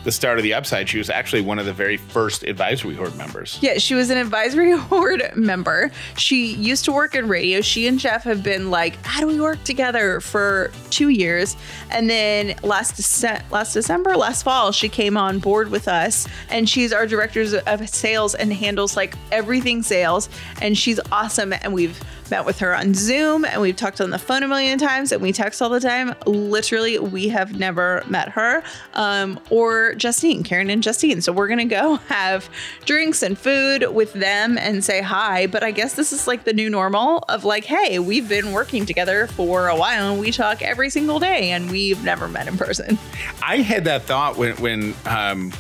the 0.05 0.13
start 0.13 0.39
of 0.39 0.43
the 0.43 0.55
upside, 0.55 0.89
she 0.89 0.99
was 0.99 1.11
actually 1.11 1.43
one 1.43 1.59
of 1.59 1.67
the 1.67 1.73
very 1.73 1.97
first 1.97 2.43
advisory 2.45 2.95
board 2.95 3.17
members. 3.17 3.59
Yeah, 3.63 3.79
she 3.79 3.95
was 3.95 4.11
an 4.11 4.19
advisory 4.19 4.77
board 4.91 5.23
member. 5.35 5.91
She 6.17 6.55
used 6.55 6.85
to 6.85 6.93
work 6.93 7.15
in 7.15 7.27
radio. 7.27 7.63
She 7.63 7.87
and 7.87 7.99
Jeff 7.99 8.23
have 8.25 8.43
been 8.43 8.71
like, 8.71 9.03
how 9.05 9.21
do 9.21 9.27
we 9.27 9.41
work 9.41 9.65
together 9.65 10.21
for 10.21 10.71
two 10.91 11.09
years? 11.09 11.57
And 11.91 12.09
then 12.09 12.55
last 12.63 12.97
Dece- 12.97 13.51
last 13.51 13.73
December, 13.73 14.17
last 14.17 14.43
fall, 14.43 14.73
she 14.73 14.89
came 14.89 15.17
on 15.17 15.39
board 15.39 15.71
with 15.71 15.89
us, 15.89 16.29
and 16.51 16.69
she's 16.69 16.93
our 16.93 17.07
director 17.07 17.61
of 17.67 17.89
sales 17.89 18.35
and 18.35 18.53
handles 18.53 18.97
like 18.97 19.15
everything 19.33 19.83
sales. 19.83 20.29
And 20.61 20.77
she's 20.77 21.01
awesome. 21.11 21.53
And 21.55 21.73
we've 21.73 21.99
met 22.35 22.45
with 22.45 22.59
her 22.59 22.77
on 22.77 22.93
Zoom, 22.95 23.45
and 23.45 23.63
we've 23.63 23.77
talked 23.77 24.01
on 24.01 24.11
the 24.11 24.19
phone 24.19 24.43
a 24.43 24.49
million 24.49 24.77
times, 24.77 25.13
and 25.13 25.23
we 25.23 25.33
text 25.33 25.63
all 25.63 25.69
the 25.69 25.79
time. 25.79 26.13
Literally, 26.27 26.99
we 26.99 27.29
have 27.29 27.61
never 27.61 28.03
met 28.09 28.29
her 28.31 28.65
um, 28.95 29.39
or 29.51 29.95
Justine, 29.95 30.43
Karen 30.43 30.69
and 30.69 30.83
Justine. 30.83 31.21
So 31.21 31.33
we're 31.33 31.47
gonna 31.47 31.65
go 31.65 31.95
have 32.09 32.51
drinks 32.87 33.23
and 33.23 33.39
food 33.39 33.87
with 33.95 34.13
them 34.15 34.59
and 34.59 34.83
say 34.83 35.01
hi. 35.01 35.47
But 35.47 35.63
I 35.63 35.71
guess 35.71 35.95
this 35.95 36.13
is 36.13 36.27
like 36.27 36.43
the 36.43 36.53
new 36.53 36.69
normal 36.69 37.19
of 37.29 37.45
like, 37.45 37.67
hey, 37.67 38.01
we've 38.01 38.29
been 38.29 38.51
working 38.51 38.85
together 38.85 39.29
for 39.29 39.69
a 39.69 39.77
while 39.77 40.11
and 40.11 40.21
we 40.21 40.33
talk 40.33 40.61
every 40.61 40.91
single 40.91 41.21
day, 41.21 41.53
and 41.53 41.71
we've 41.71 42.03
never 42.03 42.27
met 42.27 42.49
in 42.49 42.57
person. 42.57 42.99
I 43.45 43.59
had 43.59 43.85
that 43.85 44.03
thought 44.03 44.37
when 44.37 44.57
when 44.57 44.95
um, 45.07 45.53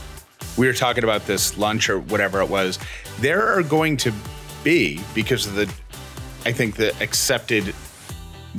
we 0.56 0.66
were 0.66 0.72
talking 0.72 1.04
about 1.04 1.24
this 1.26 1.56
lunch 1.56 1.88
or 1.88 2.00
whatever 2.00 2.40
it 2.40 2.48
was. 2.48 2.80
There 3.20 3.46
are 3.46 3.62
going 3.62 3.96
to 3.98 4.12
be 4.64 5.00
because 5.14 5.46
of 5.46 5.54
the, 5.54 5.72
I 6.46 6.52
think 6.52 6.76
the 6.76 6.94
accepted 7.02 7.74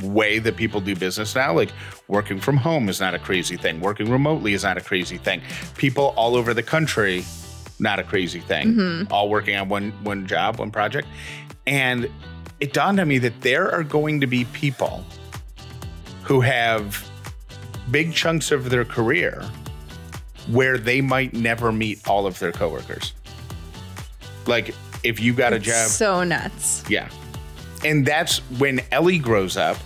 way 0.02 0.40
that 0.40 0.58
people 0.58 0.82
do 0.82 0.96
business 0.96 1.36
now. 1.36 1.54
Like 1.54 1.72
working 2.08 2.40
from 2.40 2.58
home 2.58 2.90
is 2.90 3.00
not 3.00 3.14
a 3.14 3.20
crazy 3.20 3.56
thing. 3.58 3.80
Working 3.80 4.10
remotely 4.12 4.54
is 4.54 4.64
not 4.64 4.78
a 4.78 4.82
crazy 4.82 5.18
thing. 5.18 5.42
People 5.78 6.14
all 6.18 6.36
over 6.36 6.54
the 6.54 6.64
country, 6.64 7.24
not 7.80 8.00
a 8.00 8.04
crazy 8.04 8.40
thing. 8.42 8.74
Mm-hmm. 8.74 9.14
All 9.14 9.30
working 9.30 9.56
on 9.56 9.70
one 9.70 9.92
one 10.04 10.28
job, 10.28 10.60
one 10.60 10.72
project, 10.72 11.08
and 11.68 12.10
it 12.60 12.74
dawned 12.74 13.00
on 13.00 13.08
me 13.08 13.18
that 13.20 13.42
there 13.42 13.72
are 13.72 13.84
going 13.84 14.20
to 14.22 14.28
be 14.28 14.46
people 14.46 15.04
who 16.24 16.42
have 16.42 17.08
big 17.92 18.14
chunks 18.14 18.52
of 18.52 18.70
their 18.70 18.84
career 18.86 19.44
where 20.50 20.78
they 20.78 21.02
might 21.02 21.34
never 21.34 21.72
meet 21.72 22.06
all 22.08 22.26
of 22.26 22.38
their 22.40 22.52
coworkers. 22.52 23.14
Like 24.48 24.74
if 25.04 25.20
you 25.20 25.34
got 25.34 25.54
a 25.54 25.60
job, 25.60 25.88
So 25.90 26.24
nuts. 26.24 26.84
yeah. 26.90 27.10
And 27.86 28.06
that's 28.06 28.40
when 28.60 28.82
Ellie 28.92 29.20
grows 29.20 29.58
up, 29.58 29.78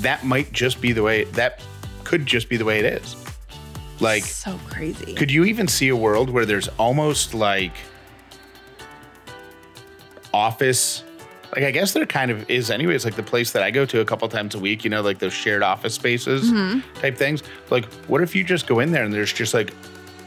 that 0.00 0.24
might 0.24 0.52
just 0.52 0.80
be 0.80 0.92
the 0.92 1.02
way 1.02 1.24
that 1.24 1.62
could 2.02 2.26
just 2.26 2.48
be 2.48 2.56
the 2.56 2.64
way 2.64 2.80
it 2.80 2.84
is. 2.84 3.16
Like 4.00 4.24
so 4.24 4.58
crazy. 4.68 5.14
could 5.14 5.30
you 5.30 5.44
even 5.44 5.68
see 5.68 5.88
a 5.88 5.96
world 5.96 6.28
where 6.28 6.44
there's 6.44 6.66
almost 6.78 7.32
like 7.32 7.72
office 10.32 11.04
like 11.54 11.64
I 11.64 11.70
guess 11.70 11.92
there 11.92 12.04
kind 12.04 12.32
of 12.32 12.50
is 12.50 12.70
anyways, 12.70 13.04
like 13.04 13.14
the 13.14 13.22
place 13.22 13.52
that 13.52 13.62
I 13.62 13.70
go 13.70 13.86
to 13.86 14.00
a 14.00 14.04
couple 14.04 14.28
times 14.28 14.56
a 14.56 14.58
week, 14.58 14.82
you 14.82 14.90
know, 14.90 15.02
like 15.02 15.20
those 15.20 15.32
shared 15.32 15.62
office 15.62 15.94
spaces 15.94 16.50
mm-hmm. 16.50 16.80
type 16.98 17.16
things. 17.16 17.44
Like, 17.70 17.84
what 18.08 18.22
if 18.22 18.34
you 18.34 18.42
just 18.42 18.66
go 18.66 18.80
in 18.80 18.90
there 18.90 19.04
and 19.04 19.14
there's 19.14 19.32
just 19.32 19.54
like 19.54 19.72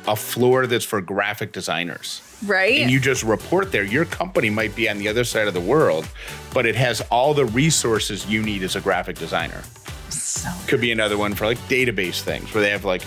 a 0.07 0.15
floor 0.15 0.67
that's 0.67 0.85
for 0.85 1.01
graphic 1.01 1.51
designers? 1.51 2.21
Right? 2.45 2.79
And 2.79 2.91
you 2.91 2.99
just 2.99 3.23
report 3.23 3.71
there. 3.71 3.83
Your 3.83 4.05
company 4.05 4.49
might 4.49 4.75
be 4.75 4.89
on 4.89 4.99
the 4.99 5.07
other 5.07 5.23
side 5.23 5.47
of 5.47 5.53
the 5.53 5.61
world, 5.61 6.07
but 6.53 6.65
it 6.65 6.75
has 6.75 7.01
all 7.09 7.33
the 7.33 7.45
resources 7.45 8.27
you 8.27 8.43
need 8.43 8.63
as 8.63 8.75
a 8.75 8.81
graphic 8.81 9.17
designer. 9.17 9.61
so 10.09 10.49
Could 10.67 10.81
be 10.81 10.91
another 10.91 11.17
one 11.17 11.33
for 11.33 11.45
like 11.45 11.57
database 11.67 12.21
things 12.21 12.53
where 12.53 12.61
they 12.61 12.69
have 12.69 12.85
like 12.85 13.03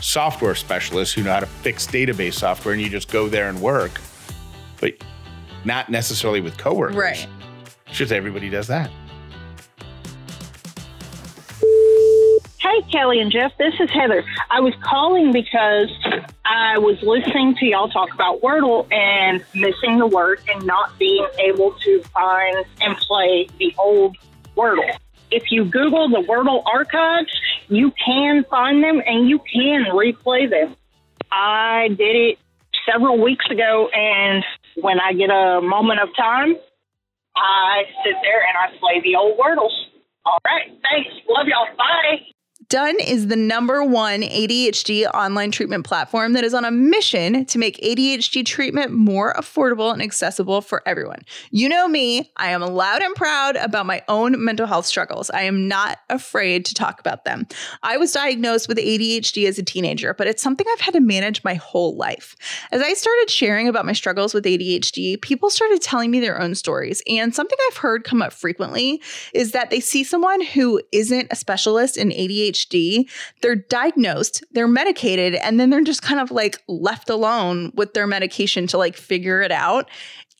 software 0.00 0.54
specialists 0.54 1.14
who 1.14 1.22
know 1.22 1.32
how 1.32 1.40
to 1.40 1.46
fix 1.46 1.86
database 1.86 2.34
software 2.34 2.74
and 2.74 2.82
you 2.82 2.88
just 2.88 3.10
go 3.10 3.28
there 3.28 3.48
and 3.48 3.60
work, 3.60 4.00
but 4.80 4.94
not 5.64 5.88
necessarily 5.90 6.40
with 6.40 6.56
coworkers. 6.56 6.96
Right. 6.96 7.26
It's 7.86 7.98
just 7.98 8.12
everybody 8.12 8.48
does 8.48 8.68
that. 8.68 8.90
Hey, 12.58 12.80
Callie 12.90 13.20
and 13.20 13.30
Jeff, 13.30 13.52
this 13.58 13.74
is 13.80 13.90
Heather. 13.90 14.24
I 14.50 14.60
was 14.60 14.72
calling 14.82 15.32
because 15.32 15.90
I 16.54 16.76
was 16.76 17.00
listening 17.02 17.54
to 17.60 17.66
y'all 17.66 17.88
talk 17.88 18.12
about 18.12 18.42
Wordle 18.42 18.86
and 18.92 19.42
missing 19.54 19.98
the 19.98 20.06
word 20.06 20.42
and 20.48 20.66
not 20.66 20.98
being 20.98 21.26
able 21.38 21.72
to 21.72 22.02
find 22.12 22.66
and 22.82 22.94
play 22.98 23.48
the 23.58 23.74
old 23.78 24.18
Wordle. 24.54 24.98
If 25.30 25.44
you 25.50 25.64
Google 25.64 26.10
the 26.10 26.22
Wordle 26.28 26.62
archives, 26.66 27.32
you 27.68 27.90
can 28.04 28.44
find 28.50 28.84
them 28.84 29.00
and 29.06 29.30
you 29.30 29.38
can 29.38 29.86
replay 29.94 30.50
them. 30.50 30.76
I 31.30 31.88
did 31.88 32.16
it 32.16 32.38
several 32.84 33.18
weeks 33.18 33.46
ago, 33.50 33.88
and 33.88 34.44
when 34.76 35.00
I 35.00 35.14
get 35.14 35.30
a 35.30 35.62
moment 35.62 36.00
of 36.00 36.14
time, 36.14 36.54
I 37.34 37.84
sit 38.04 38.16
there 38.22 38.42
and 38.42 38.58
I 38.58 38.76
play 38.78 39.00
the 39.00 39.16
old 39.16 39.38
Wordles. 39.38 39.72
All 40.26 40.38
right, 40.44 40.68
thanks. 40.82 41.14
Love 41.30 41.46
y'all. 41.48 41.74
Bye. 41.78 42.31
Done 42.72 42.96
is 43.06 43.26
the 43.26 43.36
number 43.36 43.84
one 43.84 44.22
ADHD 44.22 45.04
online 45.12 45.50
treatment 45.50 45.84
platform 45.84 46.32
that 46.32 46.42
is 46.42 46.54
on 46.54 46.64
a 46.64 46.70
mission 46.70 47.44
to 47.44 47.58
make 47.58 47.76
ADHD 47.82 48.46
treatment 48.46 48.92
more 48.92 49.34
affordable 49.34 49.92
and 49.92 50.00
accessible 50.00 50.62
for 50.62 50.82
everyone. 50.88 51.20
You 51.50 51.68
know 51.68 51.86
me, 51.86 52.32
I 52.38 52.48
am 52.52 52.62
loud 52.62 53.02
and 53.02 53.14
proud 53.14 53.56
about 53.56 53.84
my 53.84 54.02
own 54.08 54.42
mental 54.42 54.66
health 54.66 54.86
struggles. 54.86 55.28
I 55.28 55.42
am 55.42 55.68
not 55.68 55.98
afraid 56.08 56.64
to 56.64 56.72
talk 56.72 56.98
about 56.98 57.26
them. 57.26 57.46
I 57.82 57.98
was 57.98 58.12
diagnosed 58.12 58.68
with 58.68 58.78
ADHD 58.78 59.46
as 59.46 59.58
a 59.58 59.62
teenager, 59.62 60.14
but 60.14 60.26
it's 60.26 60.42
something 60.42 60.66
I've 60.72 60.80
had 60.80 60.94
to 60.94 61.00
manage 61.00 61.44
my 61.44 61.56
whole 61.56 61.94
life. 61.94 62.34
As 62.72 62.80
I 62.80 62.94
started 62.94 63.28
sharing 63.28 63.68
about 63.68 63.84
my 63.84 63.92
struggles 63.92 64.32
with 64.32 64.46
ADHD, 64.46 65.20
people 65.20 65.50
started 65.50 65.82
telling 65.82 66.10
me 66.10 66.20
their 66.20 66.40
own 66.40 66.54
stories. 66.54 67.02
And 67.06 67.34
something 67.34 67.58
I've 67.68 67.76
heard 67.76 68.04
come 68.04 68.22
up 68.22 68.32
frequently 68.32 69.02
is 69.34 69.52
that 69.52 69.68
they 69.68 69.80
see 69.80 70.02
someone 70.04 70.40
who 70.40 70.80
isn't 70.90 71.28
a 71.30 71.36
specialist 71.36 71.98
in 71.98 72.08
ADHD, 72.08 72.61
they're 73.40 73.56
diagnosed, 73.56 74.44
they're 74.52 74.68
medicated, 74.68 75.34
and 75.34 75.58
then 75.58 75.70
they're 75.70 75.82
just 75.82 76.02
kind 76.02 76.20
of 76.20 76.30
like 76.30 76.62
left 76.68 77.10
alone 77.10 77.72
with 77.74 77.94
their 77.94 78.06
medication 78.06 78.66
to 78.68 78.78
like 78.78 78.96
figure 78.96 79.42
it 79.42 79.52
out. 79.52 79.88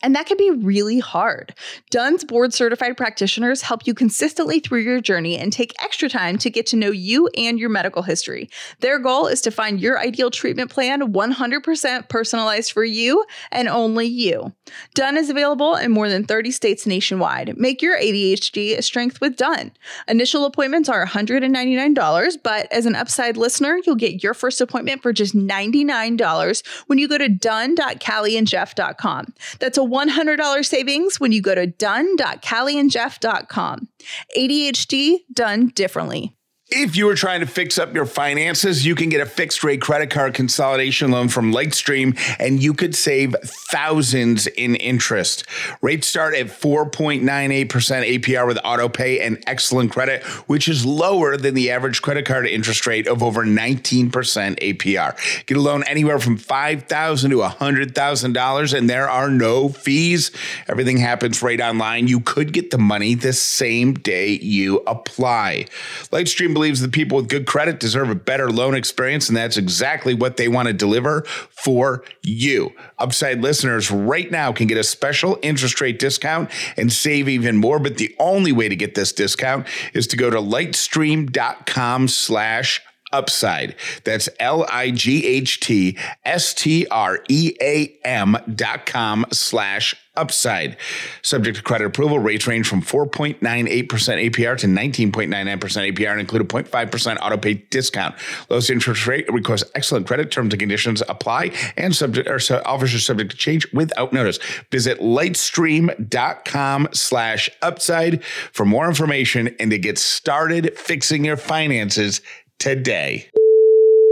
And 0.02 0.16
that 0.16 0.26
can 0.26 0.36
be 0.36 0.50
really 0.50 0.98
hard. 0.98 1.54
Done's 1.90 2.24
board 2.24 2.52
certified 2.52 2.96
practitioners 2.96 3.62
help 3.62 3.86
you 3.86 3.94
consistently 3.94 4.60
through 4.60 4.80
your 4.80 5.00
journey 5.00 5.38
and 5.38 5.52
take 5.52 5.74
extra 5.82 6.08
time 6.08 6.38
to 6.38 6.50
get 6.50 6.66
to 6.66 6.76
know 6.76 6.90
you 6.90 7.28
and 7.36 7.58
your 7.58 7.68
medical 7.68 8.02
history. 8.02 8.50
Their 8.80 8.98
goal 8.98 9.26
is 9.26 9.40
to 9.42 9.50
find 9.50 9.80
your 9.80 9.98
ideal 9.98 10.30
treatment 10.30 10.70
plan 10.70 11.12
100% 11.12 12.08
personalized 12.08 12.72
for 12.72 12.84
you 12.84 13.24
and 13.50 13.68
only 13.68 14.06
you. 14.06 14.52
Done 14.94 15.16
is 15.16 15.30
available 15.30 15.76
in 15.76 15.92
more 15.92 16.08
than 16.08 16.24
30 16.24 16.50
states 16.50 16.86
nationwide. 16.86 17.56
Make 17.56 17.82
your 17.82 17.98
ADHD 17.98 18.76
a 18.76 18.82
strength 18.82 19.20
with 19.20 19.36
Done. 19.36 19.72
Initial 20.08 20.44
appointments 20.44 20.88
are 20.88 21.06
$199, 21.06 22.38
but 22.42 22.72
as 22.72 22.86
an 22.86 22.96
upside 22.96 23.36
listener, 23.36 23.78
you'll 23.86 23.94
get 23.94 24.22
your 24.22 24.34
first 24.34 24.60
appointment 24.60 25.02
for 25.02 25.12
just 25.12 25.36
$99 25.36 26.82
when 26.86 26.98
you 26.98 27.08
go 27.08 27.18
to 27.18 27.28
done.callieandjeff.com. 27.28 29.34
That's 29.58 29.78
a 29.78 29.84
$100 29.92 30.64
savings 30.64 31.20
when 31.20 31.32
you 31.32 31.42
go 31.42 31.54
to 31.54 31.66
done.callieandjeff.com. 31.66 33.88
ADHD 34.36 35.18
done 35.32 35.68
differently. 35.68 36.36
If 36.74 36.96
you 36.96 37.06
are 37.10 37.14
trying 37.14 37.40
to 37.40 37.46
fix 37.46 37.76
up 37.76 37.94
your 37.94 38.06
finances, 38.06 38.86
you 38.86 38.94
can 38.94 39.10
get 39.10 39.20
a 39.20 39.26
fixed 39.26 39.62
rate 39.62 39.82
credit 39.82 40.08
card 40.08 40.32
consolidation 40.32 41.10
loan 41.10 41.28
from 41.28 41.52
Lightstream 41.52 42.18
and 42.40 42.62
you 42.62 42.72
could 42.72 42.94
save 42.94 43.36
thousands 43.44 44.46
in 44.46 44.76
interest. 44.76 45.44
Rates 45.82 46.06
start 46.06 46.34
at 46.34 46.46
4.98% 46.46 47.68
APR 47.68 48.46
with 48.46 48.58
auto 48.64 48.88
pay 48.88 49.20
and 49.20 49.44
excellent 49.46 49.92
credit, 49.92 50.22
which 50.48 50.66
is 50.66 50.86
lower 50.86 51.36
than 51.36 51.52
the 51.52 51.70
average 51.70 52.00
credit 52.00 52.24
card 52.24 52.46
interest 52.46 52.86
rate 52.86 53.06
of 53.06 53.22
over 53.22 53.44
19% 53.44 54.10
APR. 54.10 55.44
Get 55.44 55.58
a 55.58 55.60
loan 55.60 55.82
anywhere 55.82 56.20
from 56.20 56.38
$5,000 56.38 57.20
to 57.28 57.36
$100,000 57.36 58.78
and 58.78 58.88
there 58.88 59.10
are 59.10 59.28
no 59.28 59.68
fees. 59.68 60.30
Everything 60.68 60.96
happens 60.96 61.42
right 61.42 61.60
online. 61.60 62.08
You 62.08 62.20
could 62.20 62.54
get 62.54 62.70
the 62.70 62.78
money 62.78 63.14
the 63.14 63.34
same 63.34 63.92
day 63.92 64.38
you 64.38 64.78
apply. 64.86 65.66
Lightstream 66.10 66.61
believes 66.62 66.80
that 66.80 66.92
people 66.92 67.16
with 67.16 67.28
good 67.28 67.44
credit 67.44 67.80
deserve 67.80 68.08
a 68.08 68.14
better 68.14 68.48
loan 68.48 68.76
experience, 68.76 69.26
and 69.26 69.36
that's 69.36 69.56
exactly 69.56 70.14
what 70.14 70.36
they 70.36 70.46
want 70.46 70.68
to 70.68 70.72
deliver 70.72 71.22
for 71.50 72.04
you. 72.22 72.70
Upside 73.00 73.40
listeners 73.40 73.90
right 73.90 74.30
now 74.30 74.52
can 74.52 74.68
get 74.68 74.78
a 74.78 74.84
special 74.84 75.40
interest 75.42 75.80
rate 75.80 75.98
discount 75.98 76.52
and 76.76 76.92
save 76.92 77.28
even 77.28 77.56
more, 77.56 77.80
but 77.80 77.96
the 77.96 78.14
only 78.20 78.52
way 78.52 78.68
to 78.68 78.76
get 78.76 78.94
this 78.94 79.12
discount 79.12 79.66
is 79.92 80.06
to 80.06 80.16
go 80.16 80.30
to 80.30 80.36
lightstream.com 80.36 82.06
slash 82.06 82.80
upside. 83.10 83.74
That's 84.04 84.28
L 84.38 84.64
I 84.70 84.92
G 84.92 85.26
H 85.26 85.58
T 85.58 85.98
S 86.24 86.54
T 86.54 86.86
R 86.92 87.24
E 87.28 87.56
A 87.60 87.98
M 88.04 88.36
dot 88.54 88.86
com 88.86 89.26
slash 89.32 89.96
upside. 90.16 90.76
Subject 91.22 91.56
to 91.56 91.62
credit 91.62 91.86
approval, 91.86 92.18
rates 92.18 92.46
range 92.46 92.68
from 92.68 92.82
4.98% 92.82 93.38
APR 93.40 94.58
to 94.58 94.66
19.99% 94.66 95.92
APR 95.92 96.10
and 96.12 96.20
include 96.20 96.42
a 96.42 96.44
0.5% 96.44 97.18
auto 97.20 97.36
pay 97.36 97.54
discount. 97.54 98.14
Lowest 98.48 98.70
interest 98.70 99.06
rate 99.06 99.32
requires 99.32 99.64
excellent 99.74 100.06
credit. 100.06 100.30
Terms 100.30 100.52
and 100.52 100.60
conditions 100.60 101.02
apply 101.08 101.52
and 101.76 101.94
subject 101.94 102.28
or 102.28 102.38
su- 102.38 102.62
offers 102.64 102.94
are 102.94 102.98
subject 102.98 103.30
to 103.30 103.36
change 103.36 103.70
without 103.72 104.12
notice. 104.12 104.38
Visit 104.70 105.00
lightstream.com 105.00 106.88
slash 106.92 107.50
upside 107.62 108.24
for 108.24 108.64
more 108.64 108.86
information 108.86 109.54
and 109.58 109.70
to 109.70 109.78
get 109.78 109.98
started 109.98 110.76
fixing 110.76 111.24
your 111.24 111.36
finances 111.36 112.20
today. 112.58 113.28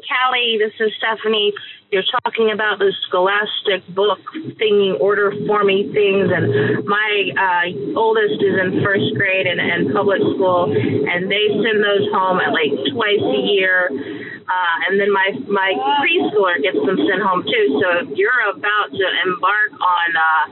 Callie, 0.09 0.59
this 0.59 0.72
is 0.80 0.92
Stephanie. 0.98 1.53
You're 1.91 2.07
talking 2.22 2.55
about 2.55 2.78
the 2.78 2.95
Scholastic 3.11 3.82
book 3.91 4.22
thingy, 4.62 4.95
order 5.01 5.34
for 5.43 5.64
me 5.66 5.91
things, 5.91 6.30
and 6.30 6.86
my 6.86 7.11
uh, 7.34 7.99
oldest 7.99 8.38
is 8.38 8.55
in 8.62 8.78
first 8.86 9.11
grade 9.18 9.51
and, 9.51 9.59
and 9.59 9.91
public 9.91 10.22
school, 10.38 10.70
and 10.70 11.26
they 11.26 11.51
send 11.51 11.82
those 11.82 12.07
home 12.14 12.38
at 12.38 12.55
like 12.55 12.70
twice 12.95 13.18
a 13.18 13.41
year. 13.43 13.91
Uh, 13.91 14.76
and 14.86 15.03
then 15.03 15.11
my 15.11 15.34
my 15.51 15.74
preschooler 15.99 16.62
gets 16.62 16.78
them 16.78 16.95
sent 16.95 17.26
home 17.26 17.43
too. 17.43 17.66
So 17.82 17.86
if 18.07 18.14
you're 18.14 18.43
about 18.55 18.95
to 18.95 19.07
embark 19.26 19.74
on 19.74 20.09
uh, 20.14 20.45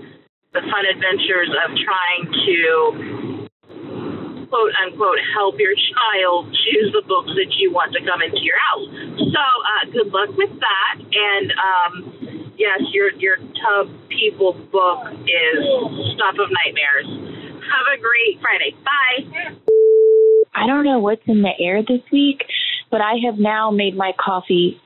the 0.58 0.62
fun 0.66 0.90
adventures 0.90 1.54
of 1.54 1.70
trying 1.86 2.34
to 2.34 3.37
quote 4.48 4.72
unquote 4.84 5.20
help 5.34 5.56
your 5.58 5.74
child 5.76 6.48
choose 6.52 6.92
the 6.92 7.04
books 7.06 7.32
that 7.36 7.52
you 7.60 7.72
want 7.72 7.92
to 7.92 8.00
come 8.04 8.20
into 8.20 8.40
your 8.40 8.58
house. 8.72 8.88
So 9.20 9.44
uh, 9.44 9.82
good 9.92 10.08
luck 10.12 10.30
with 10.36 10.52
that. 10.60 10.94
And 10.98 11.46
um, 11.56 11.92
yes, 12.58 12.80
your 12.92 13.12
your 13.16 13.36
tub 13.36 13.92
people 14.08 14.52
book 14.72 15.06
is 15.24 15.58
Stuff 16.16 16.36
of 16.40 16.48
Nightmares. 16.50 17.08
Have 17.68 17.86
a 17.92 17.98
great 18.00 18.40
Friday. 18.40 18.72
Bye. 18.84 19.54
I 20.54 20.66
don't 20.66 20.84
know 20.84 20.98
what's 20.98 21.22
in 21.26 21.42
the 21.42 21.52
air 21.60 21.82
this 21.82 22.02
week, 22.10 22.42
but 22.90 23.00
I 23.00 23.14
have 23.26 23.38
now 23.38 23.70
made 23.70 23.96
my 23.96 24.12
coffee 24.18 24.80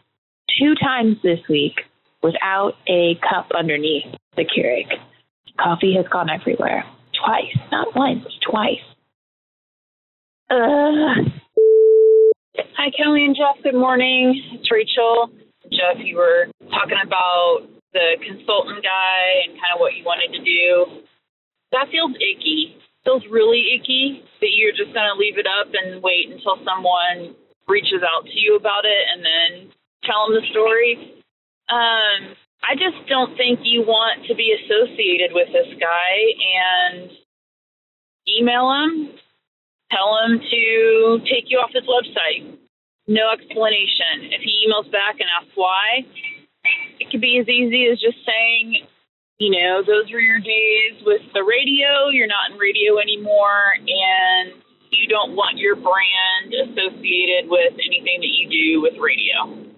two 0.58 0.74
times 0.74 1.16
this 1.22 1.38
week 1.48 1.80
without 2.22 2.74
a 2.88 3.18
cup 3.28 3.50
underneath 3.56 4.06
the 4.36 4.44
Keurig. 4.44 4.86
Coffee 5.58 5.94
has 5.96 6.06
gone 6.12 6.28
everywhere. 6.28 6.84
Twice, 7.24 7.56
not 7.70 7.94
once, 7.94 8.24
twice. 8.48 8.80
Uh, 10.52 11.16
Hi, 12.76 12.92
Callie 12.92 13.24
and 13.24 13.32
Jeff. 13.32 13.56
Good 13.64 13.72
morning. 13.72 14.36
It's 14.52 14.68
Rachel. 14.68 15.32
Jeff, 15.72 15.96
you 16.04 16.20
were 16.20 16.52
talking 16.68 17.00
about 17.00 17.72
the 17.96 18.20
consultant 18.20 18.84
guy 18.84 19.48
and 19.48 19.56
kind 19.56 19.72
of 19.72 19.80
what 19.80 19.96
you 19.96 20.04
wanted 20.04 20.36
to 20.36 20.44
do. 20.44 21.00
That 21.72 21.88
feels 21.88 22.12
icky. 22.20 22.76
Feels 23.00 23.24
really 23.32 23.80
icky 23.80 24.28
that 24.44 24.52
you're 24.52 24.76
just 24.76 24.92
going 24.92 25.08
to 25.08 25.16
leave 25.16 25.40
it 25.40 25.48
up 25.48 25.72
and 25.72 26.04
wait 26.04 26.28
until 26.28 26.60
someone 26.68 27.32
reaches 27.64 28.04
out 28.04 28.28
to 28.28 28.36
you 28.36 28.52
about 28.60 28.84
it 28.84 29.04
and 29.08 29.24
then 29.24 29.72
tell 30.04 30.28
them 30.28 30.36
the 30.36 30.44
story. 30.52 31.16
Um, 31.72 32.36
I 32.60 32.76
just 32.76 33.08
don't 33.08 33.32
think 33.40 33.64
you 33.64 33.88
want 33.88 34.28
to 34.28 34.36
be 34.36 34.52
associated 34.52 35.32
with 35.32 35.48
this 35.48 35.72
guy 35.80 36.12
and 36.44 37.08
email 38.28 38.68
him, 38.68 39.16
tell 39.92 40.16
him 40.24 40.40
to 40.40 41.20
take 41.28 41.52
you 41.52 41.58
off 41.60 41.70
his 41.76 41.84
website. 41.84 42.56
No 43.06 43.30
explanation. 43.30 44.32
If 44.32 44.40
he 44.40 44.64
emails 44.64 44.90
back 44.90 45.20
and 45.20 45.28
asks 45.28 45.52
why, 45.54 46.08
it 46.98 47.10
could 47.10 47.20
be 47.20 47.38
as 47.38 47.48
easy 47.48 47.86
as 47.92 48.00
just 48.00 48.18
saying, 48.24 48.86
you 49.38 49.50
know, 49.52 49.82
those 49.84 50.10
were 50.10 50.20
your 50.20 50.40
days 50.40 51.02
with 51.04 51.22
the 51.34 51.44
radio, 51.44 52.08
you're 52.08 52.30
not 52.30 52.52
in 52.52 52.58
radio 52.58 52.98
anymore, 52.98 53.76
and 53.76 54.52
you 54.90 55.08
don't 55.08 55.36
want 55.36 55.58
your 55.58 55.76
brand 55.76 56.54
associated 56.54 57.50
with 57.50 57.74
anything 57.74 58.24
that 58.24 58.32
you 58.32 58.48
do 58.48 58.82
with 58.82 58.94
radio. 58.96 59.68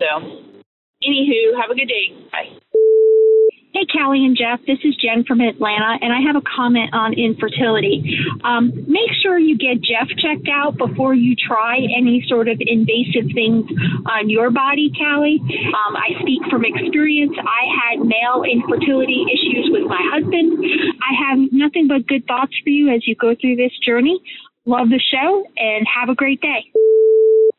So 0.00 0.52
Anywho, 1.02 1.60
have 1.60 1.70
a 1.70 1.74
good 1.74 1.88
day. 1.88 2.14
Bye. 2.30 2.61
Hey, 3.72 3.86
Callie 3.90 4.26
and 4.26 4.36
Jeff, 4.36 4.60
this 4.66 4.76
is 4.84 4.94
Jen 4.96 5.24
from 5.24 5.40
Atlanta, 5.40 5.96
and 6.02 6.12
I 6.12 6.20
have 6.20 6.36
a 6.36 6.44
comment 6.44 6.92
on 6.92 7.14
infertility. 7.14 8.04
Um, 8.44 8.68
make 8.86 9.08
sure 9.22 9.38
you 9.38 9.56
get 9.56 9.80
Jeff 9.80 10.08
checked 10.20 10.46
out 10.52 10.76
before 10.76 11.14
you 11.14 11.34
try 11.34 11.78
any 11.78 12.22
sort 12.28 12.48
of 12.48 12.60
invasive 12.60 13.32
things 13.32 13.64
on 14.04 14.28
your 14.28 14.50
body, 14.50 14.92
Callie. 14.92 15.40
Um, 15.40 15.96
I 15.96 16.20
speak 16.20 16.42
from 16.50 16.66
experience. 16.66 17.32
I 17.40 17.64
had 17.72 18.04
male 18.04 18.44
infertility 18.44 19.24
issues 19.32 19.70
with 19.72 19.88
my 19.88 20.04
husband. 20.12 20.52
I 21.00 21.32
have 21.32 21.38
nothing 21.50 21.88
but 21.88 22.06
good 22.06 22.26
thoughts 22.26 22.52
for 22.62 22.68
you 22.68 22.92
as 22.92 23.08
you 23.08 23.16
go 23.16 23.34
through 23.40 23.56
this 23.56 23.72
journey. 23.86 24.20
Love 24.66 24.90
the 24.90 25.00
show, 25.00 25.46
and 25.56 25.86
have 25.88 26.10
a 26.10 26.14
great 26.14 26.42
day. 26.42 26.60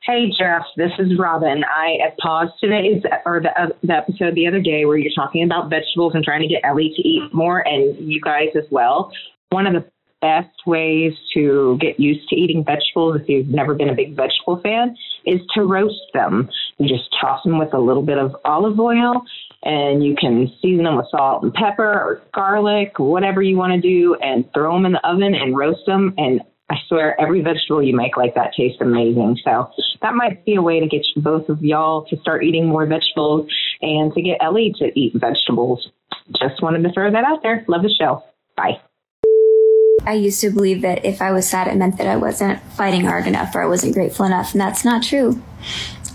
Hey 0.06 0.30
Jeff, 0.38 0.64
this 0.76 0.91
is 0.99 1.18
Robin. 1.18 1.64
I 1.64 2.12
paused 2.22 2.51
today's 2.60 3.01
or 3.26 3.39
the, 3.39 3.51
uh, 3.58 3.70
the 3.84 3.93
episode 3.93 4.36
the 4.36 4.45
other 4.45 4.60
day 4.60 4.84
where 4.84 4.97
you're 4.97 5.14
talking 5.16 5.45
about 5.45 5.70
vegetables 5.70 6.14
and 6.14 6.26
trying 6.26 6.41
to 6.41 6.47
get 6.47 6.60
Ellie 6.66 6.91
to 6.93 7.08
eat 7.08 7.34
more, 7.34 7.66
and 7.66 7.95
you 7.99 8.20
guys 8.20 8.49
as 8.54 8.66
well. 8.70 9.14
One 9.51 9.66
of 9.66 9.72
the 9.72 9.89
best 10.20 10.68
ways 10.68 11.14
to 11.36 11.78
get 11.80 12.01
used 12.01 12.28
to 12.28 12.36
eating 12.36 12.66
vegetables, 12.66 13.22
if 13.22 13.30
you've 13.30 13.47
never 13.47 13.76
been 13.76 13.88
a 13.88 13.95
big 13.95 14.14
vegetable 14.14 14.60
fan, 14.62 14.97
is 15.26 15.39
to 15.56 15.62
roast 15.62 16.01
them. 16.14 16.49
You 16.80 16.89
just 16.89 17.10
toss 17.22 17.41
them 17.45 17.58
with 17.58 17.74
a 17.74 17.80
little 17.80 18.04
bit 18.04 18.18
of 18.18 18.36
olive 18.43 18.78
oil, 18.82 19.22
and 19.64 20.04
you 20.04 20.18
can 20.20 20.51
season 20.62 20.84
them 20.84 20.97
with 20.97 21.08
salt 21.12 21.43
and 21.43 21.54
pepper 21.54 21.89
or 21.89 22.22
garlic, 22.34 22.99
whatever 22.99 23.41
you 23.41 23.56
want 23.56 23.72
to 23.72 23.80
do, 23.80 24.16
and 24.16 24.43
throw 24.54 24.74
them 24.74 24.86
in 24.86 24.91
the 24.91 25.08
oven 25.08 25.34
and 25.34 25.56
roast 25.56 25.86
them. 25.86 26.14
And 26.18 26.41
I 26.74 26.78
swear 26.88 27.19
every 27.21 27.41
vegetable 27.41 27.84
you 27.84 27.95
make 27.95 28.17
like 28.17 28.34
that 28.34 28.53
tastes 28.57 28.82
amazing. 28.82 29.38
So 29.45 29.69
that 30.01 30.15
might 30.15 30.43
be 30.43 30.55
a 30.55 30.61
way 30.61 30.80
to 30.80 30.88
get 30.88 31.05
both 31.17 31.47
of 31.47 31.63
y'all 31.63 32.03
to 32.05 32.17
start 32.17 32.43
eating 32.43 32.65
more 32.65 32.88
vegetables 32.88 33.47
and 33.84 34.11
to 34.13 34.21
get 34.24 34.39
Ellie 34.41 34.74
to 34.80 34.91
eat 34.99 35.13
vegetables. 35.13 35.91
Just 36.32 36.63
wanted 36.63 36.82
to 36.82 36.91
throw 36.91 37.11
that 37.11 37.24
out 37.24 37.43
there. 37.43 37.63
Love 37.67 37.84
the 37.84 37.93
show. 37.93 38.24
Bye. 38.57 38.82
I 40.07 40.13
used 40.13 40.41
to 40.41 40.49
believe 40.49 40.82
that 40.82 41.05
if 41.05 41.21
I 41.21 41.32
was 41.32 41.47
sad, 41.47 41.67
it 41.67 41.76
meant 41.76 41.99
that 41.99 42.07
I 42.07 42.15
wasn't 42.15 42.59
fighting 42.71 43.05
hard 43.05 43.28
enough 43.28 43.53
or 43.53 43.61
I 43.61 43.67
wasn't 43.67 43.93
grateful 43.93 44.26
enough, 44.26 44.53
and 44.53 44.59
that's 44.59 44.84
not 44.84 45.03
true. 45.03 45.43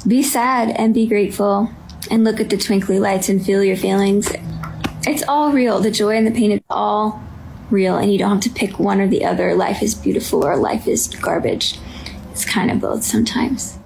Be 0.08 0.24
sad 0.24 0.70
and 0.70 0.92
be 0.92 1.06
grateful 1.06 1.70
and 2.10 2.24
look 2.24 2.40
at 2.40 2.50
the 2.50 2.56
twinkly 2.56 2.98
lights 2.98 3.28
and 3.28 3.44
feel 3.46 3.62
your 3.62 3.76
feelings. 3.76 4.32
It's 5.06 5.22
all 5.28 5.52
real. 5.52 5.78
The 5.78 5.92
joy 5.92 6.16
and 6.16 6.26
the 6.26 6.32
pain 6.32 6.50
is 6.50 6.60
all 6.68 7.22
real 7.70 7.96
and 7.96 8.12
you 8.12 8.18
don't 8.18 8.30
have 8.30 8.40
to 8.40 8.50
pick 8.50 8.78
one 8.78 9.00
or 9.00 9.08
the 9.08 9.24
other. 9.24 9.54
Life 9.54 9.82
is 9.82 9.94
beautiful 9.94 10.44
or 10.44 10.56
life 10.56 10.86
is 10.86 11.06
garbage. 11.06 11.78
It's 12.30 12.44
kind 12.44 12.70
of 12.70 12.80
both 12.80 13.04
sometimes. 13.04 13.77